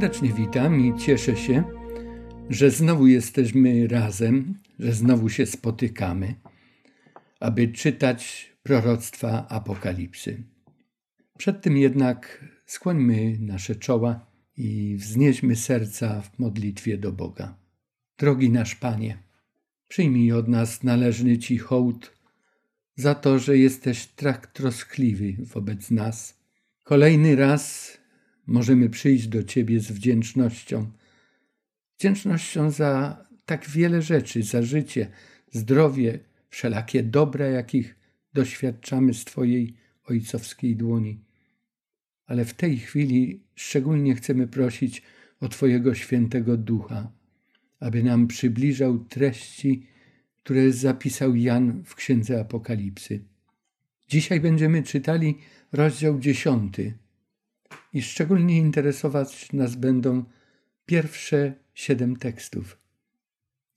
serdecznie 0.00 0.32
witam 0.32 0.80
i 0.80 0.98
cieszę 0.98 1.36
się, 1.36 1.64
że 2.50 2.70
znowu 2.70 3.06
jesteśmy 3.06 3.88
razem, 3.88 4.54
że 4.78 4.92
znowu 4.92 5.28
się 5.28 5.46
spotykamy, 5.46 6.34
aby 7.40 7.68
czytać 7.68 8.52
proroctwa 8.62 9.48
Apokalipsy. 9.48 10.42
Przed 11.38 11.62
tym 11.62 11.76
jednak 11.76 12.44
skłońmy 12.66 13.36
nasze 13.40 13.76
czoła 13.76 14.26
i 14.56 14.96
wznieśmy 14.98 15.56
serca 15.56 16.20
w 16.20 16.38
modlitwie 16.38 16.98
do 16.98 17.12
Boga. 17.12 17.56
Drogi 18.18 18.50
nasz 18.50 18.74
Panie, 18.74 19.18
przyjmij 19.88 20.32
od 20.32 20.48
nas 20.48 20.82
należny 20.82 21.38
Ci 21.38 21.58
hołd 21.58 22.12
za 22.96 23.14
to, 23.14 23.38
że 23.38 23.58
jesteś 23.58 24.06
tak 24.06 24.46
troskliwy 24.46 25.36
wobec 25.38 25.90
nas. 25.90 26.38
Kolejny 26.84 27.36
raz 27.36 27.95
możemy 28.46 28.90
przyjść 28.90 29.28
do 29.28 29.42
Ciebie 29.42 29.80
z 29.80 29.92
wdzięcznością. 29.92 30.90
Wdzięcznością 31.98 32.70
za 32.70 33.24
tak 33.46 33.68
wiele 33.70 34.02
rzeczy, 34.02 34.42
za 34.42 34.62
życie, 34.62 35.10
zdrowie, 35.52 36.18
wszelakie 36.50 37.02
dobra, 37.02 37.46
jakich 37.46 37.96
doświadczamy 38.34 39.14
z 39.14 39.24
Twojej 39.24 39.74
ojcowskiej 40.04 40.76
dłoni. 40.76 41.20
Ale 42.26 42.44
w 42.44 42.54
tej 42.54 42.78
chwili 42.78 43.40
szczególnie 43.54 44.14
chcemy 44.14 44.46
prosić 44.46 45.02
o 45.40 45.48
Twojego 45.48 45.94
świętego 45.94 46.56
ducha, 46.56 47.12
aby 47.80 48.02
nam 48.02 48.26
przybliżał 48.26 48.98
treści, 48.98 49.86
które 50.42 50.72
zapisał 50.72 51.36
Jan 51.36 51.82
w 51.84 51.94
Księdze 51.94 52.40
Apokalipsy. 52.40 53.24
Dzisiaj 54.08 54.40
będziemy 54.40 54.82
czytali 54.82 55.38
rozdział 55.72 56.20
dziesiąty 56.20 56.94
i 57.96 58.02
szczególnie 58.02 58.58
interesować 58.58 59.52
nas 59.52 59.76
będą 59.76 60.24
pierwsze 60.86 61.54
siedem 61.74 62.16
tekstów. 62.16 62.78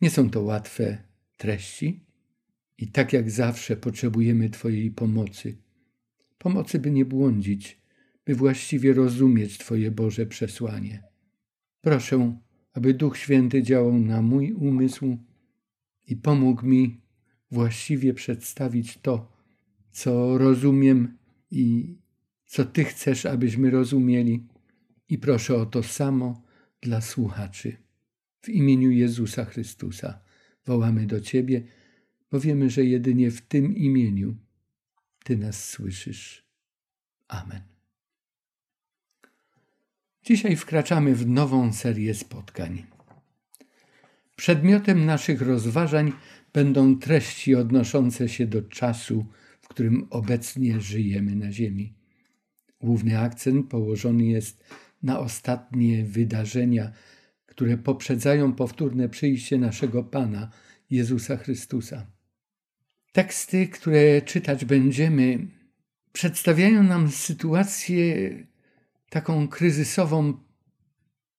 Nie 0.02 0.10
są 0.10 0.30
to 0.30 0.42
łatwe 0.42 1.04
treści 1.38 2.06
i 2.78 2.88
tak 2.88 3.14
jak 3.14 3.32
zawsze 3.32 3.78
potrzebujemy 3.78 4.50
Twojej 4.50 4.92
pomocy. 4.92 5.58
Pomocy, 6.38 6.80
by 6.80 6.92
nie 6.92 7.06
błądzić, 7.06 7.82
by 8.26 8.36
właściwie 8.36 8.94
rozumieć 8.94 9.58
Twoje 9.58 9.92
Boże 9.92 10.26
przesłanie. 10.26 11.04
Proszę, 11.82 12.38
aby 12.74 12.94
Duch 12.94 13.18
Święty 13.18 13.64
działał 13.64 14.00
na 14.00 14.22
mój 14.22 14.54
umysł 14.54 15.18
i 16.08 16.16
pomógł 16.16 16.66
mi 16.66 17.02
właściwie 17.52 18.14
przedstawić 18.14 18.98
to, 18.98 19.32
co 19.92 20.38
rozumiem 20.38 21.18
i 21.52 21.96
co 22.50 22.66
Ty 22.66 22.84
chcesz, 22.84 23.26
abyśmy 23.26 23.70
rozumieli. 23.70 24.44
I 25.10 25.18
proszę 25.18 25.56
o 25.56 25.66
to 25.66 25.84
samo 25.84 26.44
dla 26.82 27.02
słuchaczy. 27.02 27.78
W 28.42 28.50
imieniu 28.50 28.92
Jezusa 28.92 29.46
Chrystusa 29.46 30.20
wołamy 30.66 31.06
do 31.06 31.22
Ciebie, 31.22 31.64
bo 32.32 32.40
wiemy, 32.40 32.70
że 32.70 32.86
jedynie 32.86 33.32
w 33.32 33.42
tym 33.42 33.76
imieniu 33.76 34.36
Ty 35.24 35.38
nas 35.38 35.70
słyszysz. 35.70 36.46
Amen. 37.28 37.62
Dzisiaj 40.24 40.56
wkraczamy 40.56 41.16
w 41.16 41.28
nową 41.28 41.74
serię 41.74 42.14
spotkań. 42.14 42.86
Przedmiotem 44.36 45.06
naszych 45.06 45.42
rozważań 45.42 46.12
będą 46.54 47.00
treści 47.00 47.56
odnoszące 47.56 48.30
się 48.30 48.48
do 48.48 48.62
czasu, 48.62 49.26
w 49.62 49.68
którym 49.68 50.08
obecnie 50.10 50.82
żyjemy 50.82 51.36
na 51.36 51.52
Ziemi. 51.52 51.99
Główny 52.82 53.20
akcent 53.20 53.70
położony 53.70 54.24
jest 54.24 54.64
na 55.04 55.20
ostatnie 55.20 56.04
wydarzenia, 56.06 56.92
które 57.46 57.78
poprzedzają 57.78 58.54
powtórne 58.54 59.10
przyjście 59.10 59.58
naszego 59.58 60.04
Pana 60.04 60.50
Jezusa 60.90 61.38
Chrystusa. 61.38 62.08
Teksty, 63.12 63.68
które 63.68 64.22
czytać 64.22 64.66
będziemy, 64.66 65.48
przedstawiają 66.12 66.84
nam 66.84 67.12
sytuację 67.12 68.30
taką 69.10 69.48
kryzysową 69.48 70.34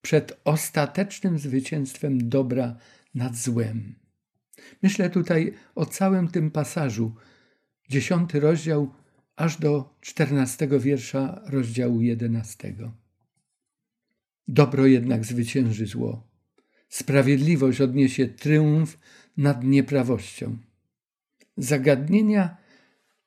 przed 0.03 0.41
ostatecznym 0.45 1.39
zwycięstwem 1.39 2.29
dobra 2.29 2.77
nad 3.15 3.37
złem. 3.37 3.95
Myślę 4.83 5.11
tutaj 5.11 5.55
o 5.75 5.87
całym 5.87 6.29
tym 6.29 6.51
pasażu, 6.51 7.15
dziesiąty 7.89 8.41
rozdział 8.41 8.95
aż 9.41 9.59
do 9.59 9.95
czternastego 10.01 10.81
wiersza 10.81 11.43
rozdziału 11.47 12.01
jedenastego. 12.01 12.93
Dobro 14.49 14.87
jednak 14.87 15.25
zwycięży 15.25 15.87
zło. 15.87 16.29
Sprawiedliwość 16.89 17.81
odniesie 17.81 18.29
triumf 18.29 18.99
nad 19.37 19.65
nieprawością. 19.65 20.57
Zagadnienia, 21.57 22.57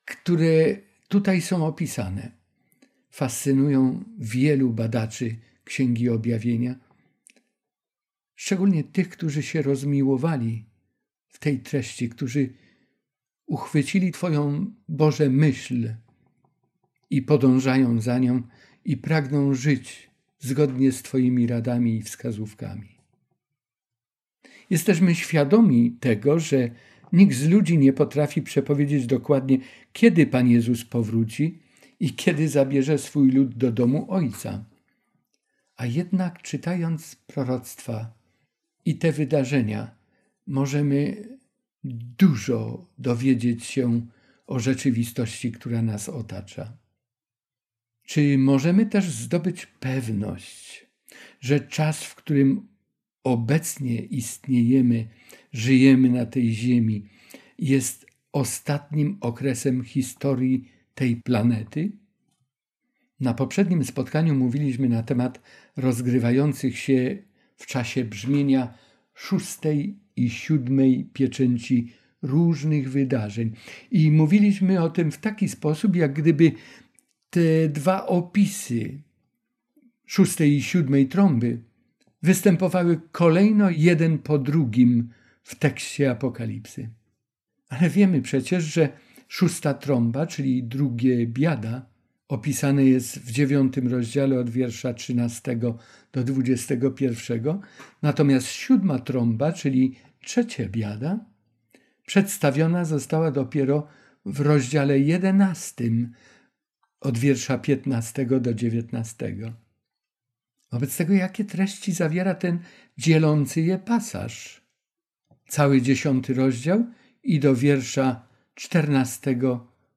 które 0.04 0.76
tutaj 1.08 1.40
są 1.40 1.66
opisane, 1.66 2.30
fascynują 3.10 4.04
wielu 4.18 4.70
badaczy 4.70 5.36
Księgi 5.64 6.08
Objawienia, 6.08 6.74
szczególnie 8.34 8.84
tych, 8.84 9.08
którzy 9.08 9.42
się 9.42 9.62
rozmiłowali 9.62 10.64
w 11.28 11.38
tej 11.38 11.60
treści, 11.60 12.08
którzy 12.08 12.52
uchwycili 13.46 14.12
Twoją 14.12 14.74
Boże 14.88 15.30
myśl 15.30 16.03
i 17.10 17.22
podążają 17.22 18.00
za 18.00 18.18
nią 18.18 18.42
i 18.84 18.96
pragną 18.96 19.54
żyć 19.54 20.10
zgodnie 20.38 20.92
z 20.92 21.02
Twoimi 21.02 21.46
radami 21.46 21.96
i 21.96 22.02
wskazówkami. 22.02 22.88
Jesteśmy 24.70 25.14
świadomi 25.14 25.96
tego, 26.00 26.40
że 26.40 26.70
nikt 27.12 27.36
z 27.36 27.48
ludzi 27.48 27.78
nie 27.78 27.92
potrafi 27.92 28.42
przepowiedzieć 28.42 29.06
dokładnie, 29.06 29.58
kiedy 29.92 30.26
Pan 30.26 30.48
Jezus 30.48 30.84
powróci 30.84 31.58
i 32.00 32.14
kiedy 32.14 32.48
zabierze 32.48 32.98
swój 32.98 33.30
lud 33.30 33.54
do 33.54 33.72
domu 33.72 34.06
Ojca. 34.08 34.64
A 35.76 35.86
jednak 35.86 36.42
czytając 36.42 37.16
proroctwa 37.16 38.14
i 38.84 38.96
te 38.96 39.12
wydarzenia, 39.12 39.94
możemy 40.46 41.28
dużo 42.18 42.86
dowiedzieć 42.98 43.64
się 43.64 44.06
o 44.46 44.58
rzeczywistości, 44.58 45.52
która 45.52 45.82
nas 45.82 46.08
otacza. 46.08 46.83
Czy 48.04 48.38
możemy 48.38 48.86
też 48.86 49.10
zdobyć 49.10 49.66
pewność, 49.66 50.86
że 51.40 51.60
czas, 51.60 52.04
w 52.04 52.14
którym 52.14 52.68
obecnie 53.24 53.96
istniejemy, 53.96 55.08
żyjemy 55.52 56.10
na 56.10 56.26
tej 56.26 56.52
Ziemi, 56.52 57.08
jest 57.58 58.06
ostatnim 58.32 59.18
okresem 59.20 59.84
historii 59.84 60.68
tej 60.94 61.16
planety? 61.16 61.92
Na 63.20 63.34
poprzednim 63.34 63.84
spotkaniu 63.84 64.34
mówiliśmy 64.34 64.88
na 64.88 65.02
temat 65.02 65.40
rozgrywających 65.76 66.78
się 66.78 67.18
w 67.56 67.66
czasie 67.66 68.04
brzmienia 68.04 68.74
szóstej 69.14 69.98
i 70.16 70.30
siódmej 70.30 71.10
pieczęci 71.12 71.92
różnych 72.22 72.90
wydarzeń. 72.90 73.52
I 73.90 74.10
mówiliśmy 74.10 74.82
o 74.82 74.90
tym 74.90 75.10
w 75.10 75.18
taki 75.18 75.48
sposób, 75.48 75.96
jak 75.96 76.12
gdyby 76.12 76.52
te 77.34 77.68
dwa 77.68 78.06
opisy 78.06 79.02
szóstej 80.06 80.56
i 80.56 80.62
siódmej 80.62 81.08
trąby 81.08 81.60
występowały 82.22 83.00
kolejno 83.12 83.70
jeden 83.70 84.18
po 84.18 84.38
drugim 84.38 85.08
w 85.42 85.54
tekście 85.54 86.10
Apokalipsy. 86.10 86.90
Ale 87.68 87.90
wiemy 87.90 88.22
przecież, 88.22 88.64
że 88.64 88.88
szósta 89.28 89.74
trąba, 89.74 90.26
czyli 90.26 90.62
drugie 90.62 91.26
biada, 91.26 91.86
opisane 92.28 92.84
jest 92.84 93.18
w 93.18 93.30
dziewiątym 93.30 93.88
rozdziale 93.88 94.38
od 94.38 94.50
wiersza 94.50 94.94
13 94.94 95.56
do 96.12 96.24
21, 96.24 97.60
natomiast 98.02 98.46
siódma 98.46 98.98
trąba, 98.98 99.52
czyli 99.52 99.94
trzecia 100.20 100.68
biada, 100.68 101.24
przedstawiona 102.06 102.84
została 102.84 103.30
dopiero 103.30 103.86
w 104.26 104.40
rozdziale 104.40 104.98
11 104.98 105.84
od 107.04 107.18
wiersza 107.18 107.58
15 107.58 108.26
do 108.40 108.54
19. 108.54 109.36
Wobec 110.72 110.96
tego, 110.96 111.12
jakie 111.14 111.44
treści 111.44 111.92
zawiera 111.92 112.34
ten 112.34 112.58
dzielący 112.98 113.60
je 113.60 113.78
pasaż? 113.78 114.64
Cały 115.48 115.82
dziesiąty 115.82 116.34
rozdział 116.34 116.86
i 117.22 117.40
do 117.40 117.54
wiersza 117.54 118.26
14 118.54 119.38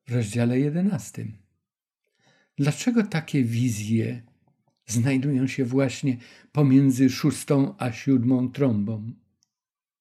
w 0.07 0.11
rozdziale 0.11 0.59
11. 0.59 1.25
Dlaczego 2.57 3.03
takie 3.03 3.43
wizje 3.43 4.21
znajdują 4.85 5.47
się 5.47 5.65
właśnie 5.65 6.17
pomiędzy 6.51 7.09
szóstą 7.09 7.75
a 7.77 7.91
siódmą 7.91 8.51
trąbą? 8.51 9.11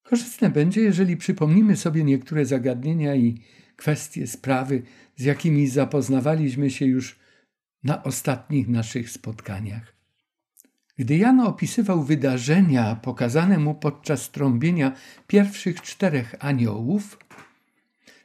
Korzystne 0.02 0.50
będzie, 0.50 0.80
jeżeli 0.80 1.16
przypomnimy 1.16 1.76
sobie 1.76 2.04
niektóre 2.04 2.46
zagadnienia 2.46 3.14
i 3.14 3.40
kwestie, 3.76 4.26
sprawy, 4.26 4.82
z 5.16 5.22
jakimi 5.22 5.68
zapoznawaliśmy 5.68 6.70
się 6.70 6.86
już 6.86 7.18
na 7.84 8.02
ostatnich 8.02 8.68
naszych 8.68 9.10
spotkaniach. 9.10 9.96
Gdy 10.98 11.16
Jan 11.16 11.40
opisywał 11.40 12.02
wydarzenia 12.02 12.96
pokazane 12.96 13.58
mu 13.58 13.74
podczas 13.74 14.30
trąbienia 14.30 14.92
pierwszych 15.26 15.82
czterech 15.82 16.34
aniołów, 16.38 17.18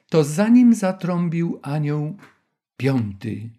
to 0.10 0.24
zanim 0.24 0.76
zatrąbił 0.76 1.60
anioł 1.62 2.18
piąty, 2.78 3.50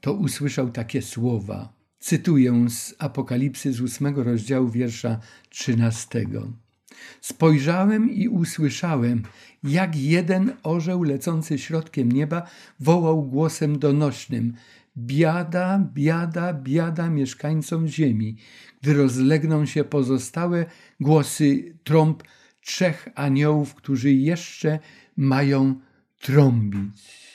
to 0.00 0.12
usłyszał 0.12 0.70
takie 0.70 1.02
słowa. 1.02 1.72
Cytuję 1.98 2.70
z 2.70 2.94
Apokalipsy 2.98 3.72
z 3.72 3.80
ósmego 3.80 4.24
rozdziału 4.24 4.68
wiersza 4.68 5.20
trzynastego. 5.48 6.52
Spojrzałem 7.20 8.10
i 8.10 8.28
usłyszałem, 8.28 9.22
jak 9.62 9.96
jeden 9.96 10.52
orzeł 10.62 11.02
lecący 11.02 11.58
środkiem 11.58 12.12
nieba 12.12 12.42
wołał 12.80 13.22
głosem 13.22 13.78
donośnym: 13.78 14.54
Biada, 14.96 15.90
biada, 15.94 16.54
biada 16.54 17.10
mieszkańcom 17.10 17.88
ziemi, 17.88 18.36
gdy 18.82 18.94
rozlegną 18.94 19.66
się 19.66 19.84
pozostałe 19.84 20.66
głosy 21.00 21.78
trąb 21.84 22.22
trzech 22.60 23.08
aniołów, 23.14 23.74
którzy 23.74 24.12
jeszcze 24.12 24.78
mają 25.16 25.80
trąbić. 26.20 27.30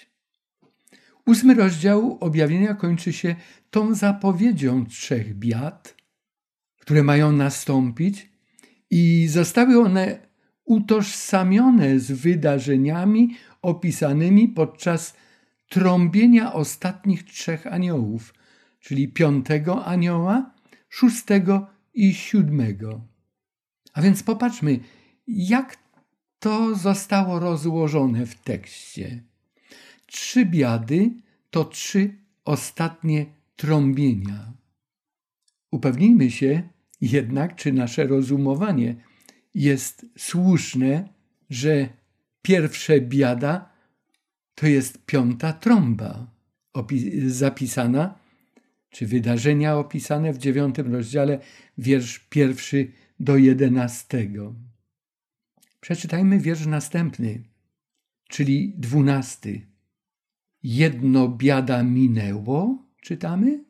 Ósmy 1.25 1.53
rozdział 1.53 2.17
objawienia 2.21 2.73
kończy 2.73 3.13
się 3.13 3.35
tą 3.69 3.95
zapowiedzią 3.95 4.85
trzech 4.85 5.35
biad, 5.35 5.95
które 6.79 7.03
mają 7.03 7.31
nastąpić, 7.31 8.29
i 8.97 9.27
zostały 9.27 9.79
one 9.79 10.19
utożsamione 10.65 11.99
z 11.99 12.11
wydarzeniami 12.11 13.35
opisanymi 13.61 14.47
podczas 14.47 15.15
trąbienia 15.69 16.53
ostatnich 16.53 17.23
trzech 17.23 17.67
aniołów, 17.67 18.33
czyli 18.79 19.07
piątego 19.07 19.85
anioła, 19.85 20.51
szóstego 20.89 21.67
i 21.93 22.13
siódmego. 22.13 23.01
A 23.93 24.01
więc 24.01 24.23
popatrzmy, 24.23 24.79
jak 25.27 25.77
to 26.39 26.75
zostało 26.75 27.39
rozłożone 27.39 28.25
w 28.25 28.35
tekście. 28.35 29.23
Trzy 30.05 30.45
biady 30.45 31.11
to 31.49 31.65
trzy 31.65 32.15
ostatnie 32.45 33.25
trąbienia. 33.55 34.53
Upewnijmy 35.71 36.31
się 36.31 36.74
jednak, 37.05 37.55
czy 37.55 37.73
nasze 37.73 38.07
rozumowanie 38.07 38.95
jest 39.55 40.05
słuszne, 40.17 41.09
że 41.49 41.89
pierwsze 42.41 43.01
biada 43.01 43.69
to 44.55 44.67
jest 44.67 45.05
piąta 45.05 45.53
trąba 45.53 46.35
zapisana, 47.27 48.19
czy 48.89 49.07
wydarzenia 49.07 49.77
opisane 49.77 50.33
w 50.33 50.37
dziewiątym 50.37 50.93
rozdziale, 50.93 51.39
wiersz 51.77 52.19
pierwszy 52.19 52.91
do 53.19 53.37
jedenastego. 53.37 54.55
Przeczytajmy 55.81 56.39
wiersz 56.39 56.65
następny, 56.65 57.43
czyli 58.29 58.73
dwunasty. 58.77 59.61
Jedno 60.63 61.27
biada 61.27 61.83
minęło, 61.83 62.85
czytamy, 63.01 63.64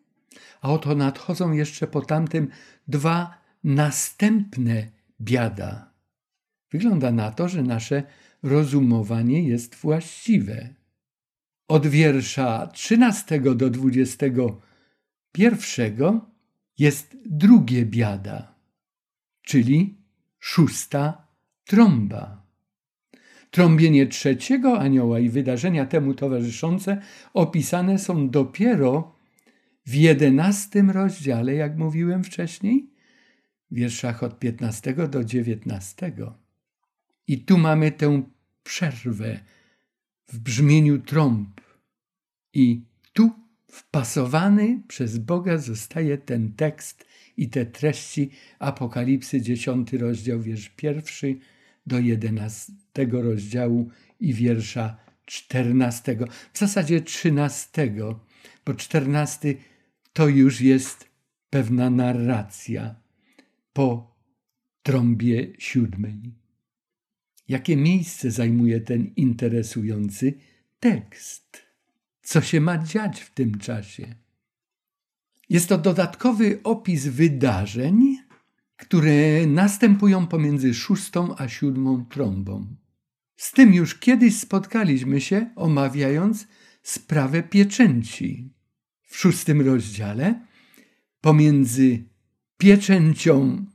a 0.62 0.72
oto 0.72 0.96
nadchodzą 0.96 1.52
jeszcze 1.52 1.88
po 1.88 2.02
tamtym 2.02 2.48
dwa 2.88 3.38
następne 3.64 4.88
biada. 5.22 5.92
Wygląda 6.72 7.12
na 7.12 7.32
to, 7.32 7.48
że 7.48 7.64
nasze 7.64 8.04
rozumowanie 8.44 9.48
jest 9.48 9.76
właściwe. 9.76 10.70
Od 11.68 11.88
wiersza 11.88 12.68
13 12.68 13.40
do 13.40 13.70
21 13.70 16.22
jest 16.78 17.18
drugie 17.26 17.86
biada, 17.86 18.56
czyli 19.42 19.98
szósta 20.40 21.28
trąba. 21.66 22.46
Trąbienie 23.52 24.08
trzeciego 24.08 24.80
anioła 24.80 25.20
i 25.20 25.30
wydarzenia 25.30 25.86
temu 25.86 26.14
towarzyszące 26.14 27.02
opisane 27.34 28.00
są 28.00 28.30
dopiero 28.30 29.15
w 29.86 29.94
jedenastym 29.94 30.92
rozdziale, 30.92 31.54
jak 31.54 31.78
mówiłem 31.78 32.24
wcześniej, 32.24 32.90
wierszach 33.72 34.24
od 34.24 34.40
15 34.40 34.94
do 34.94 35.24
19. 35.24 36.12
I 37.28 37.40
tu 37.40 37.58
mamy 37.58 37.92
tę 37.92 38.24
przerwę 38.64 39.40
w 40.28 40.40
brzmieniu 40.40 41.00
trąb. 41.00 41.62
I 42.54 42.82
tu 43.14 43.32
wpasowany 43.72 44.82
przez 44.88 45.18
Boga 45.18 45.58
zostaje 45.58 46.18
ten 46.18 46.54
tekst 46.54 47.06
i 47.38 47.50
te 47.50 47.66
treści 47.66 48.32
Apokalipsy, 48.60 49.42
10 49.42 49.94
rozdział, 49.94 50.42
wiersz 50.42 50.70
pierwszy 50.70 51.36
do 51.86 52.00
11 52.00 52.74
rozdziału 53.12 53.90
i 54.20 54.34
wiersza 54.34 54.98
14, 55.26 56.18
w 56.54 56.60
zasadzie 56.60 57.02
13, 57.02 57.94
bo 58.66 58.74
14 58.74 59.56
to 60.16 60.28
już 60.28 60.62
jest 60.62 61.10
pewna 61.50 61.90
narracja 61.90 62.96
po 63.74 64.16
trąbie 64.84 65.54
siódmej. 65.58 66.34
Jakie 67.48 67.78
miejsce 67.78 68.32
zajmuje 68.32 68.82
ten 68.82 69.14
interesujący 69.16 70.34
tekst? 70.80 71.62
Co 72.22 72.42
się 72.42 72.62
ma 72.62 72.78
dziać 72.78 73.22
w 73.22 73.34
tym 73.34 73.58
czasie? 73.58 74.16
Jest 75.50 75.70
to 75.70 75.78
dodatkowy 75.78 76.60
opis 76.64 77.08
wydarzeń, 77.08 78.18
które 78.78 79.48
następują 79.48 80.28
pomiędzy 80.28 80.74
szóstą 80.74 81.36
a 81.38 81.48
siódmą 81.48 82.06
trąbą. 82.06 82.76
Z 83.36 83.52
tym 83.52 83.74
już 83.74 83.96
kiedyś 83.96 84.38
spotkaliśmy 84.40 85.22
się, 85.22 85.50
omawiając 85.56 86.48
sprawę 86.84 87.44
pieczęci. 87.44 88.55
W 89.16 89.18
szóstym 89.18 89.62
rozdziale 89.62 90.40
pomiędzy 91.22 92.04
pieczęcią 92.58 93.66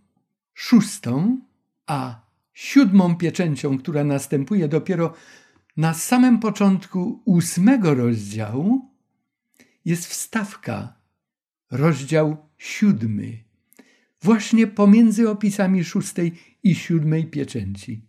szóstą 0.54 1.40
a 1.86 2.26
siódmą 2.52 3.16
pieczęcią, 3.16 3.78
która 3.78 4.04
następuje 4.04 4.68
dopiero 4.68 5.14
na 5.76 5.94
samym 5.94 6.38
początku 6.38 7.22
ósmego 7.24 7.94
rozdziału, 7.94 8.90
jest 9.84 10.06
wstawka, 10.06 11.00
rozdział 11.70 12.36
siódmy, 12.58 13.44
właśnie 14.22 14.66
pomiędzy 14.66 15.30
opisami 15.30 15.84
szóstej 15.84 16.32
i 16.62 16.74
siódmej 16.74 17.26
pieczęci. 17.26 18.02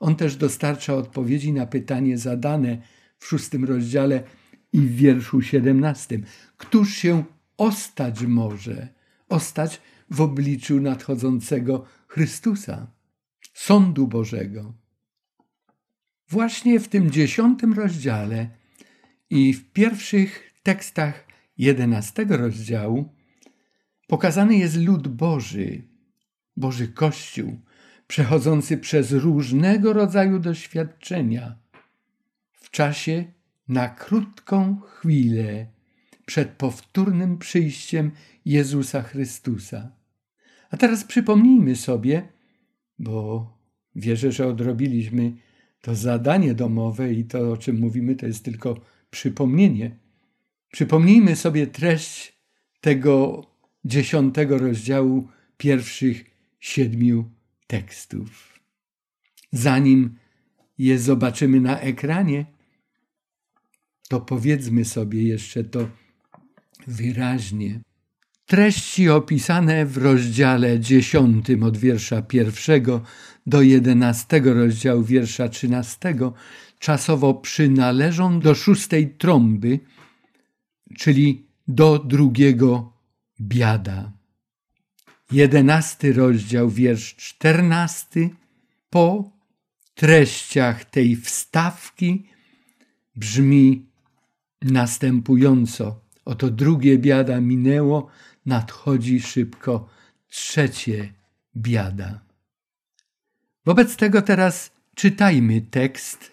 On 0.00 0.16
też 0.16 0.36
dostarcza 0.36 0.94
odpowiedzi 0.94 1.52
na 1.52 1.66
pytanie 1.66 2.18
zadane 2.18 2.82
w 3.18 3.26
szóstym 3.26 3.64
rozdziale 3.64 4.22
i 4.72 4.80
w 4.80 4.96
wierszu 4.96 5.42
siedemnastym. 5.42 6.24
Któż 6.56 6.94
się 6.94 7.24
ostać 7.56 8.22
może? 8.22 8.88
Ostać 9.28 9.80
w 10.10 10.20
obliczu 10.20 10.80
nadchodzącego 10.80 11.84
Chrystusa, 12.06 12.86
sądu 13.54 14.06
Bożego. 14.06 14.74
Właśnie 16.28 16.80
w 16.80 16.88
tym 16.88 17.10
dziesiątym 17.10 17.72
rozdziale 17.72 18.50
i 19.30 19.54
w 19.54 19.72
pierwszych 19.72 20.52
tekstach 20.62 21.26
jedenastego 21.58 22.36
rozdziału 22.36 23.08
pokazany 24.06 24.56
jest 24.56 24.76
lud 24.76 25.08
Boży, 25.08 25.82
Boży 26.56 26.88
Kościół, 26.88 27.60
przechodzący 28.06 28.78
przez 28.78 29.12
różnego 29.12 29.92
rodzaju 29.92 30.38
doświadczenia 30.38 31.56
w 32.52 32.70
czasie 32.70 33.24
na 33.72 33.88
krótką 33.88 34.80
chwilę 34.80 35.66
przed 36.26 36.48
powtórnym 36.48 37.38
przyjściem 37.38 38.10
Jezusa 38.44 39.02
Chrystusa. 39.02 39.92
A 40.70 40.76
teraz 40.76 41.04
przypomnijmy 41.04 41.76
sobie, 41.76 42.28
bo 42.98 43.46
wierzę, 43.96 44.32
że 44.32 44.46
odrobiliśmy 44.46 45.32
to 45.80 45.94
zadanie 45.94 46.54
domowe 46.54 47.12
i 47.12 47.24
to, 47.24 47.52
o 47.52 47.56
czym 47.56 47.78
mówimy, 47.80 48.16
to 48.16 48.26
jest 48.26 48.44
tylko 48.44 48.80
przypomnienie. 49.10 49.96
Przypomnijmy 50.72 51.36
sobie 51.36 51.66
treść 51.66 52.32
tego 52.80 53.46
dziesiątego 53.84 54.58
rozdziału 54.58 55.28
pierwszych 55.56 56.24
siedmiu 56.60 57.30
tekstów. 57.66 58.60
Zanim 59.52 60.16
je 60.78 60.98
zobaczymy 60.98 61.60
na 61.60 61.80
ekranie, 61.80 62.46
to 64.12 64.20
powiedzmy 64.20 64.84
sobie 64.84 65.22
jeszcze 65.22 65.64
to 65.64 65.88
wyraźnie. 66.86 67.80
Treści 68.46 69.08
opisane 69.08 69.86
w 69.86 69.96
rozdziale 69.96 70.80
dziesiątym 70.80 71.62
od 71.62 71.76
wiersza 71.76 72.22
pierwszego 72.22 73.02
do 73.46 73.62
jedenastego 73.62 74.54
rozdziału 74.54 75.02
wiersza 75.02 75.48
trzynastego 75.48 76.34
czasowo 76.78 77.34
przynależą 77.34 78.40
do 78.40 78.54
szóstej 78.54 79.14
trąby, 79.14 79.80
czyli 80.98 81.46
do 81.68 81.98
drugiego 81.98 82.92
biada. 83.40 84.12
jedenasty 85.30 86.12
rozdział, 86.12 86.70
wiersz 86.70 87.14
czternasty, 87.16 88.30
po 88.90 89.30
treściach 89.94 90.84
tej 90.84 91.16
wstawki 91.16 92.26
brzmi 93.16 93.91
następująco. 94.64 96.00
Oto 96.24 96.50
drugie 96.50 96.98
biada 96.98 97.40
minęło, 97.40 98.08
nadchodzi 98.46 99.20
szybko 99.20 99.88
trzecie 100.28 101.12
biada. 101.56 102.20
Wobec 103.66 103.96
tego 103.96 104.22
teraz 104.22 104.70
czytajmy 104.94 105.60
tekst 105.60 106.32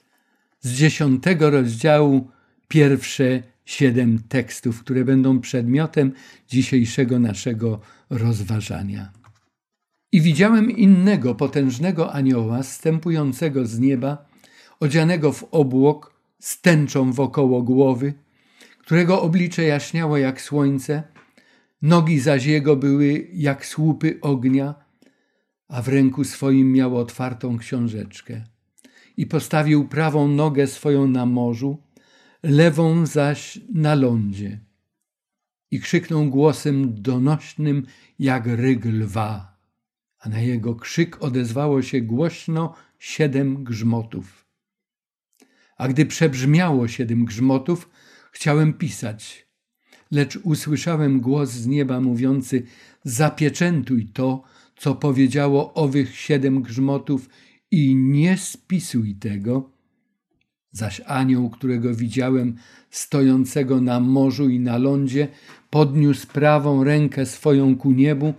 z 0.60 0.74
dziesiątego 0.74 1.50
rozdziału, 1.50 2.32
pierwsze 2.68 3.44
siedem 3.66 4.20
tekstów, 4.30 4.80
które 4.80 5.06
będą 5.06 5.40
przedmiotem 5.40 6.12
dzisiejszego 6.48 7.20
naszego 7.20 7.80
rozważania. 8.10 9.12
I 10.12 10.22
widziałem 10.22 10.72
innego 10.72 11.36
potężnego 11.36 12.14
anioła, 12.14 12.64
stępującego 12.64 13.66
z 13.66 13.80
nieba, 13.80 14.26
odzianego 14.80 15.32
w 15.32 15.44
obłok, 15.44 16.09
z 16.40 16.62
tęczą 16.62 17.12
wokoło 17.12 17.62
głowy, 17.62 18.14
którego 18.80 19.22
oblicze 19.22 19.64
jaśniało 19.64 20.18
jak 20.18 20.42
słońce, 20.42 21.04
nogi 21.82 22.20
zaś 22.20 22.46
jego 22.46 22.76
były 22.76 23.28
jak 23.34 23.66
słupy 23.66 24.20
ognia, 24.22 24.76
a 25.68 25.82
w 25.82 25.88
ręku 25.88 26.24
swoim 26.24 26.72
miał 26.72 26.98
otwartą 26.98 27.58
książeczkę. 27.58 28.44
I 29.18 29.26
postawił 29.26 29.88
prawą 29.88 30.28
nogę 30.28 30.68
swoją 30.68 31.08
na 31.08 31.26
morzu, 31.26 31.84
lewą 32.44 33.06
zaś 33.06 33.60
na 33.74 33.96
lądzie. 33.96 34.60
I 35.72 35.80
krzyknął 35.80 36.26
głosem 36.26 37.02
donośnym 37.02 37.86
jak 38.20 38.46
ryg 38.46 38.86
lwa, 38.86 39.58
a 40.20 40.30
na 40.30 40.40
jego 40.40 40.76
krzyk 40.76 41.24
odezwało 41.24 41.82
się 41.82 42.02
głośno 42.02 42.74
siedem 43.00 43.64
grzmotów. 43.64 44.49
A 45.80 45.88
gdy 45.88 46.06
przebrzmiało 46.06 46.88
siedem 46.88 47.26
grzmotów, 47.26 47.90
chciałem 48.32 48.74
pisać, 48.74 49.48
lecz 50.12 50.36
usłyszałem 50.44 51.20
głos 51.20 51.50
z 51.50 51.68
nieba 51.68 52.00
mówiący: 52.02 52.64
Zapieczętuj 53.04 54.06
to, 54.06 54.44
co 54.78 54.96
powiedziało 54.96 55.74
owych 55.74 56.16
siedem 56.16 56.62
grzmotów, 56.62 57.30
i 57.72 57.96
nie 57.96 58.38
spisuj 58.38 59.16
tego. 59.16 59.70
Zaś 60.72 61.02
anioł, 61.06 61.50
którego 61.50 61.96
widziałem 61.96 62.56
stojącego 62.90 63.82
na 63.82 64.00
morzu 64.00 64.50
i 64.50 64.60
na 64.60 64.78
lądzie, 64.78 65.28
podniósł 65.70 66.28
prawą 66.28 66.84
rękę 66.84 67.26
swoją 67.26 67.76
ku 67.76 67.92
niebu 67.92 68.34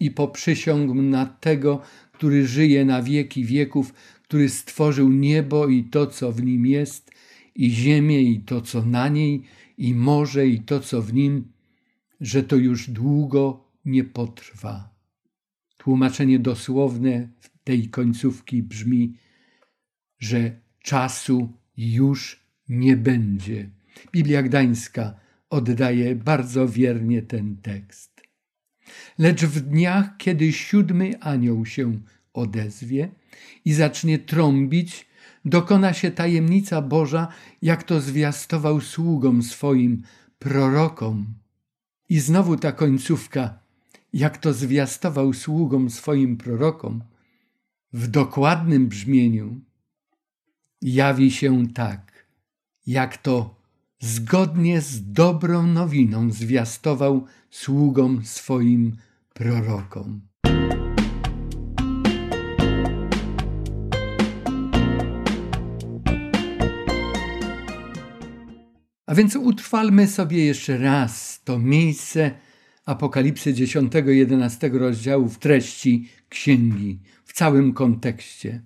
i 0.00 0.10
poprzysiągł 0.10 0.94
na 0.94 1.26
tego, 1.26 1.80
który 2.12 2.46
żyje 2.46 2.84
na 2.84 3.02
wieki 3.02 3.44
wieków, 3.44 3.94
który 4.32 4.48
stworzył 4.48 5.08
niebo 5.08 5.68
i 5.68 5.84
to, 5.84 6.06
co 6.06 6.32
w 6.32 6.42
nim 6.42 6.66
jest, 6.66 7.10
i 7.54 7.70
ziemię 7.70 8.22
i 8.22 8.40
to, 8.40 8.60
co 8.60 8.82
na 8.82 9.08
niej, 9.08 9.42
i 9.78 9.94
morze 9.94 10.46
i 10.46 10.60
to, 10.60 10.80
co 10.80 11.02
w 11.02 11.14
nim, 11.14 11.52
że 12.20 12.42
to 12.42 12.56
już 12.56 12.90
długo 12.90 13.64
nie 13.84 14.04
potrwa. 14.04 14.94
Tłumaczenie 15.76 16.38
dosłowne 16.38 17.28
tej 17.64 17.88
końcówki 17.88 18.62
brzmi, 18.62 19.16
że 20.18 20.60
czasu 20.82 21.52
już 21.76 22.46
nie 22.68 22.96
będzie. 22.96 23.70
Biblia 24.12 24.42
Gdańska 24.42 25.14
oddaje 25.50 26.16
bardzo 26.16 26.68
wiernie 26.68 27.22
ten 27.22 27.56
tekst. 27.56 28.22
Lecz 29.18 29.44
w 29.44 29.60
dniach, 29.60 30.16
kiedy 30.16 30.52
siódmy 30.52 31.20
anioł 31.20 31.66
się 31.66 32.00
odezwie 32.32 33.21
i 33.64 33.72
zacznie 33.72 34.18
trąbić, 34.18 35.06
dokona 35.44 35.92
się 35.92 36.10
tajemnica 36.10 36.82
Boża, 36.82 37.28
jak 37.62 37.82
to 37.82 38.00
zwiastował 38.00 38.80
sługom 38.80 39.42
swoim, 39.42 40.02
prorokom. 40.38 41.34
I 42.08 42.20
znowu 42.20 42.56
ta 42.56 42.72
końcówka, 42.72 43.58
jak 44.12 44.38
to 44.38 44.52
zwiastował 44.52 45.32
sługom 45.32 45.90
swoim 45.90 46.36
prorokom, 46.36 47.02
w 47.92 48.06
dokładnym 48.06 48.88
brzmieniu 48.88 49.60
jawi 50.82 51.30
się 51.30 51.68
tak, 51.74 52.26
jak 52.86 53.16
to 53.16 53.54
zgodnie 54.00 54.80
z 54.80 55.12
dobrą 55.12 55.66
nowiną 55.66 56.30
zwiastował 56.30 57.26
sługom 57.50 58.24
swoim 58.24 58.96
prorokom. 59.34 60.20
A 69.12 69.14
więc 69.14 69.36
utrwalmy 69.36 70.08
sobie 70.08 70.44
jeszcze 70.44 70.78
raz 70.78 71.40
to 71.44 71.58
miejsce 71.58 72.30
Apokalipsy 72.84 73.54
10-11 73.54 74.78
rozdziału 74.78 75.28
w 75.28 75.38
treści 75.38 76.08
księgi, 76.28 77.00
w 77.24 77.32
całym 77.32 77.72
kontekście. 77.72 78.62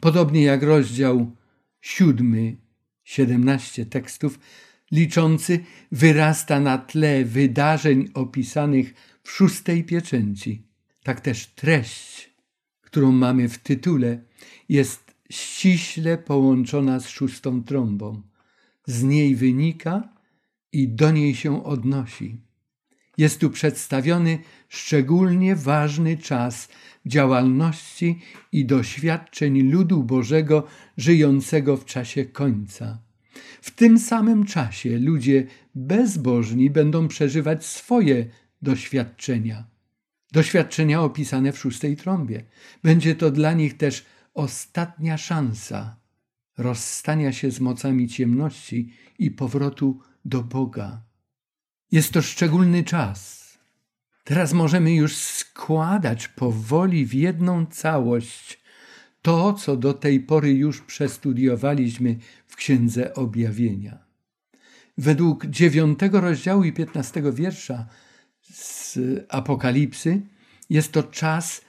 Podobnie 0.00 0.42
jak 0.42 0.62
rozdział 0.62 1.36
7, 1.80 2.56
17 3.04 3.86
tekstów, 3.86 4.38
liczący 4.92 5.60
wyrasta 5.92 6.60
na 6.60 6.78
tle 6.78 7.24
wydarzeń 7.24 8.08
opisanych 8.14 8.94
w 9.22 9.30
szóstej 9.30 9.84
pieczęci. 9.84 10.62
Tak 11.02 11.20
też 11.20 11.46
treść, 11.46 12.34
którą 12.80 13.12
mamy 13.12 13.48
w 13.48 13.58
tytule, 13.58 14.22
jest 14.68 15.14
ściśle 15.30 16.18
połączona 16.18 17.00
z 17.00 17.08
szóstą 17.08 17.64
trąbą 17.64 18.22
z 18.86 19.02
niej 19.02 19.36
wynika 19.36 20.08
i 20.72 20.88
do 20.88 21.10
niej 21.10 21.34
się 21.34 21.64
odnosi. 21.64 22.40
Jest 23.18 23.40
tu 23.40 23.50
przedstawiony 23.50 24.38
szczególnie 24.68 25.56
ważny 25.56 26.16
czas 26.16 26.68
działalności 27.06 28.20
i 28.52 28.64
doświadczeń 28.64 29.60
ludu 29.60 30.02
Bożego 30.02 30.66
żyjącego 30.96 31.76
w 31.76 31.84
czasie 31.84 32.24
końca. 32.24 32.98
W 33.62 33.70
tym 33.70 33.98
samym 33.98 34.46
czasie 34.46 34.98
ludzie 34.98 35.46
bezbożni 35.74 36.70
będą 36.70 37.08
przeżywać 37.08 37.66
swoje 37.66 38.26
doświadczenia. 38.62 39.64
Doświadczenia 40.32 41.02
opisane 41.02 41.52
w 41.52 41.58
szóstej 41.58 41.96
trąbie. 41.96 42.44
Będzie 42.82 43.14
to 43.14 43.30
dla 43.30 43.52
nich 43.52 43.76
też 43.76 44.06
ostatnia 44.34 45.18
szansa 45.18 45.96
rozstania 46.56 47.32
się 47.32 47.50
z 47.50 47.60
mocami 47.60 48.08
ciemności 48.08 48.92
i 49.18 49.30
powrotu 49.30 50.00
do 50.24 50.42
Boga. 50.42 51.02
Jest 51.92 52.12
to 52.12 52.22
szczególny 52.22 52.84
czas. 52.84 53.46
Teraz 54.24 54.52
możemy 54.52 54.94
już 54.94 55.16
składać 55.16 56.28
powoli 56.28 57.06
w 57.06 57.14
jedną 57.14 57.66
całość 57.66 58.60
to, 59.22 59.52
co 59.52 59.76
do 59.76 59.94
tej 59.94 60.20
pory 60.20 60.52
już 60.52 60.80
przestudiowaliśmy 60.80 62.16
w 62.46 62.56
Księdze 62.56 63.14
Objawienia. 63.14 63.98
Według 64.98 65.46
dziewiątego 65.46 66.20
rozdziału 66.20 66.64
i 66.64 66.72
piętnastego 66.72 67.32
wiersza 67.32 67.86
z 68.42 68.98
Apokalipsy 69.28 70.22
jest 70.70 70.92
to 70.92 71.02
czas 71.02 71.60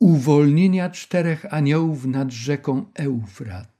uwolnienia 0.00 0.90
czterech 0.90 1.54
aniołów 1.54 2.04
nad 2.04 2.32
rzeką 2.32 2.86
Eufrat. 2.94 3.77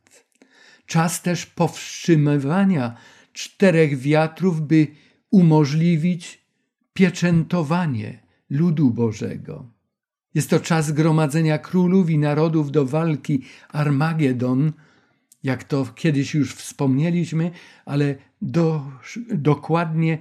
Czas 0.89 1.23
też 1.23 1.47
powstrzymywania 1.47 2.97
czterech 3.33 3.99
wiatrów, 3.99 4.61
by 4.61 4.87
umożliwić 5.31 6.45
pieczętowanie 6.93 8.23
ludu 8.51 8.91
Bożego. 8.91 9.73
Jest 10.35 10.51
to 10.51 10.61
czas 10.61 10.93
gromadzenia 10.93 11.59
królów 11.59 12.11
i 12.11 12.19
narodów 12.19 12.71
do 12.71 12.87
walki 12.87 13.43
Armagedon, 13.69 14.73
jak 15.43 15.65
to 15.65 15.87
kiedyś 15.95 16.35
już 16.35 16.55
wspomnieliśmy, 16.55 17.51
ale 17.85 18.15
do, 18.43 18.93
dokładnie, 19.35 20.19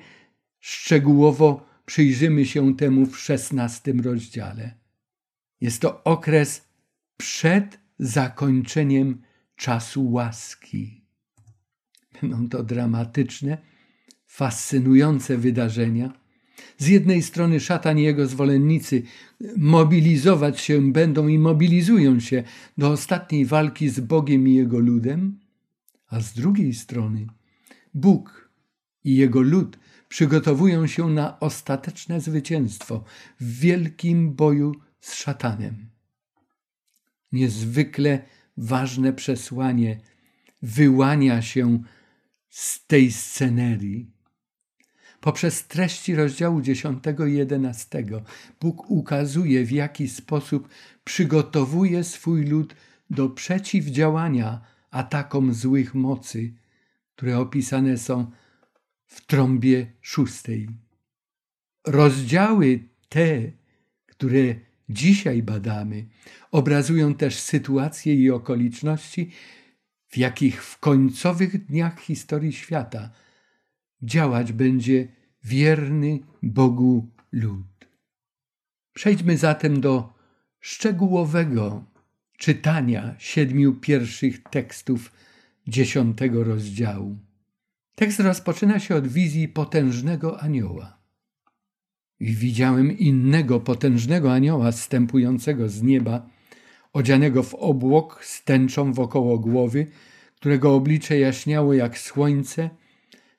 szczegółowo 0.60 1.66
przyjrzymy 1.86 2.46
się 2.46 2.76
temu 2.76 3.06
w 3.06 3.20
szesnastym 3.20 4.02
rozdziale. 4.02 4.74
Jest 5.62 5.82
to 5.82 6.04
okres 6.04 6.68
przed 7.18 7.80
zakończeniem 8.00 9.27
czasu 9.58 10.12
łaski. 10.12 11.02
Będą 12.22 12.50
to 12.50 12.64
dramatyczne, 12.64 13.58
fascynujące 14.26 15.38
wydarzenia. 15.38 16.14
Z 16.78 16.88
jednej 16.88 17.22
strony 17.22 17.60
szatan 17.60 18.00
i 18.00 18.04
jego 18.04 18.28
zwolennicy 18.28 19.04
mobilizować 19.58 20.60
się 20.60 20.92
będą 20.92 21.28
i 21.28 21.40
mobilizują 21.40 22.20
się 22.20 22.44
do 22.78 22.92
ostatniej 22.92 23.46
walki 23.46 23.90
z 23.90 24.00
Bogiem 24.00 24.48
i 24.48 24.54
jego 24.54 24.80
ludem, 24.80 25.40
a 26.08 26.20
z 26.20 26.34
drugiej 26.34 26.74
strony 26.74 27.28
Bóg 27.94 28.52
i 29.04 29.16
jego 29.16 29.42
lud 29.42 29.80
przygotowują 30.10 30.88
się 30.88 31.10
na 31.10 31.40
ostateczne 31.40 32.22
zwycięstwo 32.22 33.04
w 33.40 33.60
wielkim 33.60 34.34
boju 34.34 34.76
z 35.00 35.14
szatanem. 35.14 35.90
Niezwykle 37.32 38.22
ważne 38.58 39.14
przesłanie 39.14 40.00
wyłania 40.62 41.42
się 41.42 41.84
z 42.50 42.86
tej 42.86 43.12
scenerii. 43.12 44.12
Poprzez 45.22 45.68
treści 45.68 46.16
rozdziału 46.16 46.62
10 46.62 47.04
i 47.28 47.34
11 47.34 48.04
Bóg 48.62 48.92
ukazuje, 48.92 49.66
w 49.66 49.72
jaki 49.72 50.08
sposób 50.08 50.70
przygotowuje 51.04 52.04
swój 52.04 52.46
lud 52.46 52.76
do 53.10 53.30
przeciwdziałania 53.30 54.62
atakom 54.92 55.54
złych 55.54 55.96
mocy, 55.96 56.54
które 57.16 57.40
opisane 57.40 57.98
są 57.98 58.32
w 59.06 59.26
trąbie 59.26 59.92
szóstej. 60.02 60.70
Rozdziały 61.88 62.80
te, 63.10 63.52
które 64.06 64.56
dzisiaj 64.90 65.44
badamy, 65.44 66.06
obrazują 66.52 67.14
też 67.14 67.40
sytuacje 67.40 68.16
i 68.16 68.32
okoliczności, 68.32 69.32
w 70.08 70.18
jakich 70.18 70.64
w 70.64 70.80
końcowych 70.80 71.66
dniach 71.66 72.00
historii 72.00 72.54
świata 72.54 73.10
działać 74.02 74.54
będzie 74.54 75.08
wierny 75.44 76.20
Bogu 76.44 77.12
lud. 77.32 77.88
Przejdźmy 78.94 79.38
zatem 79.38 79.82
do 79.82 80.14
szczegółowego 80.60 81.86
czytania 82.38 83.16
siedmiu 83.20 83.74
pierwszych 83.74 84.44
tekstów 84.44 85.12
dziesiątego 85.68 86.44
rozdziału. 86.44 87.18
Tekst 87.96 88.20
rozpoczyna 88.20 88.80
się 88.80 88.96
od 88.96 89.08
wizji 89.08 89.48
potężnego 89.48 90.42
anioła. 90.42 90.97
I 92.20 92.34
widziałem 92.34 92.98
innego 92.98 93.60
potężnego 93.60 94.34
anioła 94.34 94.72
zstępującego 94.72 95.70
z 95.70 95.82
nieba, 95.82 96.30
odzianego 96.94 97.44
w 97.44 97.56
obłok 97.56 98.26
z 98.26 98.44
tęczą 98.44 98.94
wokoło 98.94 99.40
głowy, 99.40 99.88
którego 100.36 100.76
oblicze 100.76 101.20
jaśniało 101.20 101.74
jak 101.74 101.98
słońce, 101.98 102.70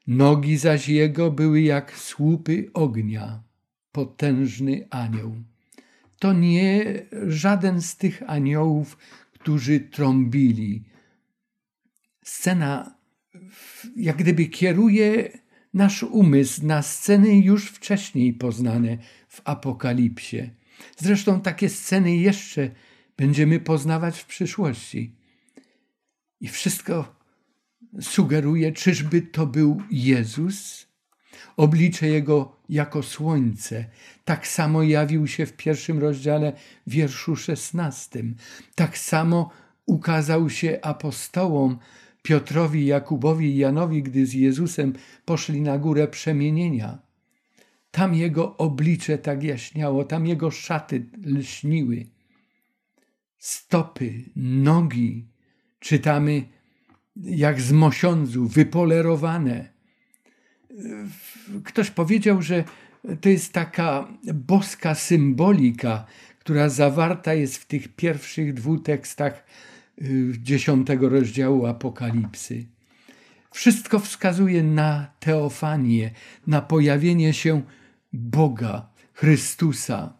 nogi 0.06 0.56
zaś 0.56 0.88
jego 0.88 1.30
były 1.30 1.61
jak 1.61 1.97
słupy 1.97 2.70
ognia. 2.75 3.42
Potężny 3.92 4.87
anioł. 4.90 5.37
To 6.18 6.32
nie 6.32 7.02
żaden 7.26 7.82
z 7.82 7.97
tych 7.97 8.23
aniołów, 8.26 8.99
którzy 9.32 9.80
trąbili. 9.80 10.85
Scena 12.25 12.99
jak 13.97 14.16
gdyby 14.16 14.47
kieruje 14.47 15.38
nasz 15.75 16.02
umysł 16.02 16.66
na 16.66 16.82
sceny 16.82 17.38
już 17.38 17.70
wcześniej 17.70 18.32
poznane 18.32 18.98
w 19.28 19.40
Apokalipsie. 19.44 20.50
Zresztą 20.96 21.40
takie 21.40 21.68
sceny 21.68 22.16
jeszcze 22.16 22.70
będziemy 23.16 23.60
poznawać 23.60 24.18
w 24.18 24.26
przyszłości. 24.26 25.14
I 26.40 26.48
wszystko 26.48 27.16
sugeruje, 28.00 28.72
czyżby 28.72 29.22
to 29.22 29.46
był 29.46 29.83
Jezus? 29.90 30.88
Oblicze 31.57 32.09
Jego 32.09 32.57
jako 32.68 33.02
słońce. 33.02 33.85
Tak 34.24 34.48
samo 34.48 34.83
jawił 34.83 35.26
się 35.26 35.46
w 35.46 35.52
pierwszym 35.52 35.98
rozdziale, 35.98 36.52
wierszu 36.87 37.37
szesnastym. 37.37 38.37
Tak 38.74 38.98
samo 38.98 39.50
ukazał 39.87 40.50
się 40.50 40.78
apostołom 40.83 41.78
Piotrowi, 42.29 42.87
Jakubowi 42.87 43.47
i 43.47 43.57
Janowi, 43.57 44.03
gdy 44.03 44.27
z 44.27 44.33
Jezusem 44.33 44.93
poszli 45.25 45.61
na 45.61 45.79
górę 45.79 46.09
przemienienia. 46.09 46.99
Tam 47.91 48.14
jego 48.14 48.57
oblicze 48.57 49.19
tak 49.19 49.43
jaśniało, 49.43 50.05
tam 50.05 50.27
jego 50.27 50.51
szaty 50.51 51.07
lśniły. 51.25 52.07
Stopy, 53.38 54.12
nogi, 54.37 55.27
czytamy 55.81 56.43
jak 57.17 57.61
z 57.61 57.73
mosiądzu, 57.73 58.49
wypolerowane. 58.49 59.69
Ktoś 61.64 61.91
powiedział, 61.91 62.43
że 62.43 62.64
to 63.21 63.29
jest 63.29 63.53
taka 63.53 64.09
boska 64.35 64.95
symbolika, 64.95 66.07
która 66.38 66.69
zawarta 66.69 67.35
jest 67.35 67.57
w 67.57 67.67
tych 67.67 67.88
pierwszych 67.88 68.55
dwóch 68.55 68.83
tekstach 68.83 69.45
dziesiątego 70.42 71.08
rozdziału 71.08 71.66
Apokalipsy. 71.66 72.66
Wszystko 73.50 73.98
wskazuje 73.98 74.62
na 74.62 75.06
teofanię, 75.20 76.11
na 76.46 76.61
pojawienie 76.61 77.32
się 77.32 77.62
Boga, 78.12 78.88
Chrystusa. 79.12 80.18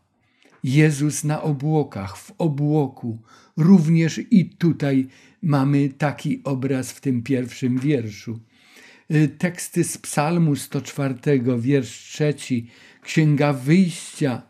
Jezus 0.65 1.25
na 1.25 1.43
obłokach, 1.43 2.17
w 2.17 2.33
obłoku. 2.39 3.23
Również 3.57 4.21
i 4.31 4.51
tutaj 4.51 5.07
mamy 5.43 5.89
taki 5.89 6.41
obraz 6.45 6.93
w 6.93 7.01
tym 7.01 7.23
pierwszym 7.23 7.79
wierszu. 7.79 8.41
Y, 9.11 9.29
teksty 9.29 9.85
z 9.85 9.99
Psalmu 9.99 10.57
104, 10.57 11.15
wiersz 11.59 11.91
trzeci, 11.91 12.71
Księga 13.03 13.53
Wyjścia, 13.53 14.43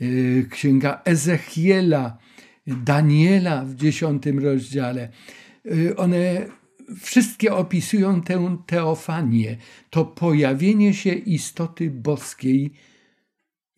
y, 0.00 0.46
Księga 0.50 1.02
Ezechiela, 1.04 2.18
Daniela 2.66 3.64
w 3.64 3.74
dziesiątym 3.74 4.38
rozdziale. 4.38 5.08
Y, 5.66 5.96
one 5.96 6.46
wszystkie 7.00 7.54
opisują 7.54 8.22
tę 8.22 8.56
teofanię, 8.66 9.56
to 9.90 10.04
pojawienie 10.04 10.94
się 10.94 11.14
istoty 11.14 11.90
boskiej 11.90 12.72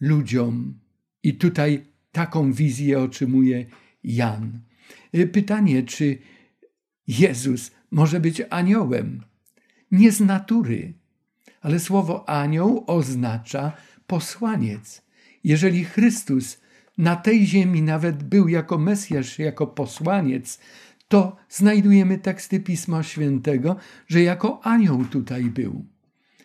ludziom. 0.00 0.80
I 1.22 1.34
tutaj 1.34 1.84
taką 2.12 2.52
wizję 2.52 2.98
otrzymuje 2.98 3.66
Jan. 4.04 4.60
Y, 5.14 5.26
pytanie, 5.26 5.82
czy 5.82 6.18
Jezus 7.06 7.70
może 7.90 8.20
być 8.20 8.42
aniołem? 8.50 9.22
Nie 9.90 10.12
z 10.12 10.20
natury, 10.20 10.92
ale 11.60 11.80
słowo 11.80 12.28
anioł 12.28 12.84
oznacza 12.86 13.72
posłaniec. 14.06 15.02
Jeżeli 15.44 15.84
Chrystus 15.84 16.63
na 16.98 17.16
tej 17.16 17.46
ziemi 17.46 17.82
nawet 17.82 18.22
był 18.22 18.48
jako 18.48 18.78
Mesjasz, 18.78 19.38
jako 19.38 19.66
posłaniec, 19.66 20.60
to 21.08 21.36
znajdujemy 21.48 22.18
teksty 22.18 22.60
Pisma 22.60 23.02
Świętego, 23.02 23.76
że 24.06 24.22
jako 24.22 24.60
anioł 24.66 25.04
tutaj 25.04 25.44
był. 25.44 25.84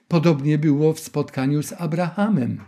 Podobnie 0.07 0.57
było 0.57 0.93
w 0.93 0.99
spotkaniu 0.99 1.63
z 1.63 1.73
Abrahamem. 1.73 2.61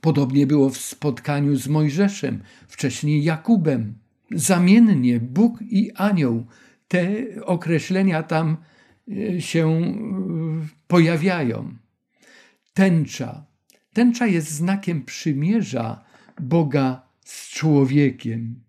Podobnie 0.00 0.46
było 0.46 0.70
w 0.70 0.76
spotkaniu 0.76 1.56
z 1.56 1.68
Mojżeszem, 1.68 2.42
wcześniej 2.68 3.24
Jakubem. 3.24 3.94
Zamiennie 4.30 5.20
Bóg 5.20 5.62
i 5.62 5.92
anioł, 5.94 6.46
te 6.88 7.08
określenia 7.44 8.22
tam 8.22 8.56
e, 9.08 9.40
się 9.40 9.68
e, 9.68 9.92
pojawiają. 10.86 11.74
Tęcza. 12.74 13.44
Tęcza 13.92 14.26
jest 14.26 14.50
znakiem 14.50 15.04
przymierza, 15.04 16.04
Boga 16.40 17.02
z 17.24 17.50
człowiekiem. 17.50 18.60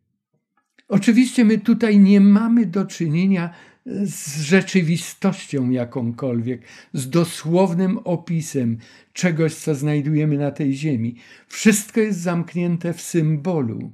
Oczywiście 0.88 1.46
my 1.46 1.58
tutaj 1.58 2.00
nie 2.00 2.22
mamy 2.22 2.66
do 2.66 2.86
czynienia 2.86 3.54
z 3.86 4.42
rzeczywistością 4.42 5.70
jakąkolwiek, 5.70 6.62
z 6.94 7.10
dosłownym 7.10 7.98
opisem 7.98 8.78
czegoś, 9.14 9.56
co 9.56 9.76
znajdujemy 9.76 10.38
na 10.38 10.52
tej 10.52 10.74
ziemi. 10.74 11.16
Wszystko 11.48 12.00
jest 12.00 12.20
zamknięte 12.20 12.94
w 12.94 13.02
symbolu. 13.02 13.92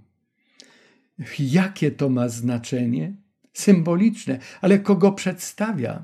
Jakie 1.39 1.91
to 1.91 2.09
ma 2.09 2.29
znaczenie? 2.29 3.13
Symboliczne, 3.53 4.39
ale 4.61 4.79
kogo 4.79 5.11
przedstawia? 5.11 6.03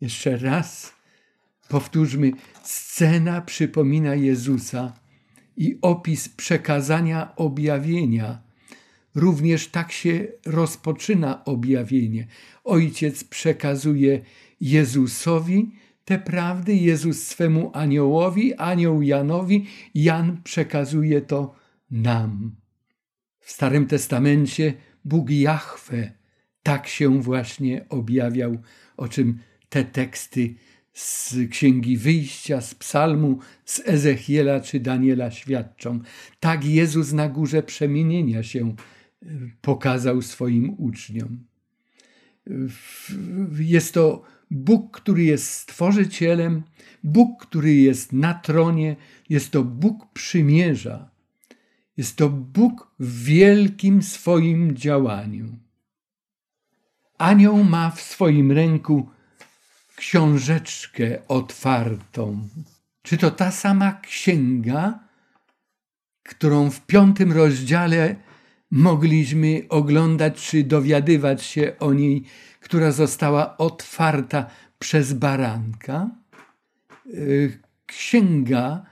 Jeszcze 0.00 0.36
raz 0.36 0.92
powtórzmy: 1.68 2.32
scena 2.62 3.40
przypomina 3.40 4.14
Jezusa 4.14 4.99
i 5.56 5.78
opis 5.82 6.28
przekazania 6.28 7.36
objawienia. 7.36 8.42
Również 9.14 9.68
tak 9.68 9.92
się 9.92 10.26
rozpoczyna 10.46 11.44
objawienie. 11.44 12.26
Ojciec 12.64 13.24
przekazuje 13.24 14.20
Jezusowi 14.60 15.70
te 16.04 16.18
prawdy, 16.18 16.74
Jezus 16.74 17.26
swemu 17.26 17.70
aniołowi, 17.74 18.54
anioł 18.54 19.02
Janowi, 19.02 19.66
Jan 19.94 20.42
przekazuje 20.44 21.20
to 21.20 21.54
nam. 21.90 22.56
W 23.40 23.50
Starym 23.50 23.86
Testamencie 23.86 24.74
Bóg 25.04 25.30
Jahwe 25.30 26.12
tak 26.62 26.86
się 26.86 27.22
właśnie 27.22 27.88
objawiał, 27.88 28.58
o 28.96 29.08
czym 29.08 29.38
te 29.68 29.84
teksty 29.84 30.54
z 31.00 31.34
Księgi 31.50 31.96
Wyjścia, 31.96 32.60
z 32.60 32.74
Psalmu, 32.74 33.38
z 33.64 33.82
Ezechiela 33.86 34.60
czy 34.60 34.80
Daniela 34.80 35.30
świadczą. 35.30 36.00
Tak 36.40 36.64
Jezus 36.64 37.12
na 37.12 37.28
górze 37.28 37.62
przemienienia 37.62 38.42
się 38.42 38.74
e, 39.22 39.26
pokazał 39.60 40.22
swoim 40.22 40.74
uczniom. 40.78 41.44
Jest 43.58 43.94
to 43.94 44.22
Bóg, 44.50 45.00
który 45.00 45.24
jest 45.24 45.50
stworzycielem, 45.50 46.62
Bóg, 47.04 47.46
który 47.46 47.74
jest 47.74 48.12
na 48.12 48.34
tronie, 48.34 48.96
jest 49.28 49.50
to 49.50 49.64
Bóg 49.64 50.12
przymierza. 50.12 51.10
Jest 51.96 52.16
to 52.16 52.28
Bóg 52.28 52.94
w 52.98 53.24
wielkim 53.24 54.02
swoim 54.02 54.76
działaniu. 54.76 55.58
Anioł 57.18 57.64
ma 57.64 57.90
w 57.90 58.00
swoim 58.00 58.52
ręku 58.52 59.08
książeczkę 60.00 61.18
otwartą. 61.28 62.48
Czy 63.02 63.18
to 63.18 63.30
ta 63.30 63.50
sama 63.50 63.92
księga, 63.92 64.98
którą 66.22 66.70
w 66.70 66.86
piątym 66.86 67.32
rozdziale 67.32 68.16
mogliśmy 68.70 69.62
oglądać 69.68 70.46
czy 70.46 70.64
dowiadywać 70.64 71.42
się 71.42 71.72
o 71.78 71.92
niej, 71.92 72.24
która 72.60 72.92
została 72.92 73.56
otwarta 73.56 74.50
przez 74.78 75.12
baranka? 75.12 76.10
Y, 77.06 77.58
księga, 77.86 78.86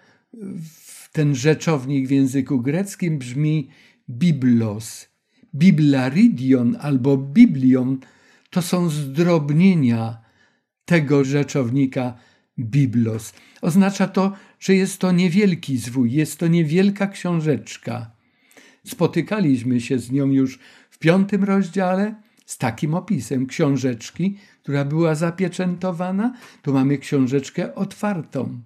ten 1.12 1.35
rzeczownik 1.35 2.09
w 2.09 2.11
języku 2.11 2.61
greckim 2.61 3.18
brzmi 3.18 3.71
biblos. 4.11 5.09
Biblaridion 5.55 6.77
albo 6.81 7.16
biblion 7.16 7.99
to 8.51 8.62
są 8.62 8.88
zdrobnienia 8.88 10.28
tego 10.88 11.24
rzeczownika 11.24 12.14
biblos. 12.59 13.33
Oznacza 13.62 14.07
to, 14.07 14.33
że 14.61 14.74
jest 14.74 14.98
to 14.98 15.12
niewielki 15.12 15.79
zwój, 15.79 16.12
jest 16.12 16.38
to 16.38 16.46
niewielka 16.46 17.07
książeczka. 17.07 18.11
Spotykaliśmy 18.87 19.81
się 19.81 19.98
z 19.98 20.11
nią 20.11 20.27
już 20.27 20.59
w 20.90 20.98
piątym 20.98 21.44
rozdziale 21.44 22.14
z 22.46 22.59
takim 22.59 22.94
opisem 22.94 23.46
książeczki, 23.46 24.37
która 24.62 24.85
była 24.85 25.14
zapieczętowana. 25.14 26.35
Tu 26.62 26.72
mamy 26.72 26.98
książeczkę 26.98 27.74
otwartą. 27.74 28.61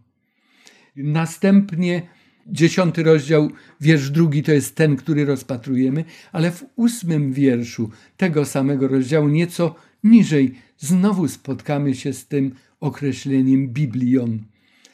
Następnie 0.97 2.03
dziesiąty 2.47 3.03
rozdział, 3.03 3.51
wiersz 3.81 4.11
drugi 4.11 4.43
to 4.43 4.53
jest 4.53 4.77
ten, 4.77 4.97
który 4.97 5.25
rozpatrujemy, 5.25 6.05
ale 6.33 6.51
w 6.51 6.65
ósmym 6.77 7.33
wierszu 7.33 7.91
tego 8.17 8.45
samego 8.45 8.89
rozdziału, 8.89 9.29
nieco 9.29 9.75
niżej, 10.03 10.55
znowu 10.79 11.29
spotkamy 11.29 11.95
się 11.95 12.13
z 12.13 12.27
tym 12.27 12.55
określeniem 12.81 13.69
Biblion, 13.69 14.45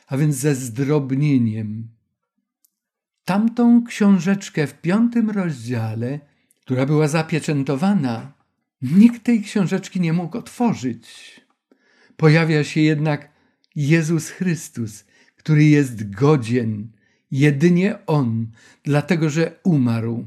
a 0.06 0.16
więc 0.16 0.36
ze 0.36 0.54
zdrobnieniem. 0.54 1.88
Tamtą 3.24 3.84
książeczkę 3.84 4.66
w 4.66 4.80
piątym 4.80 5.30
rozdziale, 5.30 6.20
która 6.60 6.86
była 6.86 7.08
zapieczętowana, 7.08 8.32
nikt 8.82 9.22
tej 9.24 9.42
książeczki 9.42 10.00
nie 10.00 10.12
mógł 10.12 10.38
otworzyć. 10.38 11.40
Pojawia 12.16 12.64
się 12.64 12.80
jednak 12.80 13.30
Jezus 13.76 14.30
Chrystus, 14.30 15.04
który 15.36 15.64
jest 15.64 16.10
godzien, 16.10 16.92
jedynie 17.30 18.06
On, 18.06 18.46
dlatego 18.82 19.30
że 19.30 19.60
umarł, 19.64 20.26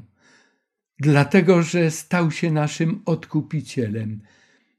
dlatego 1.00 1.64
że 1.64 1.92
stał 1.92 2.32
się 2.32 2.52
naszym 2.52 3.02
odkupicielem, 3.06 4.22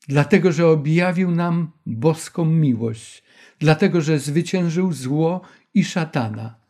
dlatego 0.08 0.52
że 0.52 0.66
objawił 0.66 1.30
nam 1.30 1.70
boską 1.86 2.44
miłość, 2.44 3.22
dlatego 3.58 4.00
że 4.00 4.18
zwyciężył 4.18 4.92
zło 4.92 5.40
i 5.74 5.84
szatana. 5.84 6.62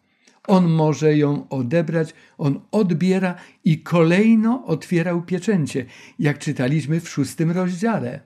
On 0.46 0.68
może 0.68 1.16
ją 1.16 1.48
odebrać, 1.48 2.14
on 2.38 2.60
odbiera 2.70 3.34
i 3.64 3.78
kolejno 3.78 4.66
otwierał 4.66 5.22
pieczęcie, 5.22 5.86
jak 6.18 6.38
czytaliśmy 6.38 7.00
w 7.00 7.08
szóstym 7.08 7.50
rozdziale. 7.50 8.20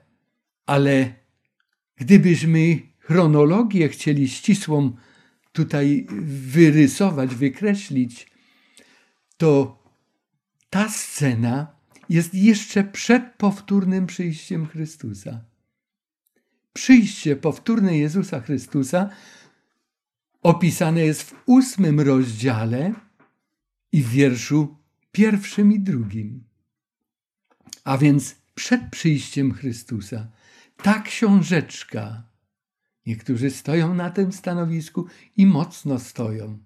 Ale 0.65 1.13
gdybyśmy 1.95 2.79
chronologię 2.99 3.89
chcieli 3.89 4.29
ścisłą 4.29 4.91
tutaj 5.51 6.07
wyrysować, 6.21 7.35
wykreślić, 7.35 8.27
to 9.37 9.79
ta 10.69 10.89
scena 10.89 11.76
jest 12.09 12.33
jeszcze 12.33 12.83
przed 12.83 13.23
powtórnym 13.37 14.07
przyjściem 14.07 14.67
Chrystusa. 14.67 15.41
Przyjście 16.73 17.35
powtórne 17.35 17.97
Jezusa 17.97 18.39
Chrystusa 18.41 19.09
opisane 20.41 21.01
jest 21.01 21.21
w 21.21 21.35
ósmym 21.45 21.99
rozdziale 21.99 22.93
i 23.91 24.03
w 24.03 24.09
wierszu 24.09 24.77
pierwszym 25.11 25.71
i 25.71 25.79
drugim. 25.79 26.43
A 27.83 27.97
więc 27.97 28.35
przed 28.55 28.81
przyjściem 28.91 29.53
Chrystusa 29.53 30.27
ta 30.83 31.01
książeczka, 31.01 32.23
niektórzy 33.05 33.51
stoją 33.51 33.93
na 33.93 34.09
tym 34.09 34.31
stanowisku 34.31 35.07
i 35.37 35.45
mocno 35.45 35.99
stoją, 35.99 36.57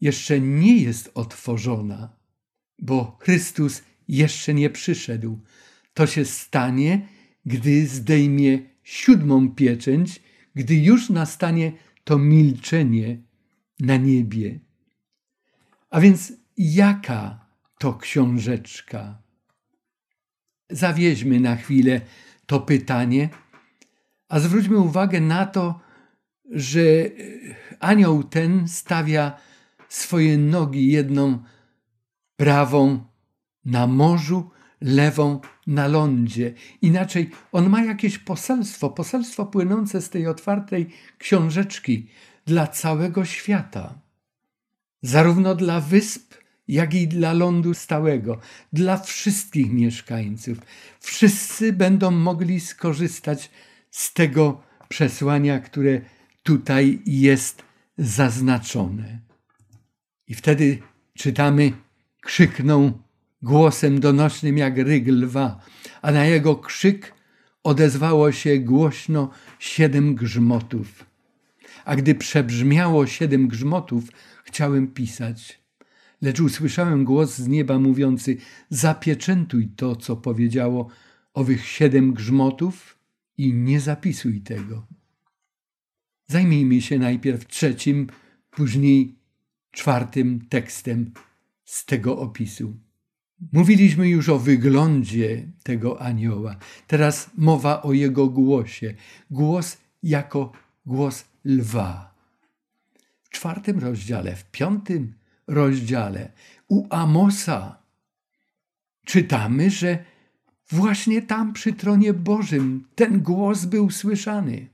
jeszcze 0.00 0.40
nie 0.40 0.76
jest 0.76 1.10
otworzona, 1.14 2.16
bo 2.78 3.18
Chrystus 3.20 3.82
jeszcze 4.08 4.54
nie 4.54 4.70
przyszedł. 4.70 5.40
To 5.94 6.06
się 6.06 6.24
stanie, 6.24 7.08
gdy 7.46 7.86
zdejmie 7.86 8.58
siódmą 8.82 9.50
pieczęć, 9.50 10.22
gdy 10.54 10.74
już 10.74 11.10
nastanie 11.10 11.72
to 12.04 12.18
milczenie 12.18 13.22
na 13.80 13.96
niebie. 13.96 14.60
A 15.90 16.00
więc 16.00 16.32
jaka 16.56 17.46
to 17.78 17.94
książeczka? 17.94 19.22
Zawieźmy 20.70 21.40
na 21.40 21.56
chwilę 21.56 22.00
to 22.46 22.60
pytanie, 22.60 23.28
a 24.28 24.40
zwróćmy 24.40 24.78
uwagę 24.78 25.20
na 25.20 25.46
to, 25.46 25.80
że 26.50 26.80
anioł 27.80 28.22
ten 28.22 28.68
stawia 28.68 29.38
swoje 29.88 30.38
nogi 30.38 30.92
jedną 30.92 31.44
prawą 32.36 33.04
na 33.64 33.86
morzu, 33.86 34.50
lewą 34.80 35.40
na 35.66 35.88
lądzie. 35.88 36.54
Inaczej 36.82 37.30
on 37.52 37.68
ma 37.68 37.84
jakieś 37.84 38.18
poselstwo, 38.18 38.90
poselstwo 38.90 39.46
płynące 39.46 40.02
z 40.02 40.10
tej 40.10 40.26
otwartej 40.26 40.88
książeczki 41.18 42.08
dla 42.46 42.66
całego 42.66 43.24
świata. 43.24 43.98
Zarówno 45.02 45.54
dla 45.54 45.80
wysp, 45.80 46.34
jak 46.68 46.94
i 46.94 47.08
dla 47.08 47.32
lądu 47.32 47.74
stałego, 47.74 48.40
dla 48.72 48.98
wszystkich 48.98 49.72
mieszkańców. 49.72 50.58
Wszyscy 51.00 51.72
będą 51.72 52.10
mogli 52.10 52.60
skorzystać 52.60 53.50
z 53.90 54.12
tego 54.12 54.62
przesłania, 54.88 55.58
które 55.60 56.00
tutaj 56.42 57.02
jest 57.06 57.62
zaznaczone. 57.98 59.20
I 60.26 60.34
wtedy 60.34 60.78
czytamy: 61.14 61.72
krzykną 62.20 63.03
głosem 63.44 64.00
donośnym 64.00 64.58
jak 64.58 64.78
ryg 64.78 65.08
lwa, 65.08 65.60
a 66.02 66.12
na 66.12 66.24
jego 66.24 66.56
krzyk 66.56 67.14
odezwało 67.64 68.32
się 68.32 68.58
głośno 68.58 69.30
siedem 69.58 70.14
grzmotów. 70.14 71.04
A 71.84 71.96
gdy 71.96 72.14
przebrzmiało 72.14 73.06
siedem 73.06 73.48
grzmotów, 73.48 74.04
chciałem 74.44 74.88
pisać. 74.88 75.60
Lecz 76.22 76.40
usłyszałem 76.40 77.04
głos 77.04 77.36
z 77.36 77.48
nieba 77.48 77.78
mówiący: 77.78 78.36
Zapieczętuj 78.70 79.68
to, 79.76 79.96
co 79.96 80.16
powiedziało 80.16 80.88
owych 81.34 81.66
siedem 81.66 82.12
grzmotów 82.12 82.98
i 83.38 83.54
nie 83.54 83.80
zapisuj 83.80 84.40
tego. 84.40 84.86
Zajmijmy 86.26 86.80
się 86.80 86.98
najpierw 86.98 87.46
trzecim, 87.46 88.06
później 88.50 89.14
czwartym 89.70 90.46
tekstem 90.48 91.12
z 91.64 91.84
tego 91.84 92.18
opisu. 92.18 92.83
Mówiliśmy 93.52 94.08
już 94.08 94.28
o 94.28 94.38
wyglądzie 94.38 95.46
tego 95.62 96.00
anioła. 96.00 96.56
Teraz 96.86 97.30
mowa 97.36 97.82
o 97.82 97.92
jego 97.92 98.28
głosie. 98.28 98.94
Głos 99.30 99.76
jako 100.02 100.52
głos 100.86 101.24
lwa. 101.44 102.14
W 103.22 103.30
czwartym 103.30 103.78
rozdziale, 103.78 104.36
w 104.36 104.50
piątym 104.50 105.14
rozdziale 105.46 106.32
u 106.68 106.86
Amosa 106.90 107.78
czytamy, 109.04 109.70
że 109.70 110.04
właśnie 110.70 111.22
tam 111.22 111.52
przy 111.52 111.72
tronie 111.72 112.14
Bożym 112.14 112.88
ten 112.94 113.20
głos 113.20 113.64
był 113.64 113.90
słyszany. 113.90 114.68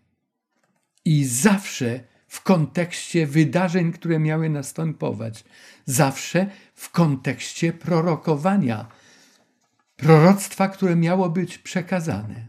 I 1.04 1.24
zawsze 1.24 2.00
w 2.28 2.42
kontekście 2.42 3.26
wydarzeń, 3.26 3.92
które 3.92 4.18
miały 4.18 4.50
następować, 4.50 5.44
zawsze 5.84 6.50
w 6.80 6.90
kontekście 6.90 7.72
prorokowania, 7.72 8.88
proroctwa, 9.96 10.68
które 10.68 10.96
miało 10.96 11.30
być 11.30 11.58
przekazane. 11.58 12.48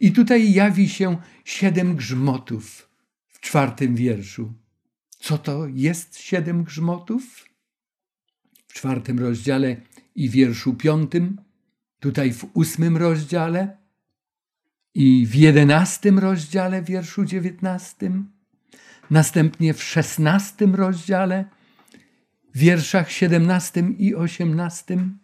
I 0.00 0.12
tutaj 0.12 0.52
jawi 0.52 0.88
się 0.88 1.16
siedem 1.44 1.96
grzmotów 1.96 2.88
w 3.28 3.40
czwartym 3.40 3.94
wierszu. 3.94 4.52
Co 5.18 5.38
to 5.38 5.66
jest 5.66 6.18
siedem 6.18 6.64
grzmotów? 6.64 7.44
W 8.66 8.72
czwartym 8.72 9.18
rozdziale 9.18 9.76
i 10.14 10.30
wierszu 10.30 10.74
piątym, 10.74 11.40
tutaj 12.00 12.32
w 12.32 12.44
ósmym 12.54 12.96
rozdziale 12.96 13.76
i 14.94 15.26
w 15.26 15.34
jedenastym 15.34 16.18
rozdziale, 16.18 16.82
wierszu 16.82 17.24
dziewiętnastym, 17.24 18.32
następnie 19.10 19.74
w 19.74 19.82
szesnastym 19.82 20.74
rozdziale, 20.74 21.44
wierszach 22.54 23.10
siedemnastym 23.10 23.98
i 23.98 24.14
osiemnastym. 24.14 25.18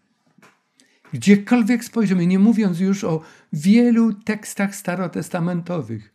Gdziekolwiek 1.12 1.85
spojrzymy, 1.85 2.27
nie 2.27 2.38
mówiąc 2.38 2.81
już 2.81 3.05
o 3.05 3.23
wielu 3.53 4.12
tekstach 4.12 4.75
starotestamentowych, 4.75 6.14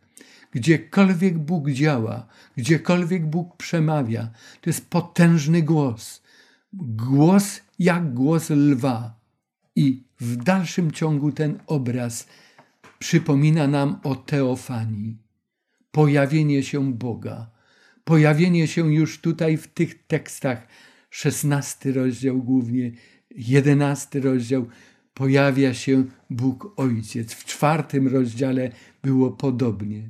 gdziekolwiek 0.51 1.38
Bóg 1.38 1.69
działa, 1.69 2.28
gdziekolwiek 2.58 3.25
Bóg 3.25 3.58
przemawia, 3.58 4.30
to 4.62 4.69
jest 4.69 4.89
potężny 4.89 5.62
głos. 5.62 6.23
Głos 6.73 7.62
jak 7.80 8.13
głos 8.13 8.49
lwa. 8.49 9.19
I 9.75 10.04
w 10.19 10.36
dalszym 10.36 10.91
ciągu 10.91 11.32
ten 11.32 11.60
obraz 11.67 12.28
przypomina 12.99 13.67
nam 13.67 13.99
o 14.04 14.15
teofanii, 14.15 15.17
pojawienie 15.91 16.63
się 16.63 16.93
Boga, 16.93 17.49
pojawienie 18.04 18.67
się 18.67 18.93
już 18.93 19.21
tutaj 19.21 19.58
w 19.58 19.67
tych 19.67 20.08
tekstach, 20.08 20.67
szesnasty 21.15 21.93
rozdział 21.93 22.43
głównie, 22.43 22.91
jedenasty 23.36 24.21
rozdział, 24.21 24.67
pojawia 25.13 25.73
się 25.73 26.04
Bóg 26.30 26.73
Ojciec. 26.80 27.34
W 27.34 27.45
czwartym 27.45 28.08
rozdziale 28.08 28.71
było 29.04 29.32
podobnie. 29.32 30.10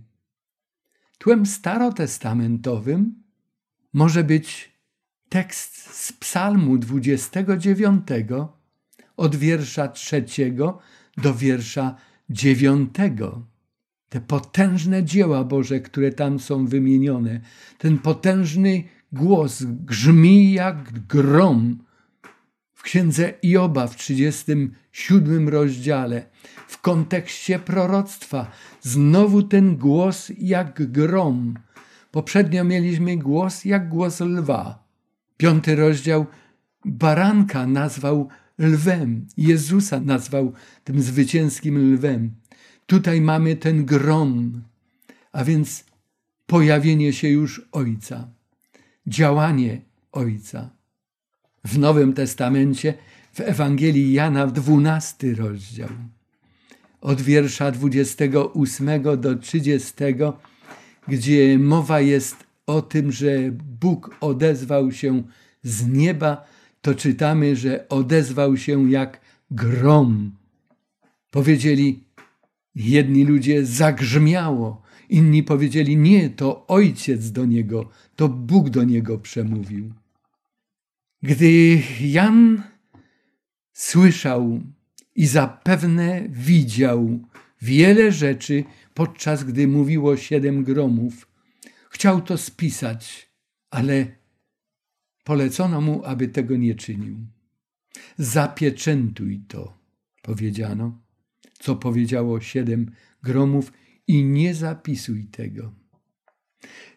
Tłem 1.17 1.45
starotestamentowym 1.45 3.23
może 3.93 4.23
być 4.23 4.71
tekst 5.29 5.95
z 5.95 6.13
Psalmu 6.13 6.77
29 6.77 8.07
od 9.17 9.35
wiersza 9.35 9.87
trzeciego 9.87 10.79
do 11.17 11.33
wiersza 11.33 11.95
dziewiątego. 12.29 13.47
Te 14.09 14.21
potężne 14.21 15.03
dzieła 15.03 15.43
Boże, 15.43 15.79
które 15.79 16.11
tam 16.11 16.39
są 16.39 16.65
wymienione, 16.65 17.41
ten 17.77 17.97
potężny 17.97 18.83
głos 19.15 19.63
grzmi 19.63 20.53
jak 20.53 21.07
grom 21.07 21.77
w 22.73 22.83
księdze 22.83 23.33
Ioba 23.43 23.87
w 23.87 23.95
37 23.95 25.49
rozdziale. 25.49 26.25
W 26.67 26.81
kontekście 26.81 27.59
proroctwa 27.59 28.51
znowu 28.81 29.43
ten 29.43 29.77
głos 29.77 30.31
jak 30.37 30.91
grom. 30.91 31.53
Poprzednio 32.11 32.63
mieliśmy 32.63 33.17
głos 33.17 33.65
jak 33.65 33.89
głos 33.89 34.19
lwa. 34.19 34.83
Piąty 35.37 35.75
rozdział 35.75 36.25
baranka 36.85 37.67
nazwał 37.67 38.29
lwem. 38.59 39.27
Jezusa 39.37 39.99
nazwał 39.99 40.53
tym 40.83 41.01
zwycięskim 41.01 41.93
lwem. 41.93 42.31
Tutaj 42.85 43.21
mamy 43.21 43.55
ten 43.55 43.85
grom, 43.85 44.61
a 45.31 45.43
więc 45.43 45.85
pojawienie 46.45 47.13
się 47.13 47.29
już 47.29 47.67
Ojca, 47.71 48.34
działanie 49.07 49.81
Ojca. 50.11 50.69
W 51.63 51.77
Nowym 51.77 52.13
Testamencie, 52.13 52.93
w 53.33 53.39
Ewangelii 53.39 54.13
Jana, 54.13 54.47
w 54.47 54.51
dwunasty 54.51 55.35
rozdział, 55.35 55.89
od 57.01 57.21
wiersza 57.21 57.71
28 57.71 59.19
do 59.21 59.35
30, 59.35 59.93
gdzie 61.07 61.59
mowa 61.59 62.01
jest 62.01 62.35
o 62.65 62.81
tym, 62.81 63.11
że 63.11 63.51
Bóg 63.79 64.15
odezwał 64.21 64.91
się 64.91 65.23
z 65.63 65.87
nieba 65.87 66.45
to 66.81 66.95
czytamy, 66.95 67.55
że 67.55 67.89
odezwał 67.89 68.57
się 68.57 68.91
jak 68.91 69.21
grom. 69.51 70.31
Powiedzieli, 71.31 72.03
jedni 72.75 73.23
ludzie 73.23 73.65
zagrzmiało, 73.65 74.81
inni 75.09 75.43
powiedzieli, 75.43 75.97
nie, 75.97 76.29
to 76.29 76.67
ojciec 76.67 77.31
do 77.31 77.45
niego, 77.45 77.89
to 78.15 78.29
Bóg 78.29 78.69
do 78.69 78.83
niego 78.83 79.17
przemówił. 79.17 79.93
Gdy 81.23 81.81
Jan 82.01 82.63
słyszał 83.73 84.61
i 85.15 85.27
zapewne 85.27 86.25
widział 86.29 87.19
wiele 87.61 88.11
rzeczy, 88.11 88.63
podczas 88.93 89.43
gdy 89.43 89.67
mówiło 89.67 90.17
siedem 90.17 90.63
gromów, 90.63 91.27
chciał 91.89 92.21
to 92.21 92.37
spisać, 92.37 93.31
ale 93.69 94.07
Polecono 95.25 95.81
mu, 95.81 96.05
aby 96.05 96.27
tego 96.27 96.57
nie 96.57 96.75
czynił. 96.75 97.17
Zapieczętuj 98.17 99.39
to, 99.47 99.77
powiedziano, 100.21 101.01
co 101.59 101.75
powiedziało 101.75 102.41
siedem 102.41 102.91
gromów, 103.23 103.73
i 104.07 104.23
nie 104.23 104.55
zapisuj 104.55 105.25
tego. 105.25 105.73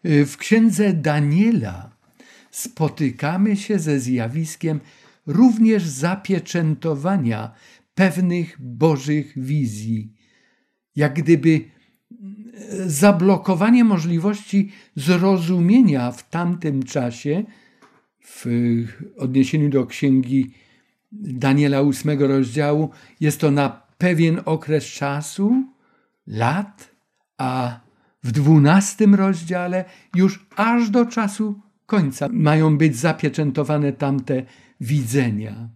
W 0.04 0.36
księdze 0.36 0.92
Daniela 0.92 1.90
spotykamy 2.50 3.56
się 3.56 3.78
ze 3.78 4.00
zjawiskiem 4.00 4.80
również 5.26 5.82
zapieczętowania 5.82 7.52
pewnych 7.94 8.56
bożych 8.60 9.32
wizji, 9.36 10.12
jak 10.96 11.14
gdyby 11.14 11.64
zablokowanie 12.86 13.84
możliwości 13.84 14.72
zrozumienia 14.96 16.12
w 16.12 16.30
tamtym 16.30 16.82
czasie 16.82 17.44
w 18.24 18.46
odniesieniu 19.16 19.70
do 19.70 19.86
księgi 19.86 20.50
Daniela 21.12 21.82
ósmego 21.82 22.26
rozdziału, 22.28 22.90
jest 23.20 23.40
to 23.40 23.50
na 23.50 23.82
pewien 23.98 24.40
okres 24.44 24.84
czasu, 24.84 25.64
lat, 26.26 26.90
a 27.38 27.80
w 28.22 28.32
dwunastym 28.32 29.14
rozdziale 29.14 29.84
już 30.14 30.46
aż 30.56 30.90
do 30.90 31.06
czasu 31.06 31.60
końca 31.86 32.28
mają 32.32 32.78
być 32.78 32.96
zapieczętowane 32.96 33.92
tamte 33.92 34.42
widzenia. 34.80 35.68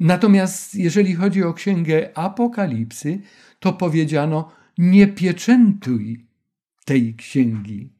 Natomiast 0.00 0.74
jeżeli 0.74 1.14
chodzi 1.14 1.42
o 1.42 1.54
księgę 1.54 2.18
Apokalipsy, 2.18 3.20
to 3.60 3.72
powiedziano: 3.72 4.52
Nie 4.78 5.06
pieczętuj 5.06 6.26
tej 6.84 7.14
księgi 7.14 7.94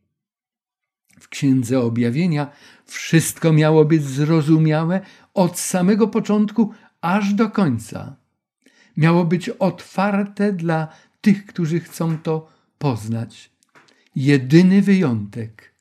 w 1.20 1.28
Księdze 1.28 1.80
Objawienia 1.80 2.50
wszystko 2.86 3.52
miało 3.52 3.84
być 3.84 4.04
zrozumiałe 4.04 5.00
od 5.34 5.58
samego 5.58 6.08
początku 6.08 6.72
aż 7.00 7.34
do 7.34 7.50
końca. 7.50 8.16
Miało 8.96 9.24
być 9.24 9.48
otwarte 9.48 10.52
dla 10.52 10.88
tych, 11.20 11.46
którzy 11.46 11.80
chcą 11.80 12.18
to 12.18 12.53
poznać. 12.84 13.50
Jedyny 14.16 14.82
wyjątek 14.82 15.74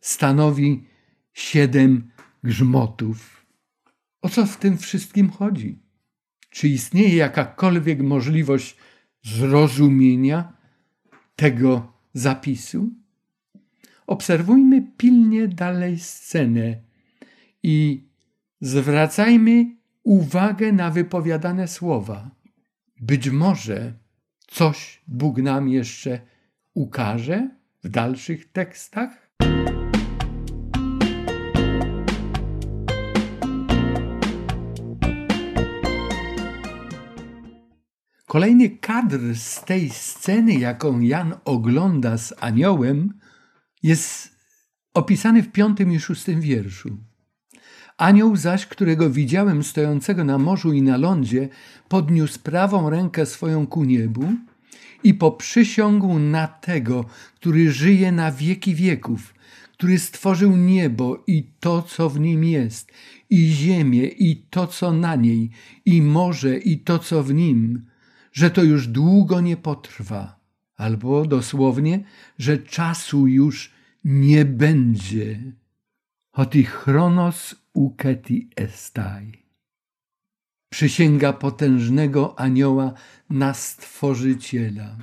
stanowi 0.00 0.84
siedem 1.32 2.10
grzmotów. 2.44 3.46
O 4.22 4.28
co 4.28 4.46
w 4.46 4.56
tym 4.56 4.78
wszystkim 4.78 5.30
chodzi? 5.30 5.78
Czy 6.50 6.68
istnieje 6.68 7.16
jakakolwiek 7.16 8.00
możliwość 8.00 8.76
zrozumienia 9.22 10.52
tego 11.36 11.92
zapisu? 12.12 12.90
Obserwujmy 14.06 14.82
pilnie 14.96 15.48
dalej 15.48 15.98
scenę 15.98 16.80
i 17.62 18.04
zwracajmy 18.60 19.76
uwagę 20.02 20.72
na 20.72 20.90
wypowiadane 20.90 21.68
słowa. 21.68 22.30
Być 23.00 23.30
może 23.30 23.94
coś 24.46 25.02
Bóg 25.08 25.38
nam 25.38 25.68
jeszcze 25.68 26.33
ukaże 26.74 27.50
w 27.84 27.88
dalszych 27.88 28.52
tekstach? 28.52 29.30
Kolejny 38.26 38.70
kadr 38.70 39.18
z 39.34 39.64
tej 39.64 39.90
sceny, 39.90 40.54
jaką 40.54 41.00
Jan 41.00 41.34
ogląda 41.44 42.18
z 42.18 42.34
aniołem, 42.40 43.18
jest 43.82 44.30
opisany 44.94 45.42
w 45.42 45.52
piątym 45.52 45.92
i 45.92 46.00
szóstym 46.00 46.40
wierszu. 46.40 46.96
Anioł 47.98 48.36
zaś, 48.36 48.66
którego 48.66 49.10
widziałem 49.10 49.62
stojącego 49.62 50.24
na 50.24 50.38
morzu 50.38 50.72
i 50.72 50.82
na 50.82 50.96
lądzie, 50.96 51.48
podniósł 51.88 52.40
prawą 52.40 52.90
rękę 52.90 53.26
swoją 53.26 53.66
ku 53.66 53.84
niebu 53.84 54.32
i 55.04 55.14
poprzysiągł 55.14 56.18
na 56.18 56.46
tego, 56.46 57.04
który 57.34 57.72
żyje 57.72 58.12
na 58.12 58.32
wieki 58.32 58.74
wieków, 58.74 59.34
który 59.72 59.98
stworzył 59.98 60.56
niebo 60.56 61.24
i 61.26 61.50
to, 61.60 61.82
co 61.82 62.10
w 62.10 62.20
nim 62.20 62.44
jest, 62.44 62.92
i 63.30 63.48
ziemię 63.48 64.06
i 64.06 64.36
to, 64.36 64.66
co 64.66 64.92
na 64.92 65.16
niej, 65.16 65.50
i 65.84 66.02
morze 66.02 66.58
i 66.58 66.78
to, 66.78 66.98
co 66.98 67.22
w 67.22 67.34
nim, 67.34 67.86
że 68.32 68.50
to 68.50 68.62
już 68.62 68.88
długo 68.88 69.40
nie 69.40 69.56
potrwa, 69.56 70.40
albo 70.76 71.24
dosłownie, 71.26 72.04
że 72.38 72.58
czasu 72.58 73.26
już 73.26 73.72
nie 74.04 74.44
będzie. 74.44 75.52
Hoti 76.30 76.64
chronos 76.64 77.54
uketi 77.74 78.48
estai. 78.56 79.43
Przysięga 80.74 81.32
potężnego 81.32 82.38
anioła 82.38 82.92
na 83.30 83.54
Stworzyciela. 83.54 84.98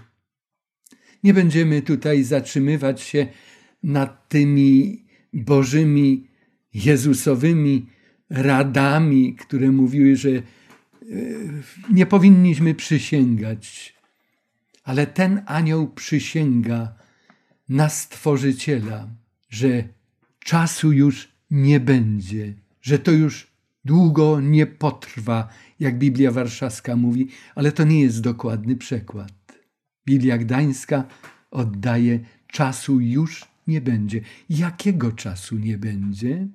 Nie 1.23 1.33
będziemy 1.33 1.81
tutaj 1.81 2.23
zatrzymywać 2.23 3.01
się 3.01 3.27
nad 3.83 4.29
tymi 4.29 5.03
bożymi, 5.33 6.27
Jezusowymi 6.73 7.85
radami, 8.29 9.35
które 9.35 9.71
mówiły, 9.71 10.15
że 10.15 10.29
e, 10.29 10.41
nie 11.91 12.05
powinniśmy 12.05 12.75
przysięgać. 12.75 13.95
Ale 14.83 15.07
ten 15.07 15.41
anioł 15.45 15.87
przysięga 15.87 16.93
na 17.69 17.89
Stworzyciela, 17.89 19.09
że 19.49 19.83
czasu 20.39 20.91
już 20.91 21.29
nie 21.51 21.79
będzie, 21.79 22.53
że 22.81 22.99
to 22.99 23.11
już 23.11 23.50
długo 23.85 24.41
nie 24.41 24.65
potrwa, 24.67 25.47
jak 25.79 25.97
Biblia 25.97 26.31
Warszawska 26.31 26.95
mówi, 26.95 27.27
ale 27.55 27.71
to 27.71 27.83
nie 27.83 28.01
jest 28.01 28.21
dokładny 28.21 28.75
przekład. 28.75 29.33
Biblia 30.05 30.37
Gdańska 30.37 31.03
oddaje 31.51 32.19
czasu 32.47 32.99
już 32.99 33.45
nie 33.67 33.81
będzie. 33.81 34.21
Jakiego 34.49 35.11
czasu 35.11 35.57
nie 35.57 35.77
będzie? 35.77 36.47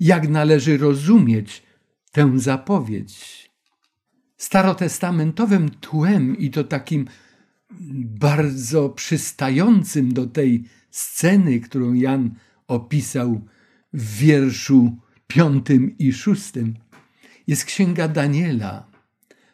Jak 0.00 0.28
należy 0.28 0.78
rozumieć 0.78 1.62
tę 2.12 2.32
zapowiedź? 2.38 3.50
Starotestamentowym 4.36 5.68
tłem 5.68 6.38
i 6.38 6.50
to 6.50 6.64
takim 6.64 7.06
bardzo 8.04 8.88
przystającym 8.88 10.12
do 10.12 10.26
tej 10.26 10.64
sceny, 10.90 11.60
którą 11.60 11.92
Jan 11.92 12.34
opisał 12.66 13.40
w 13.92 14.16
wierszu 14.16 14.96
piątym 15.34 15.98
i 15.98 16.12
szóstym, 16.12 16.74
jest 17.46 17.64
Księga 17.64 18.08
Daniela, 18.08 18.86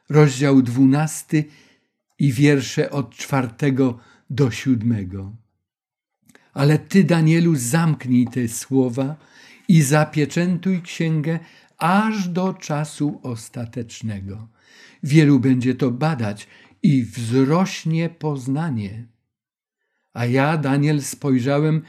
rozdział 0.09 0.63
dwunasty 0.63 1.45
i 2.19 2.33
wiersze 2.33 2.91
od 2.91 3.15
czwartego 3.15 3.99
do 4.31 4.51
siódmego. 4.51 5.33
Ale 6.53 6.79
ty, 6.79 7.05
Danielu, 7.05 7.57
zamknij 7.57 8.27
te 8.27 8.49
słowa 8.49 9.17
i 9.69 9.83
zapieczętuj 9.83 10.83
księgę 10.83 11.39
aż 11.79 12.29
do 12.29 12.55
czasu 12.55 13.21
ostatecznego. 13.23 14.49
Wielu 15.03 15.41
będzie 15.41 15.75
to 15.75 15.91
badać 15.91 16.47
i 16.83 17.05
wzrośnie 17.05 18.09
poznanie. 18.09 19.07
A 20.13 20.27
ja, 20.27 20.57
Daniel, 20.57 21.03
spojrzałem, 21.03 21.83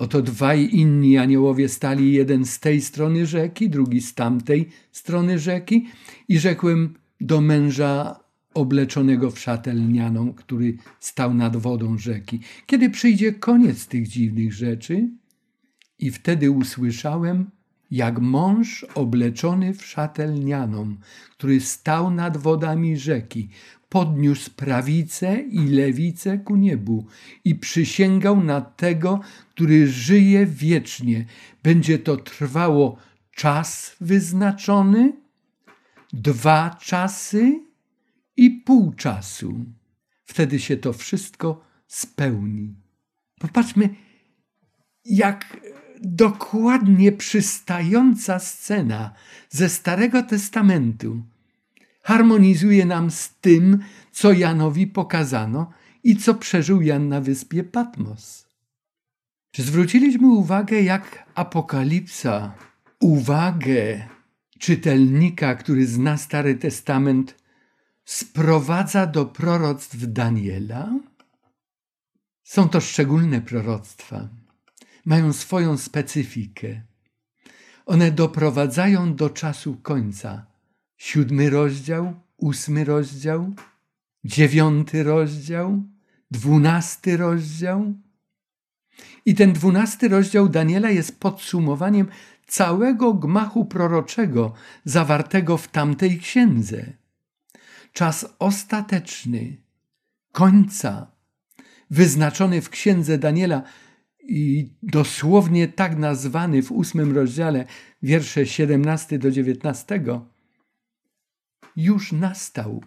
oto 0.00 0.22
dwaj 0.22 0.68
inni 0.72 1.18
aniołowie 1.18 1.68
stali, 1.68 2.12
jeden 2.12 2.44
z 2.44 2.60
tej 2.60 2.80
strony 2.80 3.26
rzeki, 3.26 3.70
drugi 3.70 4.00
z 4.00 4.14
tamtej 4.14 4.68
strony 4.92 5.38
rzeki, 5.38 5.86
i 6.28 6.38
rzekłem 6.38 6.94
do 7.20 7.40
męża 7.40 8.20
obleczonego 8.54 9.30
w 9.30 9.38
szatę 9.38 9.74
lnianą, 9.74 10.34
który 10.34 10.76
stał 11.00 11.34
nad 11.34 11.56
wodą 11.56 11.98
rzeki. 11.98 12.40
Kiedy 12.66 12.90
przyjdzie 12.90 13.32
koniec 13.32 13.86
tych 13.86 14.08
dziwnych 14.08 14.52
rzeczy? 14.52 15.08
I 15.98 16.10
wtedy 16.10 16.50
usłyszałem, 16.50 17.50
jak 17.90 18.20
mąż 18.20 18.84
obleczony 18.94 19.74
w 19.74 19.86
szatę 19.86 20.26
lnianą, 20.26 20.96
który 21.30 21.60
stał 21.60 22.10
nad 22.10 22.36
wodami 22.36 22.96
rzeki, 22.96 23.48
podniósł 23.90 24.50
prawicę 24.50 25.40
i 25.40 25.66
lewicę 25.66 26.38
ku 26.38 26.56
niebu 26.56 27.06
i 27.44 27.54
przysięgał 27.54 28.44
na 28.44 28.60
tego, 28.60 29.20
który 29.50 29.88
żyje 29.88 30.46
wiecznie. 30.46 31.24
Będzie 31.62 31.98
to 31.98 32.16
trwało 32.16 32.96
czas 33.36 33.96
wyznaczony, 34.00 35.12
dwa 36.12 36.76
czasy 36.80 37.60
i 38.36 38.50
pół 38.50 38.92
czasu. 38.92 39.64
Wtedy 40.24 40.58
się 40.58 40.76
to 40.76 40.92
wszystko 40.92 41.64
spełni. 41.86 42.74
Popatrzmy, 43.40 43.88
jak 45.04 45.56
dokładnie 46.02 47.12
przystająca 47.12 48.38
scena 48.38 49.12
ze 49.50 49.68
Starego 49.68 50.22
Testamentu 50.22 51.22
harmonizuje 52.00 52.86
nam 52.86 53.10
z 53.10 53.34
tym, 53.40 53.78
co 54.12 54.32
Janowi 54.32 54.86
pokazano 54.86 55.70
i 56.04 56.16
co 56.16 56.34
przeżył 56.34 56.82
Jan 56.82 57.08
na 57.08 57.20
wyspie 57.20 57.64
Patmos. 57.64 58.46
Czy 59.50 59.62
zwróciliśmy 59.62 60.26
uwagę, 60.26 60.82
jak 60.82 61.24
Apokalipsa, 61.34 62.54
uwagę 63.00 64.08
czytelnika, 64.58 65.54
który 65.54 65.86
zna 65.86 66.16
Stary 66.16 66.54
Testament, 66.54 67.34
sprowadza 68.04 69.06
do 69.06 69.26
proroctw 69.26 69.96
Daniela? 70.00 70.98
Są 72.42 72.68
to 72.68 72.80
szczególne 72.80 73.40
proroctwa. 73.40 74.28
Mają 75.04 75.32
swoją 75.32 75.78
specyfikę. 75.78 76.82
One 77.86 78.10
doprowadzają 78.10 79.14
do 79.14 79.30
czasu 79.30 79.76
końca. 79.76 80.49
Siódmy 81.00 81.50
rozdział, 81.50 82.14
ósmy 82.36 82.84
rozdział, 82.84 83.54
dziewiąty 84.24 85.02
rozdział, 85.02 85.82
dwunasty 86.30 87.16
rozdział. 87.16 87.94
I 89.26 89.34
ten 89.34 89.52
dwunasty 89.52 90.08
rozdział 90.08 90.48
Daniela 90.48 90.90
jest 90.90 91.20
podsumowaniem 91.20 92.08
całego 92.46 93.14
gmachu 93.14 93.64
proroczego 93.64 94.52
zawartego 94.84 95.56
w 95.56 95.68
tamtej 95.68 96.18
księdze 96.18 96.92
czas 97.92 98.34
ostateczny, 98.38 99.56
końca, 100.32 101.10
wyznaczony 101.90 102.62
w 102.62 102.70
księdze 102.70 103.18
Daniela 103.18 103.62
i 104.20 104.72
dosłownie 104.82 105.68
tak 105.68 105.98
nazwany 105.98 106.62
w 106.62 106.72
ósmym 106.72 107.14
rozdziale, 107.14 107.64
wiersze 108.02 108.46
17 108.46 109.18
do 109.18 109.30
19, 109.30 110.00
już 111.82 112.12
nastał. 112.12 112.84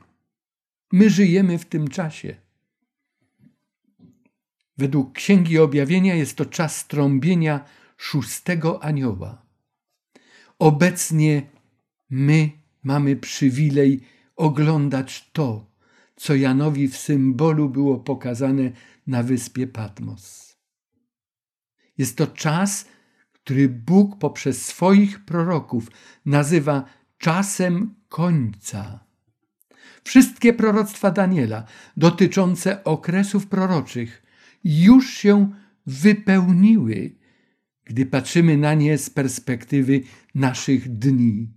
My 0.92 1.10
żyjemy 1.10 1.58
w 1.58 1.66
tym 1.66 1.88
czasie. 1.88 2.36
Według 4.78 5.14
Księgi 5.14 5.60
Objawienia 5.60 6.16
jest 6.16 6.36
to 6.36 6.46
czas 6.46 6.88
trąbienia 6.88 7.66
szóstego 7.98 8.84
anioła. 8.84 9.46
Obecnie 10.60 11.42
my 12.10 12.52
mamy 12.84 13.16
przywilej 13.16 14.02
oglądać 14.36 15.30
to, 15.34 15.72
co 16.16 16.36
Janowi 16.36 16.88
w 16.88 16.98
symbolu 16.98 17.70
było 17.70 18.00
pokazane 18.00 18.72
na 19.08 19.24
wyspie 19.24 19.68
Patmos. 19.68 20.58
Jest 21.98 22.18
to 22.18 22.28
czas, 22.28 22.88
który 23.32 23.70
Bóg 23.70 24.20
poprzez 24.20 24.66
swoich 24.66 25.26
proroków 25.26 25.92
nazywa 26.26 26.86
czasem 27.24 27.96
końca. 28.10 29.06
Wszystkie 30.04 30.54
proroctwa 30.54 31.12
Daniela 31.12 31.66
dotyczące 31.98 32.84
okresów 32.84 33.48
proroczych 33.48 34.24
już 34.64 35.10
się 35.10 35.52
wypełniły, 35.86 37.16
gdy 37.84 38.06
patrzymy 38.06 38.58
na 38.58 38.74
nie 38.74 38.98
z 38.98 39.10
perspektywy 39.10 40.02
naszych 40.36 40.98
dni. 40.98 41.54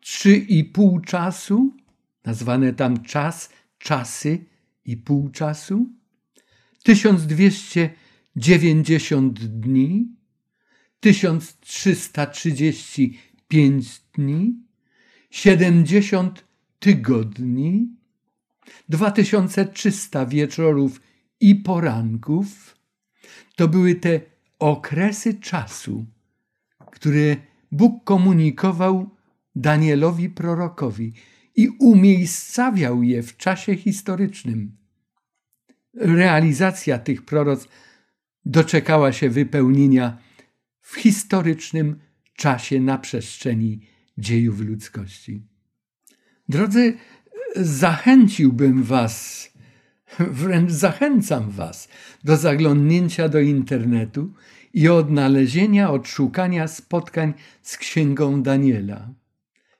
Trzy 0.00 0.36
i 0.36 0.64
pół 0.64 1.00
czasu, 1.00 1.76
nazwane 2.24 2.72
tam 2.72 3.02
czas, 3.02 3.50
czasy 3.78 4.44
i 4.84 4.96
pół 4.96 5.30
czasu, 5.30 5.86
1290 6.82 9.44
dni, 9.44 10.16
1335 13.48 14.02
dni, 14.14 14.54
70 15.30 16.44
tygodni, 16.78 17.96
2300 18.88 20.26
wieczorów 20.26 21.00
i 21.40 21.54
poranków. 21.54 22.76
To 23.56 23.68
były 23.68 23.94
te 23.94 24.20
okresy 24.58 25.34
czasu, 25.34 26.06
które 26.92 27.36
Bóg 27.72 28.04
komunikował 28.04 29.16
Danielowi 29.54 30.30
prorokowi 30.30 31.12
i 31.56 31.68
umiejscawiał 31.68 33.02
je 33.02 33.22
w 33.22 33.36
czasie 33.36 33.76
historycznym. 33.76 34.76
Realizacja 35.94 36.98
tych 36.98 37.24
proroc 37.24 37.68
doczekała 38.44 39.12
się 39.12 39.30
wypełnienia 39.30 40.18
w 40.80 40.96
historycznym 40.96 42.00
czasie 42.36 42.80
na 42.80 42.98
przestrzeni 42.98 43.80
dziejów 44.18 44.60
ludzkości. 44.60 45.42
Drodzy, 46.48 46.96
zachęciłbym 47.56 48.82
Was, 48.82 49.48
wręcz 50.18 50.70
zachęcam 50.70 51.50
Was 51.50 51.88
do 52.24 52.36
zaglądnięcia 52.36 53.28
do 53.28 53.40
internetu 53.40 54.32
i 54.74 54.88
odnalezienia, 54.88 55.90
odszukania 55.90 56.68
spotkań 56.68 57.34
z 57.62 57.76
Księgą 57.76 58.42
Daniela. 58.42 59.08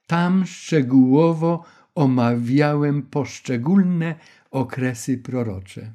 Tam 0.06 0.46
szczegółowo 0.46 1.64
omawiałem 1.94 3.02
poszczególne 3.02 4.14
okresy 4.50 5.18
prorocze. 5.18 5.92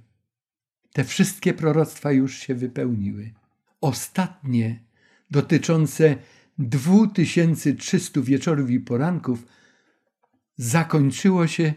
te 0.94 1.04
wszystkie 1.04 1.54
proroctwa 1.54 2.12
już 2.12 2.38
się 2.38 2.56
wypełniły. 2.56 3.34
Ostatnie, 3.82 4.80
dotyczące 5.32 6.16
2300 6.62 8.22
wieczorów 8.22 8.70
i 8.70 8.80
poranków, 8.80 9.46
zakończyło 10.58 11.48
się 11.48 11.74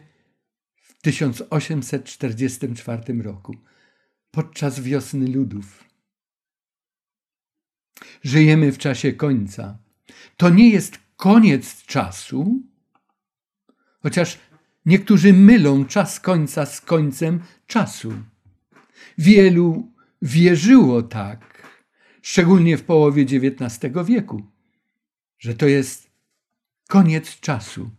w 0.74 1.03
1844 1.03 3.22
roku, 3.22 3.57
podczas 4.30 4.80
wiosny 4.80 5.28
ludów. 5.28 5.85
Żyjemy 8.22 8.72
w 8.72 8.78
czasie 8.78 9.12
końca. 9.12 9.78
To 10.37 10.51
nie 10.51 10.70
jest 10.70 10.99
koniec 11.16 11.82
czasu, 11.82 12.62
chociaż 14.03 14.39
niektórzy 14.87 15.32
mylą 15.32 15.85
czas 15.85 16.20
końca 16.20 16.66
z 16.66 16.80
końcem 16.80 17.41
czasu. 17.66 18.12
Wielu 19.18 19.93
wierzyło 20.22 21.03
tak, 21.03 21.68
szczególnie 22.22 22.76
w 22.76 22.85
połowie 22.85 23.22
XIX 23.22 23.95
wieku, 24.05 24.54
że 25.45 25.55
to 25.55 25.66
jest 25.66 26.11
koniec 26.88 27.40
czasu, 27.40 27.90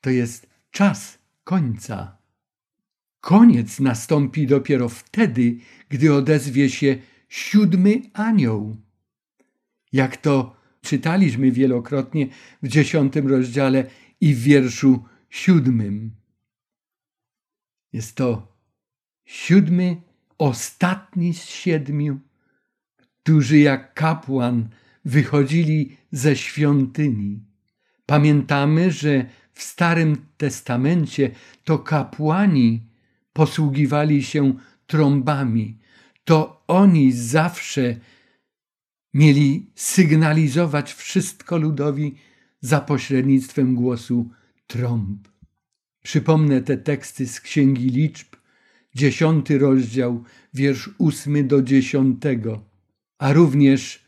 to 0.00 0.10
jest 0.10 0.46
czas 0.70 1.18
końca. 1.44 2.18
Koniec 3.20 3.80
nastąpi 3.80 4.46
dopiero 4.46 4.88
wtedy, 4.88 5.56
gdy 5.88 6.14
odezwie 6.14 6.70
się 6.70 6.96
siódmy 7.28 8.02
anioł. 8.12 8.76
Jak 9.92 10.16
to 10.16 10.56
czytaliśmy 10.80 11.52
wielokrotnie 11.52 12.28
w 12.62 12.68
dziesiątym 12.68 13.28
rozdziale 13.28 13.84
i 14.20 14.34
w 14.34 14.42
wierszu 14.42 15.04
siódmym. 15.30 16.10
Jest 17.92 18.16
to 18.16 18.56
siódmy, 19.24 20.02
ostatni 20.38 21.34
z 21.34 21.44
siedmiu, 21.44 22.20
którzy 22.96 23.58
jak 23.58 23.94
kapłan 23.94 24.68
wychodzili 25.04 25.96
ze 26.12 26.36
świątyni. 26.36 27.40
Pamiętamy, 28.06 28.90
że 28.90 29.26
w 29.52 29.62
Starym 29.62 30.16
Testamencie 30.36 31.30
to 31.64 31.78
kapłani 31.78 32.80
posługiwali 33.32 34.22
się 34.22 34.54
trąbami. 34.86 35.78
To 36.24 36.64
oni 36.66 37.12
zawsze 37.12 37.96
mieli 39.14 39.70
sygnalizować 39.74 40.92
wszystko 40.92 41.58
ludowi 41.58 42.14
za 42.60 42.80
pośrednictwem 42.80 43.74
głosu 43.74 44.30
trąb. 44.66 45.28
Przypomnę 46.02 46.60
te 46.62 46.76
teksty 46.76 47.26
z 47.26 47.40
Księgi 47.40 47.90
Liczb, 47.90 48.36
dziesiąty 48.94 49.58
rozdział, 49.58 50.24
wiersz 50.54 50.90
ósmy 50.98 51.44
do 51.44 51.62
dziesiątego, 51.62 52.64
a 53.18 53.32
również 53.32 54.01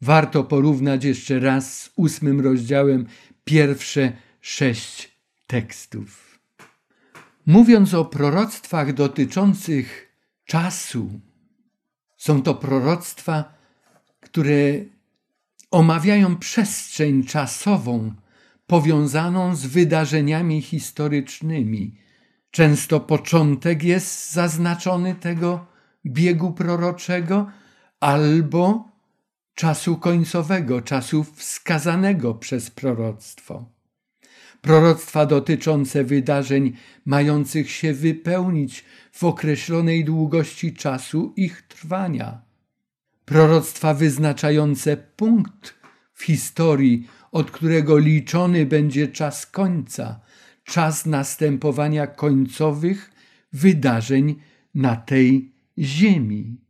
warto 0.00 0.44
porównać 0.44 1.04
jeszcze 1.04 1.40
raz 1.40 1.82
z 1.82 1.90
ósmym 1.96 2.40
rozdziałem 2.40 3.06
pierwsze 3.44 4.12
sześć 4.40 5.10
tekstów. 5.46 6.38
Mówiąc 7.46 7.94
o 7.94 8.04
proroctwach 8.04 8.92
dotyczących 8.92 10.16
czasu, 10.44 11.10
są 12.16 12.42
to 12.42 12.54
proroctwa, 12.54 13.54
które 14.20 14.54
omawiają 15.70 16.36
przestrzeń 16.36 17.24
czasową 17.24 18.14
powiązaną 18.66 19.56
z 19.56 19.66
wydarzeniami 19.66 20.62
historycznymi. 20.62 21.96
Często 22.50 23.00
początek 23.00 23.82
jest 23.82 24.32
zaznaczony 24.32 25.14
tego 25.14 25.66
biegu 26.06 26.52
proroczego, 26.52 27.46
albo 28.00 28.89
czasu 29.60 29.96
końcowego, 29.96 30.82
czasu 30.82 31.24
wskazanego 31.24 32.34
przez 32.34 32.70
proroctwo. 32.70 33.64
Proroctwa 34.60 35.26
dotyczące 35.26 36.04
wydarzeń 36.04 36.72
mających 37.04 37.70
się 37.70 37.94
wypełnić 37.94 38.84
w 39.12 39.24
określonej 39.24 40.04
długości 40.04 40.74
czasu 40.74 41.32
ich 41.36 41.62
trwania. 41.62 42.42
Proroctwa 43.24 43.94
wyznaczające 43.94 44.96
punkt 44.96 45.74
w 46.14 46.22
historii, 46.22 47.08
od 47.32 47.50
którego 47.50 47.98
liczony 47.98 48.66
będzie 48.66 49.08
czas 49.08 49.46
końca, 49.46 50.20
czas 50.64 51.06
następowania 51.06 52.06
końcowych 52.06 53.10
wydarzeń 53.52 54.36
na 54.74 54.96
tej 54.96 55.52
ziemi. 55.78 56.69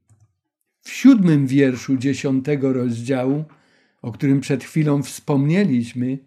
W 0.82 0.90
siódmym 0.90 1.46
wierszu 1.46 1.96
dziesiątego 1.96 2.72
rozdziału, 2.72 3.44
o 4.02 4.12
którym 4.12 4.40
przed 4.40 4.64
chwilą 4.64 5.02
wspomnieliśmy, 5.02 6.18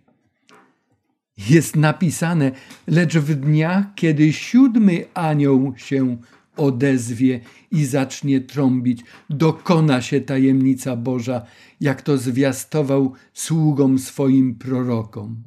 jest 1.38 1.76
napisane: 1.76 2.52
Lecz 2.88 3.18
w 3.18 3.36
dniach, 3.36 3.86
kiedy 3.96 4.34
siódmy 4.34 5.06
anioł 5.14 5.74
się 5.78 6.18
odezwie 6.58 7.40
i 7.72 7.86
zacznie 7.86 8.42
trąbić, 8.42 9.04
dokona 9.30 10.02
się 10.02 10.22
tajemnica 10.22 10.96
Boża, 10.96 11.46
jak 11.82 12.02
to 12.02 12.18
zwiastował 12.18 13.14
sługom 13.34 14.00
swoim 14.00 14.56
prorokom. 14.56 15.44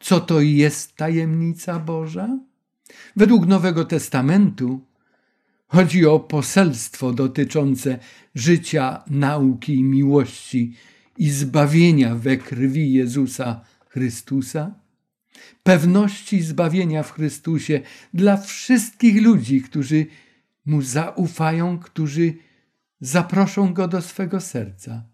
Co 0.00 0.20
to 0.20 0.40
jest 0.40 0.96
tajemnica 0.96 1.78
Boża? 1.78 2.38
Według 3.16 3.46
Nowego 3.46 3.84
Testamentu 3.84 4.80
chodzi 5.66 6.06
o 6.06 6.20
poselstwo 6.20 7.12
dotyczące 7.12 7.98
życia, 8.34 9.02
nauki 9.06 9.74
i 9.74 9.84
miłości 9.84 10.74
i 11.18 11.30
zbawienia 11.30 12.14
we 12.14 12.36
krwi 12.36 12.92
Jezusa 12.92 13.60
Chrystusa 13.88 14.86
pewności 15.62 16.42
zbawienia 16.42 17.02
w 17.02 17.12
Chrystusie 17.12 17.80
dla 18.14 18.36
wszystkich 18.36 19.22
ludzi, 19.22 19.62
którzy 19.62 20.06
Mu 20.66 20.82
zaufają, 20.82 21.78
którzy 21.78 22.34
zaproszą 23.00 23.74
Go 23.74 23.88
do 23.88 24.02
swego 24.02 24.40
serca. 24.40 25.04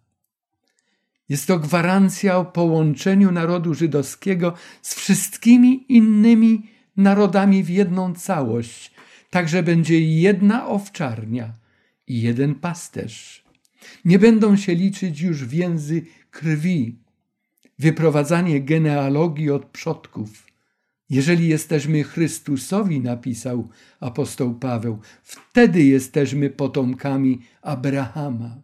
Jest 1.28 1.46
to 1.46 1.59
gwarancja 1.59 2.38
o 2.38 2.44
połączeniu 2.44 3.32
narodu 3.32 3.74
żydowskiego 3.74 4.55
z 4.82 4.94
wszystkimi 4.94 5.92
innymi 5.92 6.70
narodami 6.96 7.62
w 7.62 7.68
jedną 7.68 8.14
całość, 8.14 8.91
tak 9.33 9.49
że 9.49 9.62
będzie 9.62 10.01
jedna 10.01 10.66
owczarnia 10.68 11.55
i 12.07 12.22
jeden 12.22 12.55
pasterz. 12.55 13.45
Nie 14.05 14.18
będą 14.18 14.57
się 14.57 14.74
liczyć 14.74 15.20
już 15.20 15.45
więzy 15.45 16.03
krwi, 16.30 16.97
wyprowadzanie 17.78 18.61
genealogii 18.61 19.51
od 19.51 19.64
przodków. 19.64 20.47
Jeżeli 21.11 21.49
jesteśmy 21.49 22.05
Chrystusowi, 22.05 23.01
napisał 23.01 23.68
apostoł 24.01 24.55
Paweł, 24.55 24.99
wtedy 25.22 25.83
jesteśmy 25.83 26.51
potomkami 26.51 27.41
Abrahama. 27.62 28.62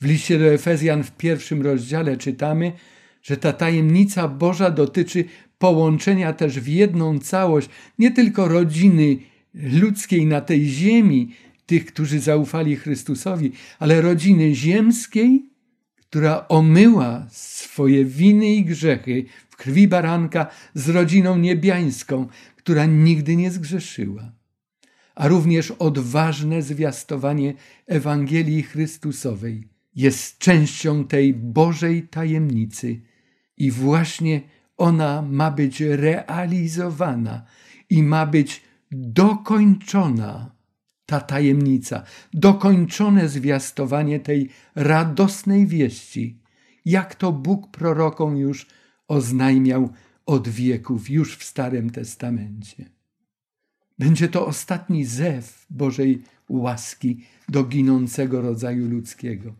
W 0.00 0.04
liście 0.04 0.38
do 0.38 0.44
Efezjan 0.44 1.04
w 1.04 1.16
pierwszym 1.16 1.62
rozdziale 1.62 2.16
czytamy, 2.16 2.72
że 3.22 3.36
ta 3.36 3.52
tajemnica 3.52 4.28
Boża 4.28 4.70
dotyczy 4.70 5.24
połączenia 5.58 6.32
też 6.32 6.60
w 6.60 6.68
jedną 6.68 7.18
całość 7.18 7.68
nie 7.98 8.10
tylko 8.10 8.48
rodziny 8.48 9.30
ludzkiej 9.54 10.26
na 10.26 10.40
tej 10.40 10.68
ziemi, 10.68 11.34
tych, 11.66 11.86
którzy 11.86 12.20
zaufali 12.20 12.76
Chrystusowi, 12.76 13.52
ale 13.78 14.00
rodziny 14.00 14.54
ziemskiej 14.54 15.50
która 16.10 16.48
omyła 16.48 17.26
swoje 17.30 18.04
winy 18.04 18.54
i 18.54 18.64
grzechy 18.64 19.24
w 19.50 19.56
krwi 19.56 19.88
baranka 19.88 20.46
z 20.74 20.88
rodziną 20.88 21.38
niebiańską, 21.38 22.28
która 22.56 22.86
nigdy 22.86 23.36
nie 23.36 23.50
zgrzeszyła, 23.50 24.32
a 25.14 25.28
również 25.28 25.70
odważne 25.70 26.62
zwiastowanie 26.62 27.54
Ewangelii 27.86 28.62
Chrystusowej 28.62 29.68
jest 29.94 30.38
częścią 30.38 31.04
tej 31.04 31.34
Bożej 31.34 32.08
tajemnicy 32.08 33.00
i 33.56 33.70
właśnie 33.70 34.40
ona 34.76 35.22
ma 35.22 35.50
być 35.50 35.80
realizowana 35.80 37.46
i 37.90 38.02
ma 38.02 38.26
być 38.26 38.62
dokończona 38.90 40.54
ta 41.06 41.20
tajemnica, 41.20 42.02
dokończone 42.34 43.28
zwiastowanie 43.28 44.20
tej 44.20 44.48
radosnej 44.74 45.66
wieści, 45.66 46.38
jak 46.84 47.14
to 47.14 47.32
Bóg 47.32 47.70
prorokom 47.70 48.36
już 48.36 48.66
oznajmiał 49.08 49.88
od 50.26 50.48
wieków, 50.48 51.10
już 51.10 51.36
w 51.36 51.44
Starym 51.44 51.90
Testamencie. 51.90 52.90
Będzie 53.98 54.28
to 54.28 54.46
ostatni 54.46 55.04
zew 55.04 55.66
Bożej 55.70 56.22
łaski 56.48 57.24
do 57.48 57.64
ginącego 57.64 58.40
rodzaju 58.40 58.88
ludzkiego. 58.88 59.54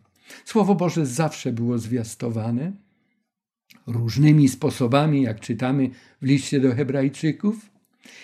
Słowo 0.45 0.75
Boże 0.75 1.05
zawsze 1.05 1.53
było 1.53 1.77
zwiastowane 1.77 2.71
różnymi 3.87 4.49
sposobami, 4.49 5.21
jak 5.21 5.39
czytamy 5.39 5.89
w 6.21 6.25
liście 6.25 6.59
do 6.59 6.75
Hebrajczyków, 6.75 7.70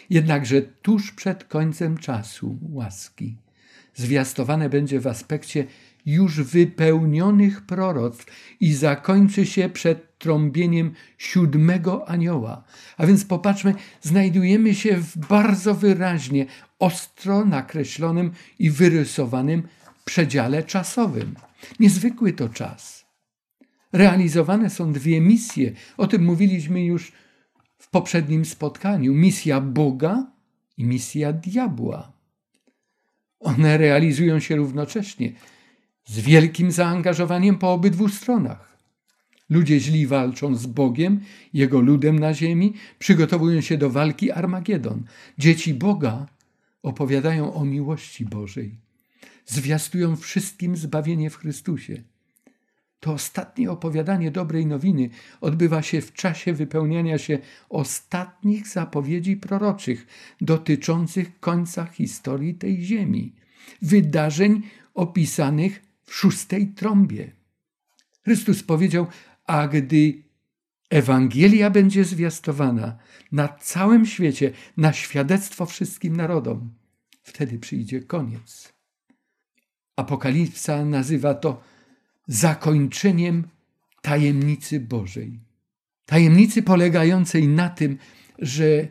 Jednakże 0.09 0.61
tuż 0.61 1.11
przed 1.11 1.43
końcem 1.43 1.97
czasu 1.97 2.59
łaski 2.61 3.37
zwiastowane 3.97 4.69
będzie 4.69 4.99
w 4.99 5.07
aspekcie 5.07 5.67
już 6.05 6.41
wypełnionych 6.41 7.61
proroctw 7.61 8.25
i 8.59 8.73
zakończy 8.73 9.45
się 9.45 9.69
przed 9.69 10.17
trąbieniem 10.17 10.93
siódmego 11.17 12.09
anioła. 12.09 12.63
A 12.97 13.05
więc 13.05 13.25
popatrzmy, 13.25 13.73
znajdujemy 14.01 14.75
się 14.75 14.97
w 14.97 15.17
bardzo 15.17 15.75
wyraźnie, 15.75 16.45
ostro 16.79 17.45
nakreślonym 17.45 18.31
i 18.59 18.71
wyrysowanym 18.71 19.63
przedziale 20.05 20.63
czasowym. 20.63 21.35
Niezwykły 21.79 22.33
to 22.33 22.49
czas. 22.49 23.05
Realizowane 23.93 24.69
są 24.69 24.93
dwie 24.93 25.21
misje. 25.21 25.71
O 25.97 26.07
tym 26.07 26.23
mówiliśmy 26.23 26.85
już 26.85 27.11
w 27.87 27.89
poprzednim 27.89 28.45
spotkaniu. 28.45 29.13
Misja 29.13 29.61
Boga 29.61 30.31
i 30.77 30.83
misja 30.85 31.33
diabła. 31.33 32.11
One 33.39 33.77
realizują 33.77 34.39
się 34.39 34.55
równocześnie 34.55 35.33
z 36.05 36.19
wielkim 36.19 36.71
zaangażowaniem 36.71 37.57
po 37.57 37.73
obydwu 37.73 38.09
stronach. 38.09 38.77
Ludzie 39.49 39.79
źli 39.79 40.07
walczą 40.07 40.55
z 40.55 40.65
Bogiem, 40.65 41.19
Jego 41.53 41.81
ludem 41.81 42.19
na 42.19 42.33
ziemi, 42.33 42.73
przygotowują 42.99 43.61
się 43.61 43.77
do 43.77 43.89
walki 43.89 44.31
Armagedon. 44.31 45.03
Dzieci 45.37 45.73
Boga 45.73 46.25
opowiadają 46.83 47.53
o 47.53 47.65
miłości 47.65 48.25
Bożej, 48.25 48.79
zwiastują 49.45 50.15
wszystkim 50.15 50.77
zbawienie 50.77 51.29
w 51.29 51.35
Chrystusie. 51.35 52.03
To 52.99 53.13
ostatnie 53.13 53.71
opowiadanie 53.71 54.31
dobrej 54.31 54.65
nowiny 54.65 55.09
odbywa 55.41 55.81
się 55.81 56.01
w 56.01 56.13
czasie 56.13 56.53
wypełniania 56.53 57.17
się 57.17 57.39
ostatnich 57.69 58.67
zapowiedzi 58.67 59.37
proroczych 59.37 60.07
dotyczących 60.41 61.39
końca 61.39 61.85
historii 61.85 62.55
tej 62.55 62.81
ziemi, 62.81 63.35
wydarzeń 63.81 64.61
opisanych 64.93 65.81
w 66.03 66.15
szóstej 66.15 66.67
trąbie. 66.67 67.31
Chrystus 68.23 68.63
powiedział: 68.63 69.07
A 69.45 69.67
gdy 69.67 70.23
Ewangelia 70.89 71.69
będzie 71.69 72.05
zwiastowana 72.05 72.97
na 73.31 73.47
całym 73.47 74.05
świecie, 74.05 74.51
na 74.77 74.93
świadectwo 74.93 75.65
wszystkim 75.65 76.15
narodom, 76.15 76.73
wtedy 77.23 77.59
przyjdzie 77.59 78.01
koniec. 78.01 78.73
Apokalipsa 79.95 80.85
nazywa 80.85 81.33
to 81.33 81.61
zakończeniem 82.27 83.47
tajemnicy 84.01 84.79
Bożej. 84.79 85.39
Tajemnicy 86.05 86.63
polegającej 86.63 87.47
na 87.47 87.69
tym, 87.69 87.97
że 88.39 88.87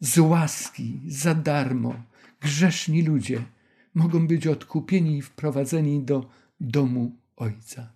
z 0.00 0.18
łaski, 0.18 1.00
za 1.06 1.34
darmo, 1.34 1.94
grzeszni 2.40 3.02
ludzie 3.02 3.42
mogą 3.94 4.26
być 4.26 4.46
odkupieni 4.46 5.18
i 5.18 5.22
wprowadzeni 5.22 6.02
do 6.02 6.30
domu 6.60 7.16
Ojca. 7.36 7.92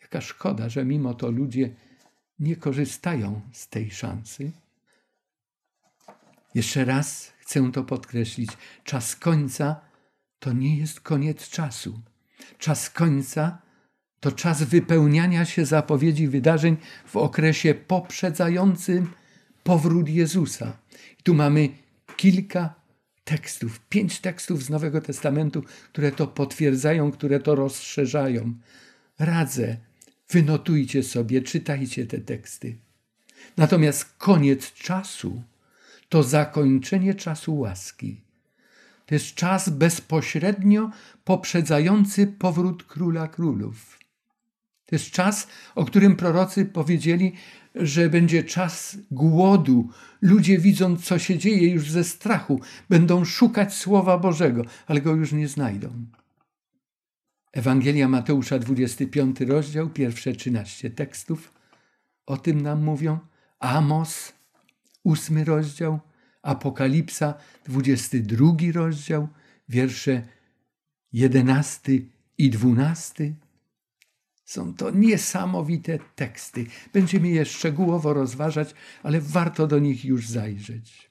Jaka 0.00 0.20
szkoda, 0.20 0.68
że 0.68 0.84
mimo 0.84 1.14
to 1.14 1.30
ludzie 1.30 1.74
nie 2.38 2.56
korzystają 2.56 3.40
z 3.52 3.68
tej 3.68 3.90
szansy. 3.90 4.52
Jeszcze 6.54 6.84
raz 6.84 7.32
chcę 7.38 7.72
to 7.72 7.84
podkreślić. 7.84 8.50
Czas 8.84 9.16
końca 9.16 9.80
to 10.38 10.52
nie 10.52 10.76
jest 10.76 11.00
koniec 11.00 11.48
czasu. 11.48 12.00
Czas 12.58 12.90
końca 12.90 13.58
to 14.20 14.32
czas 14.32 14.62
wypełniania 14.62 15.44
się 15.44 15.64
zapowiedzi 15.66 16.28
wydarzeń 16.28 16.76
w 17.06 17.16
okresie 17.16 17.74
poprzedzającym 17.74 19.10
powrót 19.64 20.08
Jezusa. 20.08 20.76
I 21.20 21.22
tu 21.22 21.34
mamy 21.34 21.68
kilka 22.16 22.74
tekstów, 23.24 23.80
pięć 23.88 24.20
tekstów 24.20 24.64
z 24.64 24.70
Nowego 24.70 25.00
Testamentu, 25.00 25.62
które 25.92 26.12
to 26.12 26.26
potwierdzają, 26.26 27.12
które 27.12 27.40
to 27.40 27.54
rozszerzają. 27.54 28.54
Radzę, 29.18 29.76
wynotujcie 30.30 31.02
sobie, 31.02 31.42
czytajcie 31.42 32.06
te 32.06 32.18
teksty. 32.18 32.76
Natomiast 33.56 34.04
koniec 34.04 34.72
czasu 34.72 35.42
to 36.08 36.22
zakończenie 36.22 37.14
czasu 37.14 37.58
łaski. 37.58 38.20
To 39.06 39.14
jest 39.14 39.34
czas 39.34 39.68
bezpośrednio 39.68 40.90
poprzedzający 41.24 42.26
powrót 42.26 42.84
króla 42.84 43.28
królów. 43.28 43.97
To 44.88 44.94
jest 44.94 45.10
czas, 45.10 45.48
o 45.74 45.84
którym 45.84 46.16
prorocy 46.16 46.64
powiedzieli, 46.64 47.32
że 47.74 48.10
będzie 48.10 48.44
czas 48.44 48.96
głodu. 49.10 49.88
Ludzie, 50.22 50.58
widząc, 50.58 51.04
co 51.04 51.18
się 51.18 51.38
dzieje, 51.38 51.70
już 51.70 51.90
ze 51.90 52.04
strachu 52.04 52.60
będą 52.88 53.24
szukać 53.24 53.74
Słowa 53.74 54.18
Bożego, 54.18 54.62
ale 54.86 55.00
go 55.00 55.14
już 55.14 55.32
nie 55.32 55.48
znajdą. 55.48 55.88
Ewangelia 57.52 58.08
Mateusza, 58.08 58.58
25 58.58 59.40
rozdział, 59.40 59.90
pierwsze 59.90 60.32
13 60.32 60.90
tekstów 60.90 61.52
o 62.28 62.36
tym 62.36 62.60
nam 62.60 62.84
mówią. 62.84 63.18
Amos, 63.58 64.32
8 65.04 65.38
rozdział, 65.38 66.00
Apokalipsa, 66.42 67.34
22 67.64 68.52
rozdział, 68.72 69.28
wiersze 69.68 70.22
11 71.12 71.92
i 72.38 72.50
12. 72.50 73.34
Są 74.48 74.74
to 74.74 74.90
niesamowite 74.90 75.98
teksty. 76.16 76.66
Będziemy 76.92 77.28
je 77.28 77.44
szczegółowo 77.44 78.12
rozważać, 78.12 78.74
ale 79.02 79.20
warto 79.20 79.66
do 79.66 79.78
nich 79.78 80.04
już 80.04 80.28
zajrzeć. 80.28 81.10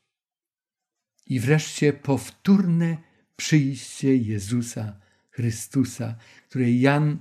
I 1.26 1.40
wreszcie 1.40 1.94
powtórne 1.94 2.98
przyjście 3.36 4.16
Jezusa 4.16 5.00
Chrystusa, 5.30 6.16
które 6.50 6.72
Jan 6.72 7.18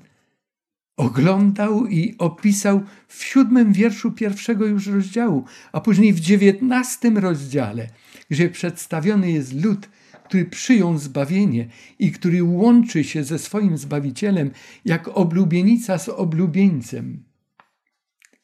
oglądał 0.96 1.86
i 1.86 2.14
opisał 2.18 2.82
w 3.08 3.24
siódmym 3.24 3.72
wierszu 3.72 4.12
pierwszego 4.12 4.66
już 4.66 4.86
rozdziału, 4.86 5.44
a 5.72 5.80
później 5.80 6.12
w 6.12 6.20
dziewiętnastym 6.20 7.18
rozdziale, 7.18 7.88
gdzie 8.30 8.50
przedstawiony 8.50 9.32
jest 9.32 9.64
lud, 9.64 9.88
który 10.28 10.44
przyjął 10.44 10.98
zbawienie 10.98 11.68
i 11.98 12.12
który 12.12 12.44
łączy 12.44 13.04
się 13.04 13.24
ze 13.24 13.38
swoim 13.38 13.78
Zbawicielem 13.78 14.50
jak 14.84 15.08
oblubienica 15.08 15.98
z 15.98 16.08
oblubieńcem. 16.08 17.24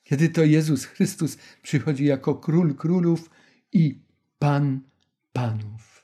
Kiedy 0.04 0.28
to 0.28 0.44
Jezus 0.44 0.84
Chrystus 0.84 1.38
przychodzi 1.62 2.04
jako 2.04 2.34
król 2.34 2.74
królów 2.74 3.30
i 3.72 4.00
pan 4.38 4.80
panów. 5.32 6.02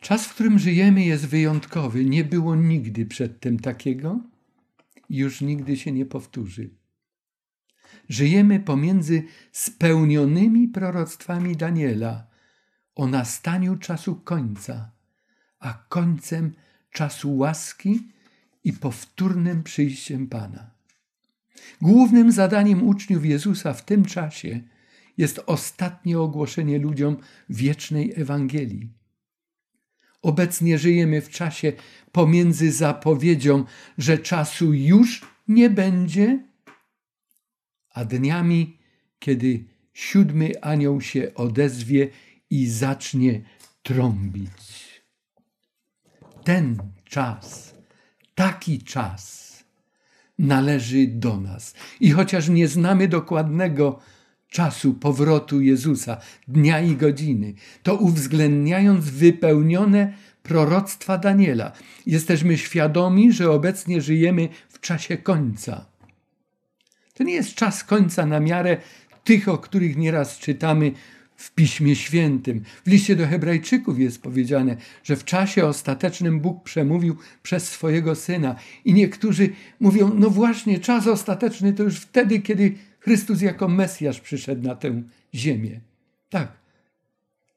Czas, 0.00 0.26
w 0.26 0.34
którym 0.34 0.58
żyjemy, 0.58 1.04
jest 1.04 1.26
wyjątkowy. 1.26 2.04
Nie 2.04 2.24
było 2.24 2.56
nigdy 2.56 3.06
przedtem 3.06 3.58
takiego 3.58 4.20
i 5.08 5.16
już 5.16 5.40
nigdy 5.40 5.76
się 5.76 5.92
nie 5.92 6.06
powtórzy. 6.06 6.70
Żyjemy 8.08 8.60
pomiędzy 8.60 9.22
spełnionymi 9.52 10.68
proroctwami 10.68 11.56
Daniela 11.56 12.33
o 12.94 13.06
nastaniu 13.06 13.76
czasu 13.76 14.14
końca, 14.14 14.90
a 15.58 15.84
końcem 15.88 16.52
czasu 16.90 17.36
łaski 17.36 18.08
i 18.64 18.72
powtórnym 18.72 19.62
przyjściem 19.62 20.26
Pana. 20.26 20.70
Głównym 21.82 22.32
zadaniem 22.32 22.82
uczniów 22.82 23.24
Jezusa 23.24 23.72
w 23.72 23.84
tym 23.84 24.04
czasie 24.04 24.60
jest 25.18 25.40
ostatnie 25.46 26.18
ogłoszenie 26.18 26.78
ludziom 26.78 27.16
wiecznej 27.48 28.12
Ewangelii. 28.16 28.92
Obecnie 30.22 30.78
żyjemy 30.78 31.20
w 31.20 31.30
czasie 31.30 31.72
pomiędzy 32.12 32.72
zapowiedzią, 32.72 33.64
że 33.98 34.18
czasu 34.18 34.72
już 34.72 35.22
nie 35.48 35.70
będzie, 35.70 36.44
a 37.90 38.04
dniami, 38.04 38.78
kiedy 39.18 39.64
siódmy 39.92 40.52
anioł 40.62 41.00
się 41.00 41.34
odezwie 41.34 42.08
i 42.50 42.68
zacznie 42.68 43.42
trąbić. 43.82 45.02
Ten 46.44 46.78
czas, 47.04 47.74
taki 48.34 48.82
czas 48.82 49.44
należy 50.38 51.06
do 51.06 51.40
nas. 51.40 51.74
I 52.00 52.10
chociaż 52.10 52.48
nie 52.48 52.68
znamy 52.68 53.08
dokładnego 53.08 54.00
czasu 54.48 54.94
powrotu 54.94 55.60
Jezusa, 55.60 56.20
dnia 56.48 56.80
i 56.80 56.96
godziny, 56.96 57.54
to 57.82 57.94
uwzględniając 57.94 59.10
wypełnione 59.10 60.12
proroctwa 60.42 61.18
Daniela, 61.18 61.72
jesteśmy 62.06 62.58
świadomi, 62.58 63.32
że 63.32 63.50
obecnie 63.50 64.00
żyjemy 64.00 64.48
w 64.68 64.80
czasie 64.80 65.16
końca. 65.16 65.86
To 67.14 67.24
nie 67.24 67.32
jest 67.32 67.54
czas 67.54 67.84
końca 67.84 68.26
na 68.26 68.40
miarę 68.40 68.76
tych, 69.24 69.48
o 69.48 69.58
których 69.58 69.96
nieraz 69.96 70.38
czytamy 70.38 70.92
w 71.44 71.50
Piśmie 71.50 71.96
Świętym. 71.96 72.62
W 72.84 72.90
liście 72.90 73.16
do 73.16 73.26
Hebrajczyków 73.26 73.98
jest 73.98 74.22
powiedziane, 74.22 74.76
że 75.02 75.16
w 75.16 75.24
czasie 75.24 75.66
ostatecznym 75.66 76.40
Bóg 76.40 76.62
przemówił 76.62 77.16
przez 77.42 77.68
swojego 77.68 78.14
syna. 78.14 78.56
I 78.84 78.94
niektórzy 78.94 79.50
mówią: 79.80 80.14
No 80.14 80.30
właśnie, 80.30 80.80
czas 80.80 81.06
ostateczny 81.06 81.72
to 81.72 81.82
już 81.82 81.96
wtedy, 81.96 82.40
kiedy 82.40 82.74
Chrystus 83.00 83.40
jako 83.40 83.68
Mesjasz 83.68 84.20
przyszedł 84.20 84.62
na 84.62 84.74
tę 84.74 85.02
ziemię. 85.34 85.80
Tak, 86.30 86.52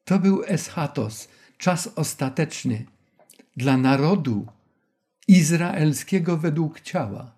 to 0.06 0.20
był 0.20 0.44
eschatos, 0.48 1.28
czas 1.58 1.90
ostateczny. 1.96 2.86
dla 3.58 3.78
narodu 3.78 4.48
izraelskiego 5.28 6.38
według 6.38 6.82
ciała, 6.82 7.32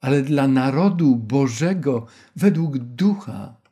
ale 0.00 0.22
dla 0.22 0.48
narodu 0.48 1.16
Bożego 1.16 2.06
według 2.36 2.78
ducha. 2.78 3.63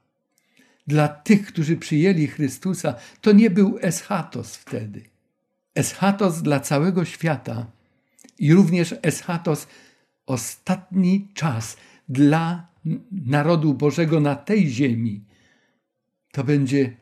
Dla 0.92 1.08
tych, 1.08 1.46
którzy 1.46 1.76
przyjęli 1.76 2.26
Chrystusa, 2.26 2.94
to 3.20 3.32
nie 3.32 3.50
był 3.50 3.78
eschatos 3.80 4.56
wtedy. 4.56 5.02
Eschatos 5.74 6.42
dla 6.42 6.60
całego 6.60 7.04
świata 7.04 7.66
i 8.38 8.54
również 8.54 8.94
eschatos 9.02 9.66
ostatni 10.26 11.28
czas 11.34 11.76
dla 12.08 12.68
narodu 13.12 13.74
Bożego 13.74 14.20
na 14.20 14.36
tej 14.36 14.68
ziemi. 14.68 15.24
To 16.32 16.44
będzie 16.44 16.96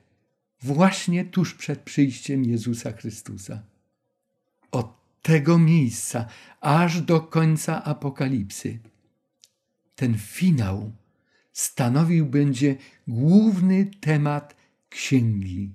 właśnie 0.63 1.25
tuż 1.25 1.55
przed 1.55 1.81
przyjściem 1.81 2.45
Jezusa 2.45 2.93
Chrystusa. 2.93 3.63
Od 4.71 4.95
tego 5.23 5.59
miejsca 5.59 6.27
aż 6.61 7.01
do 7.01 7.21
końca 7.21 7.85
Apokalipsy. 7.85 8.79
Ten 9.97 10.19
finał 10.19 10.93
stanowił 11.53 12.27
będzie 12.27 12.77
główny 13.09 13.91
temat 14.01 14.57
księgi. 14.89 15.71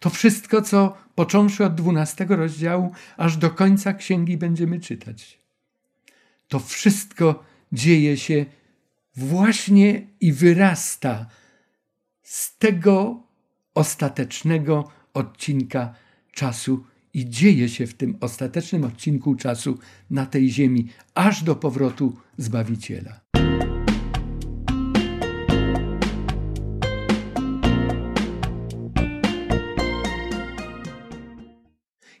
To 0.00 0.10
wszystko, 0.10 0.62
co 0.62 0.96
począwszy 1.14 1.64
od 1.64 1.74
dwunastego 1.74 2.36
rozdziału, 2.36 2.92
aż 3.16 3.36
do 3.36 3.50
końca 3.50 3.94
księgi 3.94 4.36
będziemy 4.36 4.80
czytać. 4.80 5.38
To 6.48 6.58
wszystko 6.58 7.44
dzieje 7.72 8.16
się 8.16 8.46
właśnie 9.16 10.06
i 10.20 10.32
wyrasta 10.32 11.26
z 12.22 12.58
tego 12.58 13.22
ostatecznego 13.74 14.90
odcinka 15.14 15.94
czasu 16.32 16.84
i 17.14 17.30
dzieje 17.30 17.68
się 17.68 17.86
w 17.86 17.94
tym 17.94 18.16
ostatecznym 18.20 18.84
odcinku 18.84 19.34
czasu 19.34 19.78
na 20.10 20.26
tej 20.26 20.50
ziemi, 20.50 20.88
aż 21.14 21.42
do 21.42 21.56
powrotu 21.56 22.16
Zbawiciela. 22.38 23.31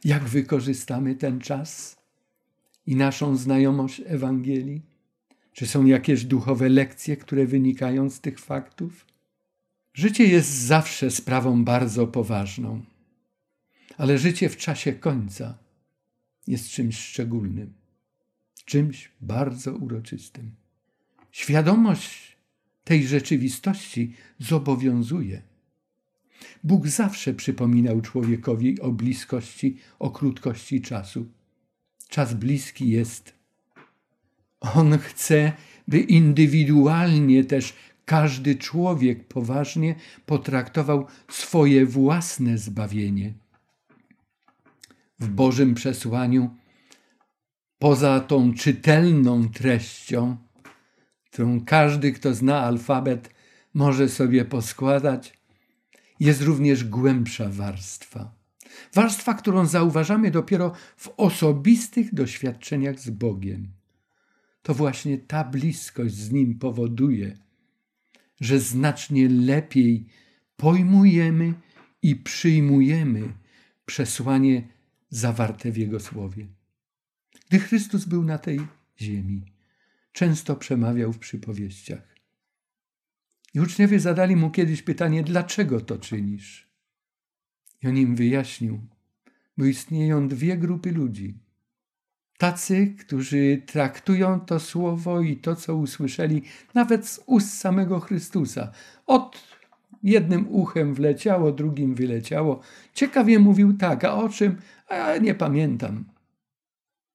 Jak 0.04 0.24
wykorzystamy 0.24 1.14
ten 1.14 1.40
czas 1.40 1.96
i 2.86 2.96
naszą 2.96 3.36
znajomość 3.36 4.02
Ewangelii? 4.06 4.82
Czy 5.52 5.66
są 5.66 5.86
jakieś 5.86 6.24
duchowe 6.24 6.68
lekcje, 6.68 7.16
które 7.16 7.46
wynikają 7.46 8.10
z 8.10 8.20
tych 8.20 8.38
faktów? 8.38 9.06
Życie 9.94 10.26
jest 10.26 10.50
zawsze 10.50 11.10
sprawą 11.10 11.64
bardzo 11.64 12.06
poważną, 12.06 12.82
ale 13.96 14.18
życie 14.18 14.48
w 14.48 14.56
czasie 14.56 14.92
końca 14.92 15.58
jest 16.46 16.68
czymś 16.68 16.98
szczególnym, 16.98 17.72
czymś 18.64 19.10
bardzo 19.20 19.72
uroczystym. 19.72 20.50
Świadomość 21.32 22.36
tej 22.84 23.06
rzeczywistości 23.06 24.14
zobowiązuje. 24.38 25.42
Bóg 26.64 26.88
zawsze 26.88 27.34
przypominał 27.34 28.00
człowiekowi 28.00 28.80
o 28.80 28.92
bliskości, 28.92 29.76
o 29.98 30.10
krótkości 30.10 30.80
czasu. 30.80 31.26
Czas 32.08 32.34
bliski 32.34 32.88
jest. 32.88 33.34
On 34.60 34.98
chce, 34.98 35.52
by 35.88 35.98
indywidualnie 36.00 37.44
też 37.44 37.74
każdy 38.04 38.54
człowiek 38.54 39.28
poważnie 39.28 39.94
potraktował 40.26 41.06
swoje 41.28 41.86
własne 41.86 42.58
zbawienie. 42.58 43.34
W 45.18 45.28
Bożym 45.28 45.74
przesłaniu, 45.74 46.50
poza 47.78 48.20
tą 48.20 48.54
czytelną 48.54 49.48
treścią, 49.48 50.36
którą 51.30 51.64
każdy, 51.64 52.12
kto 52.12 52.34
zna 52.34 52.60
alfabet, 52.60 53.34
może 53.74 54.08
sobie 54.08 54.44
poskładać, 54.44 55.32
jest 56.22 56.42
również 56.42 56.84
głębsza 56.84 57.48
warstwa. 57.48 58.34
Warstwa, 58.94 59.34
którą 59.34 59.66
zauważamy 59.66 60.30
dopiero 60.30 60.72
w 60.96 61.08
osobistych 61.16 62.14
doświadczeniach 62.14 63.00
z 63.00 63.10
Bogiem. 63.10 63.68
To 64.62 64.74
właśnie 64.74 65.18
ta 65.18 65.44
bliskość 65.44 66.14
z 66.14 66.32
Nim 66.32 66.58
powoduje, 66.58 67.36
że 68.40 68.60
znacznie 68.60 69.28
lepiej 69.28 70.06
pojmujemy 70.56 71.54
i 72.02 72.16
przyjmujemy 72.16 73.32
przesłanie 73.86 74.68
zawarte 75.10 75.72
w 75.72 75.76
Jego 75.76 76.00
słowie. 76.00 76.46
Gdy 77.48 77.58
Chrystus 77.58 78.04
był 78.04 78.24
na 78.24 78.38
tej 78.38 78.60
ziemi, 79.00 79.42
często 80.12 80.56
przemawiał 80.56 81.12
w 81.12 81.18
przypowieściach. 81.18 82.11
I 83.54 83.60
uczniowie 83.60 84.00
zadali 84.00 84.36
mu 84.36 84.50
kiedyś 84.50 84.82
pytanie: 84.82 85.22
Dlaczego 85.22 85.80
to 85.80 85.98
czynisz? 85.98 86.68
I 87.82 87.88
on 87.88 87.96
im 87.96 88.16
wyjaśnił, 88.16 88.80
bo 89.58 89.64
istnieją 89.64 90.28
dwie 90.28 90.56
grupy 90.56 90.92
ludzi. 90.92 91.38
Tacy, 92.38 92.94
którzy 92.98 93.62
traktują 93.66 94.40
to 94.40 94.60
słowo 94.60 95.20
i 95.20 95.36
to, 95.36 95.56
co 95.56 95.76
usłyszeli, 95.76 96.42
nawet 96.74 97.08
z 97.08 97.20
ust 97.26 97.58
samego 97.58 98.00
Chrystusa. 98.00 98.72
Od 99.06 99.42
jednym 100.02 100.48
uchem 100.48 100.94
wleciało, 100.94 101.52
drugim 101.52 101.94
wyleciało. 101.94 102.60
Ciekawie 102.94 103.38
mówił 103.38 103.76
tak, 103.76 104.04
a 104.04 104.14
o 104.14 104.28
czym? 104.28 104.56
A 104.88 105.16
nie 105.16 105.34
pamiętam. 105.34 106.04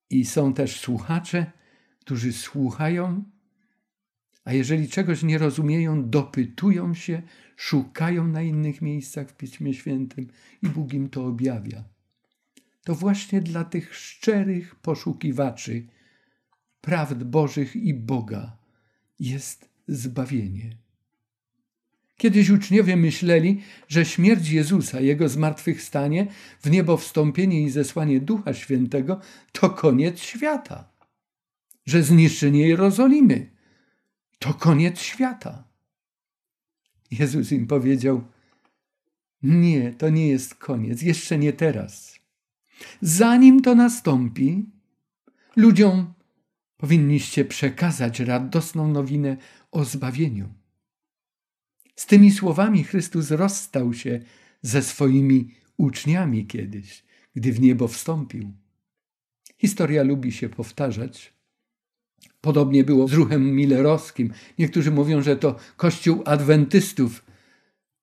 I 0.10 0.26
są 0.26 0.54
też 0.54 0.80
słuchacze, 0.80 1.52
którzy 2.00 2.34
słuchają, 2.34 3.24
a 4.48 4.54
jeżeli 4.54 4.88
czegoś 4.88 5.24
nie 5.24 5.38
rozumieją, 5.38 6.10
dopytują 6.10 6.94
się, 6.94 7.22
szukają 7.56 8.28
na 8.28 8.42
innych 8.42 8.82
miejscach 8.82 9.30
w 9.30 9.38
Piśmie 9.38 9.74
Świętym 9.74 10.28
i 10.64 10.70
Bóg 10.70 10.94
im 10.94 11.10
to 11.10 11.26
objawia 11.26 11.84
to 12.88 12.96
właśnie 12.96 13.42
dla 13.42 13.64
tych 13.64 13.96
szczerych 13.96 14.76
poszukiwaczy 14.76 15.88
prawd 16.82 17.24
Bożych 17.24 17.76
i 17.76 17.94
Boga 17.94 18.58
jest 19.20 19.70
zbawienie. 19.88 20.78
Kiedyś 22.18 22.50
uczniowie 22.50 22.96
myśleli, 22.96 23.62
że 23.88 24.06
śmierć 24.06 24.50
Jezusa, 24.50 25.00
Jego 25.00 25.30
zmartwychwstanie, 25.30 26.28
w 26.62 26.70
niebo 26.70 26.98
wstąpienie 26.98 27.64
i 27.64 27.70
zesłanie 27.70 28.22
Ducha 28.22 28.54
Świętego 28.54 29.22
to 29.52 29.70
koniec 29.70 30.20
świata. 30.20 30.90
Że 31.86 32.04
zniszczenie 32.04 32.68
Jerozolimy 32.68 33.57
to 34.40 34.54
koniec 34.54 35.00
świata. 35.00 35.64
Jezus 37.12 37.52
im 37.52 37.68
powiedział: 37.68 38.24
Nie, 39.44 39.94
to 39.94 40.10
nie 40.10 40.28
jest 40.28 40.56
koniec, 40.56 41.02
jeszcze 41.02 41.38
nie 41.38 41.54
teraz. 41.54 42.20
Zanim 43.02 43.62
to 43.62 43.76
nastąpi, 43.76 44.66
ludziom 45.56 46.14
powinniście 46.78 47.46
przekazać 47.46 48.20
radosną 48.20 48.88
nowinę 48.88 49.38
o 49.72 49.86
zbawieniu. 49.86 50.54
Z 51.96 52.06
tymi 52.06 52.32
słowami 52.32 52.84
Chrystus 52.84 53.32
rozstał 53.32 53.94
się 53.94 54.22
ze 54.62 54.82
swoimi 54.82 55.54
uczniami 55.78 56.48
kiedyś, 56.48 57.04
gdy 57.36 57.54
w 57.54 57.62
niebo 57.62 57.88
wstąpił. 57.88 58.54
Historia 59.58 60.04
lubi 60.04 60.32
się 60.32 60.50
powtarzać. 60.50 61.37
Podobnie 62.48 62.84
było 62.84 63.08
z 63.08 63.14
ruchem 63.14 63.56
millerowskim. 63.56 64.34
Niektórzy 64.60 64.92
mówią, 64.92 65.22
że 65.22 65.36
to 65.36 65.56
kościół 65.78 66.22
adwentystów 66.26 67.26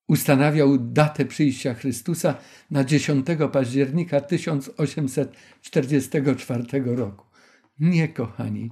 ustanawiał 0.09 0.79
datę 0.79 1.25
przyjścia 1.25 1.75
Chrystusa 1.75 2.35
na 2.71 2.85
10 2.85 3.27
października 3.53 4.21
1844 4.21 6.65
roku. 6.85 7.27
Nie, 7.81 8.09
kochani, 8.09 8.71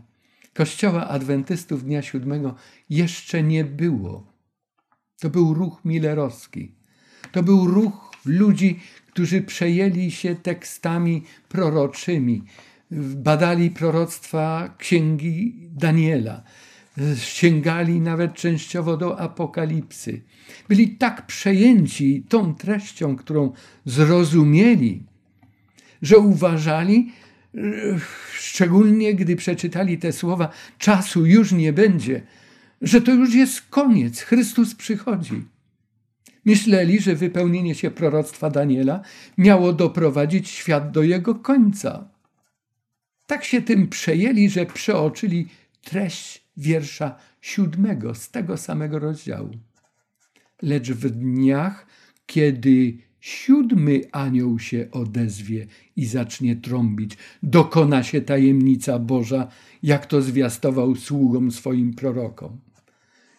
Kościoła 0.54 1.08
Adwentystów 1.08 1.84
Dnia 1.84 2.02
Siódmego 2.02 2.54
jeszcze 2.90 3.42
nie 3.42 3.64
było. 3.64 4.32
To 5.20 5.30
był 5.30 5.54
ruch 5.54 5.84
millerowski. 5.84 6.74
To 7.32 7.42
był 7.42 7.66
ruch 7.66 8.10
ludzi, 8.24 8.80
którzy 9.12 9.42
przejęli 9.42 10.10
się 10.10 10.36
tekstami 10.36 11.22
proroczymi, 11.48 12.42
badali 13.00 13.70
proroctwa 13.70 14.74
księgi 14.78 15.68
Daniela, 15.70 16.42
sięgali 17.16 18.00
nawet 18.00 18.34
częściowo 18.34 18.96
do 18.96 19.20
apokalipsy. 19.20 20.22
Byli 20.68 20.88
tak 20.88 21.26
przejęci 21.26 22.24
tą 22.28 22.54
treścią, 22.54 23.16
którą 23.16 23.52
zrozumieli, 23.84 25.02
że 26.02 26.18
uważali, 26.18 27.12
szczególnie 28.32 29.14
gdy 29.14 29.36
przeczytali 29.36 29.98
te 29.98 30.12
słowa, 30.12 30.48
czasu 30.78 31.26
już 31.26 31.52
nie 31.52 31.72
będzie, 31.72 32.22
że 32.82 33.00
to 33.00 33.12
już 33.14 33.34
jest 33.34 33.60
koniec, 33.60 34.20
Chrystus 34.20 34.74
przychodzi. 34.74 35.44
Myśleli, 36.44 37.00
że 37.00 37.14
wypełnienie 37.14 37.74
się 37.74 37.90
proroctwa 37.90 38.50
Daniela 38.50 39.00
miało 39.38 39.72
doprowadzić 39.72 40.48
świat 40.48 40.90
do 40.90 41.02
jego 41.02 41.34
końca. 41.34 42.11
Tak 43.32 43.44
się 43.44 43.62
tym 43.62 43.88
przejęli, 43.88 44.50
że 44.50 44.66
przeoczyli 44.66 45.46
treść 45.84 46.44
wiersza 46.56 47.16
siódmego 47.40 48.14
z 48.14 48.30
tego 48.30 48.56
samego 48.56 48.98
rozdziału. 48.98 49.50
Lecz 50.62 50.90
w 50.90 51.10
dniach, 51.10 51.86
kiedy 52.26 52.98
siódmy 53.20 54.00
anioł 54.12 54.58
się 54.58 54.88
odezwie 54.90 55.66
i 55.96 56.06
zacznie 56.06 56.56
trąbić, 56.56 57.16
dokona 57.42 58.02
się 58.02 58.20
tajemnica 58.20 58.98
Boża, 58.98 59.48
jak 59.82 60.06
to 60.06 60.22
zwiastował 60.22 60.96
sługom 60.96 61.50
swoim 61.50 61.94
prorokom. 61.94 62.60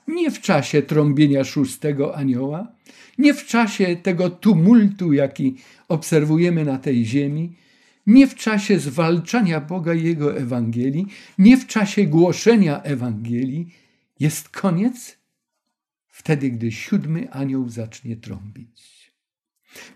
Nie 0.08 0.32
w 0.32 0.42
czasie 0.42 0.82
trąbienia 0.82 1.44
szóstego 1.44 2.16
anioła, 2.16 2.72
nie 3.18 3.34
w 3.34 3.46
czasie 3.46 3.96
tego 3.96 4.30
tumultu, 4.30 5.14
jaki 5.14 5.56
obserwujemy 5.88 6.66
na 6.66 6.78
tej 6.78 7.06
ziemi, 7.06 7.63
nie 8.08 8.28
w 8.28 8.36
czasie 8.36 8.80
zwalczania 8.80 9.62
Boga 9.62 9.94
i 9.94 10.04
Jego 10.04 10.38
Ewangelii, 10.38 11.08
nie 11.38 11.58
w 11.58 11.68
czasie 11.68 12.06
głoszenia 12.06 12.82
Ewangelii, 12.82 13.68
jest 14.20 14.50
koniec 14.50 15.18
wtedy, 16.08 16.50
gdy 16.50 16.72
siódmy 16.72 17.32
anioł 17.32 17.70
zacznie 17.70 18.16
trąbić. 18.16 18.94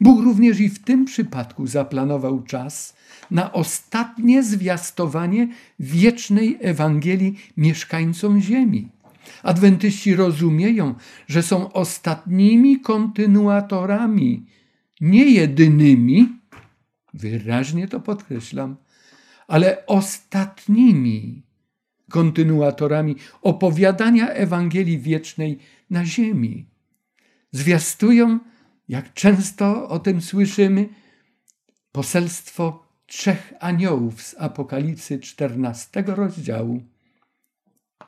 Bóg 0.01 0.23
również 0.23 0.59
i 0.59 0.69
w 0.69 0.83
tym 0.83 1.05
przypadku 1.05 1.67
zaplanował 1.67 2.43
czas 2.43 2.95
na 3.31 3.53
ostatnie 3.53 4.43
zwiastowanie 4.43 5.47
wiecznej 5.79 6.57
Ewangelii 6.61 7.39
mieszkańcom 7.57 8.41
Ziemi. 8.41 8.87
Adwentyści 9.43 10.15
rozumieją, 10.15 10.95
że 11.27 11.43
są 11.43 11.73
ostatnimi 11.73 12.79
kontynuatorami, 12.79 14.45
nie 15.01 15.25
jedynymi, 15.25 16.29
wyraźnie 17.17 17.87
to 17.87 17.99
podkreślam, 17.99 18.75
ale 19.47 19.85
ostatnimi 19.85 21.43
kontynuatorami 22.09 23.15
opowiadania 23.41 24.29
Ewangelii 24.29 24.99
wiecznej 24.99 25.59
na 25.89 26.05
ziemi. 26.05 26.65
Zwiastują, 27.51 28.39
jak 28.89 29.13
często 29.13 29.89
o 29.89 29.99
tym 29.99 30.21
słyszymy, 30.21 30.89
poselstwo 31.91 32.87
trzech 33.05 33.53
aniołów 33.59 34.21
z 34.21 34.35
Apokalipsy 34.39 35.19
14 35.19 36.03
rozdziału, 36.07 36.83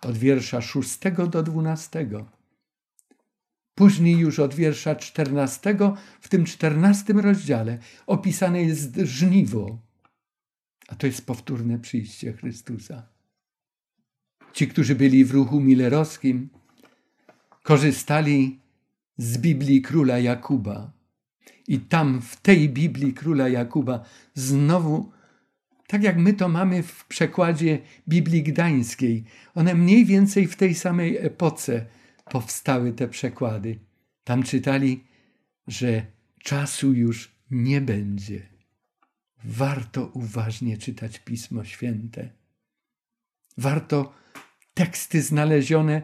od 0.01 0.18
wiersza 0.18 0.62
6 0.62 0.99
do 1.30 1.43
12. 1.43 2.07
Później 3.80 4.17
już 4.17 4.39
od 4.39 4.55
wiersza 4.55 4.95
14, 4.95 5.77
w 6.21 6.30
tym 6.30 6.45
14 6.45 7.13
rozdziale, 7.13 7.77
opisane 8.07 8.63
jest 8.63 8.95
żniwo, 8.95 9.77
a 10.88 10.95
to 10.95 11.07
jest 11.07 11.25
powtórne 11.25 11.80
przyjście 11.80 12.34
Chrystusa. 12.34 13.07
Ci, 14.53 14.67
którzy 14.67 14.95
byli 14.95 15.25
w 15.25 15.32
ruchu 15.32 15.59
millerowskim, 15.59 16.49
korzystali 17.63 18.59
z 19.17 19.38
Biblii 19.38 19.82
króla 19.82 20.19
Jakuba. 20.19 20.91
I 21.67 21.80
tam 21.80 22.21
w 22.21 22.36
tej 22.36 22.69
Biblii 22.69 23.13
króla 23.13 23.49
Jakuba 23.49 24.05
znowu, 24.34 25.11
tak 25.88 26.03
jak 26.03 26.17
my 26.17 26.34
to 26.34 26.49
mamy 26.49 26.84
w 26.84 27.05
przekładzie 27.05 27.80
Biblii 28.07 28.43
Gdańskiej, 28.43 29.23
one 29.55 29.75
mniej 29.75 30.05
więcej 30.05 30.47
w 30.47 30.55
tej 30.55 30.75
samej 30.75 31.17
epoce 31.17 31.86
powstały 32.32 32.93
te 32.93 33.07
przekłady. 33.07 33.80
Tam 34.23 34.43
czytali, 34.43 35.03
że 35.67 36.05
czasu 36.43 36.93
już 36.93 37.32
nie 37.51 37.82
będzie. 37.82 38.41
Warto 39.43 40.05
uważnie 40.05 40.77
czytać 40.77 41.19
Pismo 41.19 41.63
Święte. 41.63 42.30
Warto 43.57 44.13
teksty 44.73 45.21
znalezione, 45.21 46.01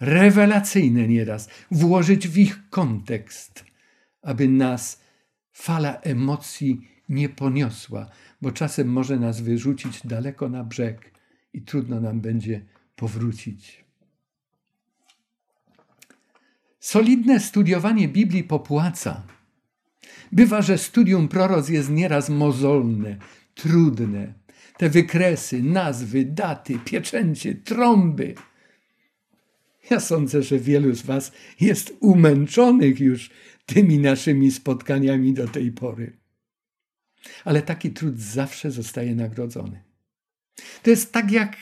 rewelacyjne 0.00 1.08
nieraz, 1.08 1.48
włożyć 1.70 2.28
w 2.28 2.38
ich 2.38 2.70
kontekst, 2.70 3.64
aby 4.22 4.48
nas 4.48 5.02
fala 5.52 6.00
emocji 6.00 6.88
nie 7.08 7.28
poniosła, 7.28 8.10
bo 8.42 8.52
czasem 8.52 8.88
może 8.88 9.18
nas 9.18 9.40
wyrzucić 9.40 10.06
daleko 10.06 10.48
na 10.48 10.64
brzeg 10.64 11.12
i 11.52 11.62
trudno 11.62 12.00
nam 12.00 12.20
będzie 12.20 12.64
powrócić. 12.96 13.87
Solidne 16.80 17.40
studiowanie 17.40 18.08
Biblii 18.08 18.44
popłaca. 18.44 19.22
Bywa, 20.32 20.62
że 20.62 20.78
studium 20.78 21.28
proroc 21.28 21.68
jest 21.68 21.90
nieraz 21.90 22.28
mozolne, 22.28 23.16
trudne. 23.54 24.34
Te 24.76 24.90
wykresy, 24.90 25.62
nazwy, 25.62 26.24
daty, 26.24 26.78
pieczęcie, 26.84 27.54
trąby. 27.54 28.34
Ja 29.90 30.00
sądzę, 30.00 30.42
że 30.42 30.58
wielu 30.58 30.94
z 30.94 31.02
Was 31.02 31.32
jest 31.60 31.96
umęczonych 32.00 33.00
już 33.00 33.30
tymi 33.66 33.98
naszymi 33.98 34.50
spotkaniami 34.50 35.32
do 35.34 35.48
tej 35.48 35.72
pory. 35.72 36.16
Ale 37.44 37.62
taki 37.62 37.90
trud 37.90 38.18
zawsze 38.20 38.70
zostaje 38.70 39.14
nagrodzony. 39.14 39.82
To 40.82 40.90
jest 40.90 41.12
tak 41.12 41.30
jak 41.32 41.56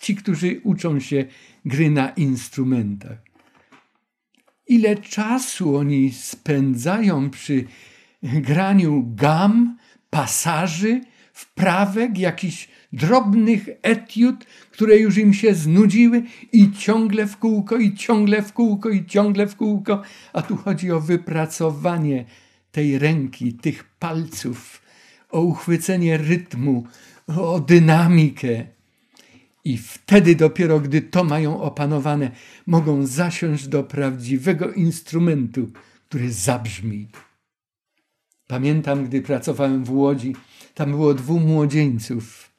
ci, 0.00 0.16
którzy 0.16 0.60
uczą 0.64 1.00
się 1.00 1.24
gry 1.64 1.90
na 1.90 2.10
instrumentach 2.10 3.25
ile 4.66 4.96
czasu 4.96 5.76
oni 5.76 6.12
spędzają 6.12 7.30
przy 7.30 7.64
graniu 8.22 9.12
gam, 9.16 9.76
pasaży, 10.10 11.00
wprawek, 11.32 12.18
jakichś 12.18 12.68
drobnych 12.92 13.68
etiud, 13.82 14.44
które 14.70 14.96
już 14.96 15.18
im 15.18 15.34
się 15.34 15.54
znudziły 15.54 16.22
i 16.52 16.72
ciągle 16.72 17.26
w 17.26 17.36
kółko, 17.36 17.76
i 17.76 17.94
ciągle 17.94 18.42
w 18.42 18.52
kółko, 18.52 18.88
i 18.88 19.06
ciągle 19.06 19.46
w 19.46 19.56
kółko. 19.56 20.02
A 20.32 20.42
tu 20.42 20.56
chodzi 20.56 20.92
o 20.92 21.00
wypracowanie 21.00 22.24
tej 22.72 22.98
ręki, 22.98 23.52
tych 23.52 23.84
palców, 23.84 24.82
o 25.30 25.40
uchwycenie 25.40 26.16
rytmu, 26.16 26.86
o 27.26 27.60
dynamikę. 27.60 28.75
I 29.66 29.78
wtedy 29.78 30.34
dopiero, 30.36 30.80
gdy 30.80 31.02
to 31.02 31.24
mają 31.24 31.60
opanowane, 31.60 32.30
mogą 32.66 33.06
zasiąść 33.06 33.68
do 33.68 33.84
prawdziwego 33.84 34.72
instrumentu, 34.72 35.70
który 36.08 36.32
zabrzmi. 36.32 37.08
Pamiętam, 38.46 39.04
gdy 39.04 39.22
pracowałem 39.22 39.84
w 39.84 39.90
Łodzi, 39.90 40.36
tam 40.74 40.90
było 40.90 41.14
dwóch 41.14 41.42
młodzieńców. 41.42 42.52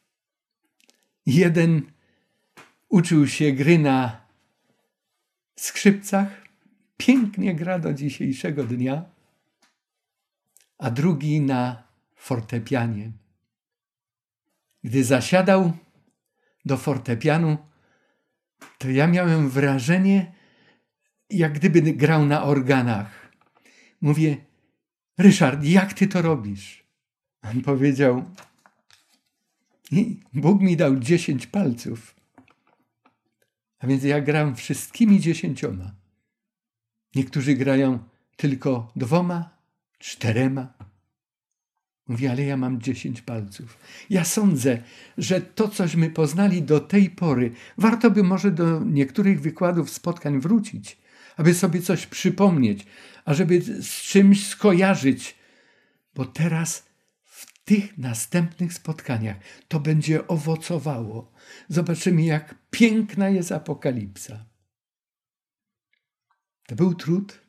Jeden 1.25 1.81
uczył 2.89 3.27
się 3.27 3.51
gry 3.51 3.79
na 3.79 4.21
skrzypcach, 5.55 6.27
pięknie 6.97 7.55
gra 7.55 7.79
do 7.79 7.93
dzisiejszego 7.93 8.63
dnia, 8.63 9.05
a 10.77 10.91
drugi 10.91 11.41
na 11.41 11.83
fortepianie. 12.15 13.11
Gdy 14.83 15.03
zasiadał 15.03 15.73
do 16.67 16.77
fortepianu, 16.77 17.57
to 18.77 18.89
ja 18.89 19.07
miałem 19.07 19.49
wrażenie, 19.49 20.33
jak 21.29 21.53
gdyby 21.53 21.81
grał 21.81 22.25
na 22.25 22.43
organach. 22.43 23.31
Mówię, 24.01 24.37
Ryszard, 25.17 25.63
jak 25.63 25.93
ty 25.93 26.07
to 26.07 26.21
robisz? 26.21 26.83
On 27.41 27.61
powiedział, 27.61 28.25
Bóg 30.33 30.61
mi 30.61 30.77
dał 30.77 30.95
dziesięć 30.95 31.47
palców. 31.47 32.15
A 33.79 33.87
więc 33.87 34.03
ja 34.03 34.21
gram 34.21 34.55
wszystkimi 34.55 35.19
dziesięcioma. 35.19 35.91
Niektórzy 37.15 37.53
grają 37.53 37.99
tylko 38.35 38.91
dwoma, 38.95 39.57
czterema. 39.99 40.76
Mówi, 42.07 42.27
ale 42.27 42.43
ja 42.43 42.57
mam 42.57 42.81
dziesięć 42.81 43.21
palców. 43.21 43.77
Ja 44.09 44.25
sądzę, 44.25 44.83
że 45.17 45.41
to, 45.41 45.67
cośmy 45.67 46.09
poznali 46.09 46.63
do 46.63 46.79
tej 46.79 47.09
pory, 47.09 47.51
warto 47.77 48.11
by 48.11 48.23
może 48.23 48.51
do 48.51 48.79
niektórych 48.85 49.41
wykładów, 49.41 49.89
spotkań 49.89 50.39
wrócić, 50.39 50.97
aby 51.37 51.53
sobie 51.53 51.81
coś 51.81 52.07
przypomnieć, 52.07 52.85
ażeby 53.25 53.61
z 53.61 53.89
czymś 53.89 54.47
skojarzyć, 54.47 55.35
bo 56.15 56.25
teraz 56.25 56.85
w 57.23 57.63
tych 57.63 57.97
następnych 57.97 58.73
spotkaniach 58.73 59.37
to 59.67 59.79
będzie 59.79 60.27
owocowało. 60.27 61.31
Zobaczymy, 61.69 62.23
jak 62.23 62.55
piękna 62.71 63.29
jest 63.29 63.51
apokalipsa. 63.51 64.45
To 66.67 66.75
był 66.75 66.93
trud. 66.93 67.41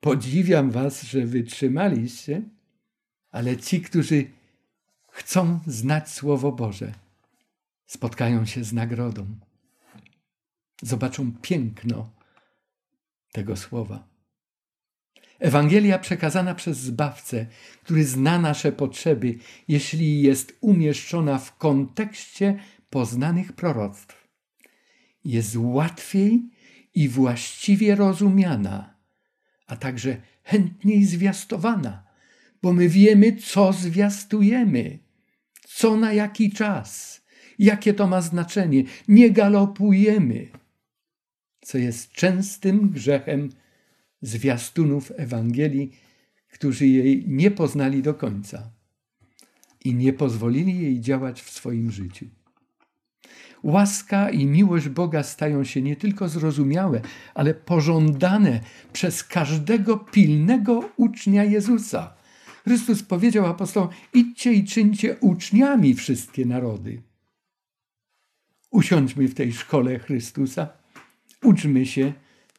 Podziwiam 0.00 0.70
Was, 0.70 1.02
że 1.02 1.26
wytrzymaliście 1.26 2.42
ale 3.34 3.56
ci, 3.56 3.80
którzy 3.80 4.30
chcą 5.10 5.60
znać 5.66 6.10
Słowo 6.10 6.52
Boże, 6.52 6.92
spotkają 7.86 8.46
się 8.46 8.64
z 8.64 8.72
nagrodą. 8.72 9.26
Zobaczą 10.82 11.32
piękno 11.42 12.10
tego 13.32 13.56
słowa. 13.56 14.08
Ewangelia 15.38 15.98
przekazana 15.98 16.54
przez 16.54 16.78
Zbawcę, 16.78 17.46
który 17.82 18.04
zna 18.04 18.38
nasze 18.38 18.72
potrzeby, 18.72 19.38
jeśli 19.68 20.22
jest 20.22 20.58
umieszczona 20.60 21.38
w 21.38 21.56
kontekście 21.56 22.58
poznanych 22.90 23.52
proroctw, 23.52 24.28
jest 25.24 25.56
łatwiej 25.56 26.50
i 26.94 27.08
właściwie 27.08 27.94
rozumiana, 27.94 28.94
a 29.66 29.76
także 29.76 30.16
chętniej 30.42 31.04
zwiastowana, 31.04 32.13
bo 32.64 32.72
my 32.72 32.88
wiemy, 32.88 33.36
co 33.36 33.72
zwiastujemy, 33.72 34.98
co 35.68 35.96
na 35.96 36.12
jaki 36.12 36.52
czas, 36.52 37.20
jakie 37.58 37.94
to 37.94 38.06
ma 38.06 38.20
znaczenie. 38.20 38.84
Nie 39.08 39.30
galopujemy, 39.30 40.48
co 41.60 41.78
jest 41.78 42.12
częstym 42.12 42.88
grzechem 42.88 43.48
zwiastunów 44.22 45.12
Ewangelii, 45.16 45.96
którzy 46.52 46.86
jej 46.86 47.24
nie 47.28 47.50
poznali 47.50 48.02
do 48.02 48.14
końca 48.14 48.70
i 49.84 49.94
nie 49.94 50.12
pozwolili 50.12 50.78
jej 50.78 51.00
działać 51.00 51.42
w 51.42 51.50
swoim 51.50 51.90
życiu. 51.90 52.26
Łaska 53.62 54.30
i 54.30 54.46
miłość 54.46 54.88
Boga 54.88 55.22
stają 55.22 55.64
się 55.64 55.82
nie 55.82 55.96
tylko 55.96 56.28
zrozumiałe, 56.28 57.00
ale 57.34 57.54
pożądane 57.54 58.60
przez 58.92 59.24
każdego 59.24 59.96
pilnego 59.96 60.90
ucznia 60.96 61.44
Jezusa. 61.44 62.23
Chrystus 62.64 63.02
powiedział 63.02 63.46
apostołom: 63.46 63.88
idźcie 64.14 64.52
i 64.52 64.64
czyńcie 64.64 65.16
uczniami 65.20 65.94
wszystkie 65.94 66.46
narody. 66.46 67.02
Usiądźmy 68.70 69.28
w 69.28 69.34
tej 69.34 69.52
szkole 69.52 69.98
Chrystusa, 69.98 70.68
uczmy 71.42 71.86
się 71.86 72.12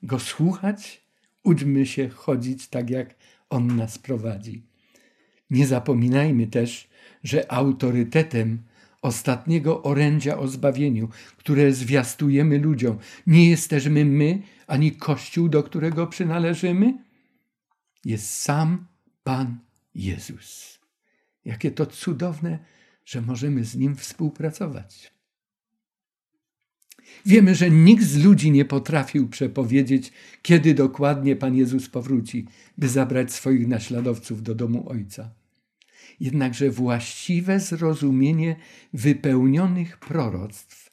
Go 0.03 0.20
słuchać, 0.20 1.01
uczmy 1.43 1.86
się 1.86 2.10
chodzić 2.10 2.68
tak, 2.68 2.89
jak 2.89 3.16
On 3.49 3.76
nas 3.76 3.97
prowadzi. 3.97 4.64
Nie 5.49 5.68
zapominajmy 5.68 6.47
też, 6.47 6.89
że 7.24 7.51
autorytetem 7.51 8.60
ostatniego 9.01 9.84
orędzia 9.84 10.38
o 10.38 10.47
zbawieniu, 10.47 11.10
które 11.38 11.72
zwiastujemy 11.72 12.60
ludziom, 12.60 12.97
nie 13.28 13.49
jesteśmy 13.49 14.06
my, 14.06 14.41
ani 14.68 14.91
Kościół, 14.91 15.49
do 15.49 15.64
którego 15.64 16.08
przynależymy? 16.08 16.97
Jest 18.06 18.30
sam 18.30 18.88
Pan 19.24 19.64
Jezus. 19.95 20.79
Jakie 21.45 21.71
to 21.71 21.85
cudowne, 21.85 22.59
że 23.05 23.21
możemy 23.21 23.65
z 23.65 23.75
Nim 23.75 23.95
współpracować. 23.95 25.15
Wiemy, 27.25 27.55
że 27.55 27.69
nikt 27.69 28.03
z 28.03 28.23
ludzi 28.23 28.51
nie 28.51 28.65
potrafił 28.65 29.29
przepowiedzieć, 29.29 30.11
kiedy 30.41 30.73
dokładnie 30.73 31.35
Pan 31.35 31.55
Jezus 31.55 31.89
powróci, 31.89 32.47
by 32.77 32.89
zabrać 32.89 33.33
swoich 33.33 33.67
naśladowców 33.67 34.43
do 34.43 34.55
domu 34.55 34.89
Ojca. 34.89 35.33
Jednakże 36.19 36.69
właściwe 36.69 37.59
zrozumienie 37.59 38.55
wypełnionych 38.93 39.97
proroctw 39.97 40.91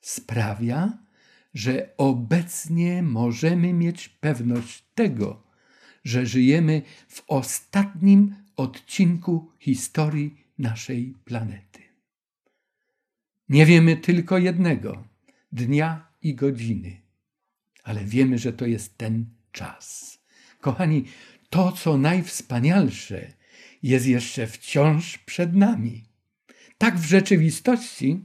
sprawia, 0.00 0.98
że 1.54 1.90
obecnie 1.96 3.02
możemy 3.02 3.72
mieć 3.72 4.08
pewność 4.08 4.84
tego, 4.94 5.43
że 6.04 6.26
żyjemy 6.26 6.82
w 7.08 7.22
ostatnim 7.26 8.34
odcinku 8.56 9.50
historii 9.58 10.44
naszej 10.58 11.14
planety. 11.24 11.82
Nie 13.48 13.66
wiemy 13.66 13.96
tylko 13.96 14.38
jednego 14.38 15.08
dnia 15.52 16.08
i 16.22 16.34
godziny, 16.34 17.00
ale 17.82 18.04
wiemy, 18.04 18.38
że 18.38 18.52
to 18.52 18.66
jest 18.66 18.98
ten 18.98 19.26
czas. 19.52 20.18
Kochani, 20.60 21.04
to, 21.50 21.72
co 21.72 21.98
najwspanialsze, 21.98 23.32
jest 23.82 24.06
jeszcze 24.06 24.46
wciąż 24.46 25.18
przed 25.18 25.54
nami. 25.54 26.04
Tak 26.78 26.98
w 26.98 27.04
rzeczywistości, 27.04 28.24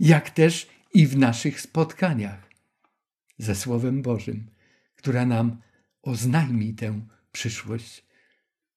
jak 0.00 0.30
też 0.30 0.68
i 0.94 1.06
w 1.06 1.16
naszych 1.16 1.60
spotkaniach 1.60 2.50
ze 3.38 3.54
Słowem 3.54 4.02
Bożym, 4.02 4.46
która 4.96 5.26
nam 5.26 5.60
oznajmi 6.08 6.74
tę 6.74 7.00
przyszłość, 7.32 8.04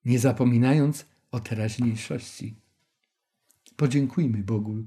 nie 0.06 0.20
zapominając 0.20 1.06
o 1.32 1.40
teraźniejszości. 1.40 2.56
Podziękujmy 3.76 4.38
Bogu 4.38 4.84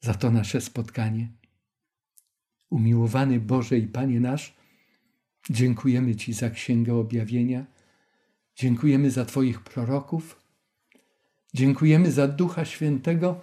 za 0.00 0.14
to 0.14 0.30
nasze 0.30 0.60
spotkanie. 0.60 1.32
Umiłowany 2.70 3.40
Boże 3.40 3.78
i 3.78 3.86
Panie 3.86 4.20
nasz, 4.20 4.54
dziękujemy 5.50 6.16
Ci 6.16 6.32
za 6.32 6.50
Księgę 6.50 6.94
Objawienia 6.94 7.66
Dziękujemy 8.58 9.10
za 9.10 9.24
Twoich 9.24 9.60
proroków. 9.60 10.42
Dziękujemy 11.54 12.12
za 12.12 12.28
Ducha 12.28 12.64
Świętego, 12.64 13.40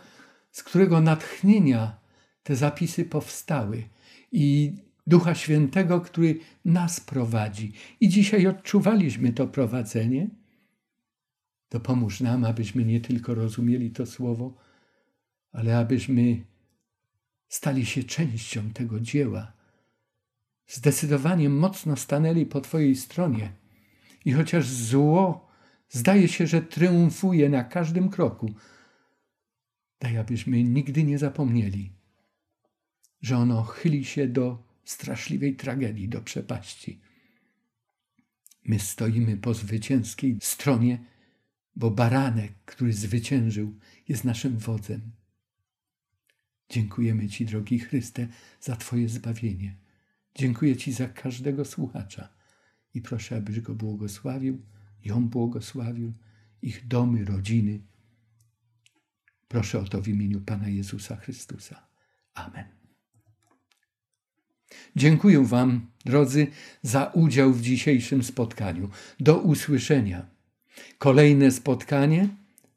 z 0.51 0.63
którego 0.63 1.01
natchnienia 1.01 1.99
te 2.43 2.55
zapisy 2.55 3.05
powstały 3.05 3.83
i 4.31 4.73
Ducha 5.07 5.35
Świętego, 5.35 6.01
który 6.01 6.39
nas 6.65 6.99
prowadzi. 6.99 7.73
I 7.99 8.09
dzisiaj 8.09 8.47
odczuwaliśmy 8.47 9.33
to 9.33 9.47
prowadzenie. 9.47 10.29
To 11.69 11.79
pomóż 11.79 12.21
nam, 12.21 12.45
abyśmy 12.45 12.85
nie 12.85 13.01
tylko 13.01 13.35
rozumieli 13.35 13.91
to 13.91 14.05
słowo, 14.05 14.53
ale 15.51 15.77
abyśmy 15.77 16.45
stali 17.47 17.85
się 17.85 18.03
częścią 18.03 18.69
tego 18.69 18.99
dzieła. 18.99 19.53
Zdecydowanie 20.67 21.49
mocno 21.49 21.95
stanęli 21.95 22.45
po 22.45 22.61
Twojej 22.61 22.95
stronie 22.95 23.51
i 24.25 24.31
chociaż 24.31 24.67
zło 24.67 25.47
zdaje 25.89 26.27
się, 26.27 26.47
że 26.47 26.61
triumfuje 26.61 27.49
na 27.49 27.63
każdym 27.63 28.09
kroku, 28.09 28.53
daj 29.99 30.17
abyśmy 30.17 30.63
nigdy 30.63 31.03
nie 31.03 31.17
zapomnieli, 31.17 31.91
że 33.21 33.37
ono 33.37 33.63
chyli 33.63 34.05
się 34.05 34.27
do 34.27 34.64
straszliwej 34.85 35.55
tragedii, 35.55 36.09
do 36.09 36.21
przepaści. 36.21 37.01
My 38.65 38.79
stoimy 38.79 39.37
po 39.37 39.53
zwycięskiej 39.53 40.37
stronie, 40.41 41.05
bo 41.75 41.91
baranek, 41.91 42.53
który 42.65 42.93
zwyciężył, 42.93 43.79
jest 44.07 44.23
naszym 44.23 44.57
wodzem. 44.57 45.01
Dziękujemy 46.69 47.29
Ci, 47.29 47.45
drogi 47.45 47.79
Chryste, 47.79 48.27
za 48.61 48.75
Twoje 48.75 49.09
zbawienie. 49.09 49.77
Dziękuję 50.35 50.77
Ci 50.77 50.93
za 50.93 51.07
każdego 51.07 51.65
słuchacza 51.65 52.29
i 52.93 53.01
proszę, 53.01 53.37
abyś 53.37 53.59
go 53.59 53.75
błogosławił, 53.75 54.65
ją 55.05 55.27
błogosławił, 55.27 56.13
ich 56.61 56.87
domy, 56.87 57.25
rodziny. 57.25 57.81
Proszę 59.47 59.79
o 59.79 59.83
to 59.83 60.01
w 60.01 60.07
imieniu 60.07 60.41
Pana 60.41 60.67
Jezusa 60.67 61.15
Chrystusa. 61.15 61.87
Amen. 62.33 62.84
Dziękuję 64.95 65.45
Wam, 65.45 65.87
drodzy, 66.05 66.47
za 66.81 67.05
udział 67.05 67.53
w 67.53 67.61
dzisiejszym 67.61 68.23
spotkaniu. 68.23 68.89
Do 69.19 69.37
usłyszenia. 69.37 70.25
Kolejne 70.97 71.51
spotkanie 71.51 72.29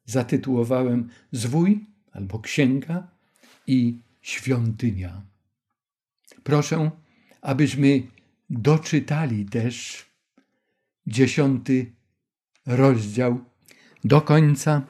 zatytułowałem 0.07 1.09
Zwój 1.33 1.87
albo 2.13 2.39
Księga 2.39 3.09
i 3.67 3.99
Świątynia. 4.23 5.23
Proszę, 6.43 6.91
abyśmy 7.43 8.03
doczytali 8.51 9.45
też 9.45 10.07
dziesiąty 11.07 11.93
rozdział 12.67 13.45
do 14.05 14.21
końca 14.21 14.83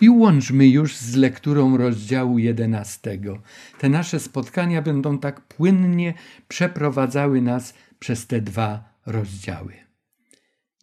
i 0.00 0.10
łączmy 0.10 0.68
już 0.68 0.96
z 0.96 1.16
lekturą 1.16 1.76
rozdziału 1.76 2.38
jedenastego. 2.38 3.42
Te 3.78 3.88
nasze 3.88 4.20
spotkania 4.20 4.82
będą 4.82 5.18
tak 5.18 5.40
płynnie 5.40 6.14
przeprowadzały 6.48 7.42
nas 7.42 7.74
przez 7.98 8.26
te 8.26 8.40
dwa 8.40 8.94
rozdziały. 9.06 9.72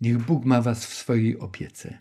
Niech 0.02 0.18
Bóg 0.18 0.46
ma 0.46 0.62
Was 0.62 0.86
w 0.86 0.94
swojej 0.94 1.40
opiece. 1.40 1.98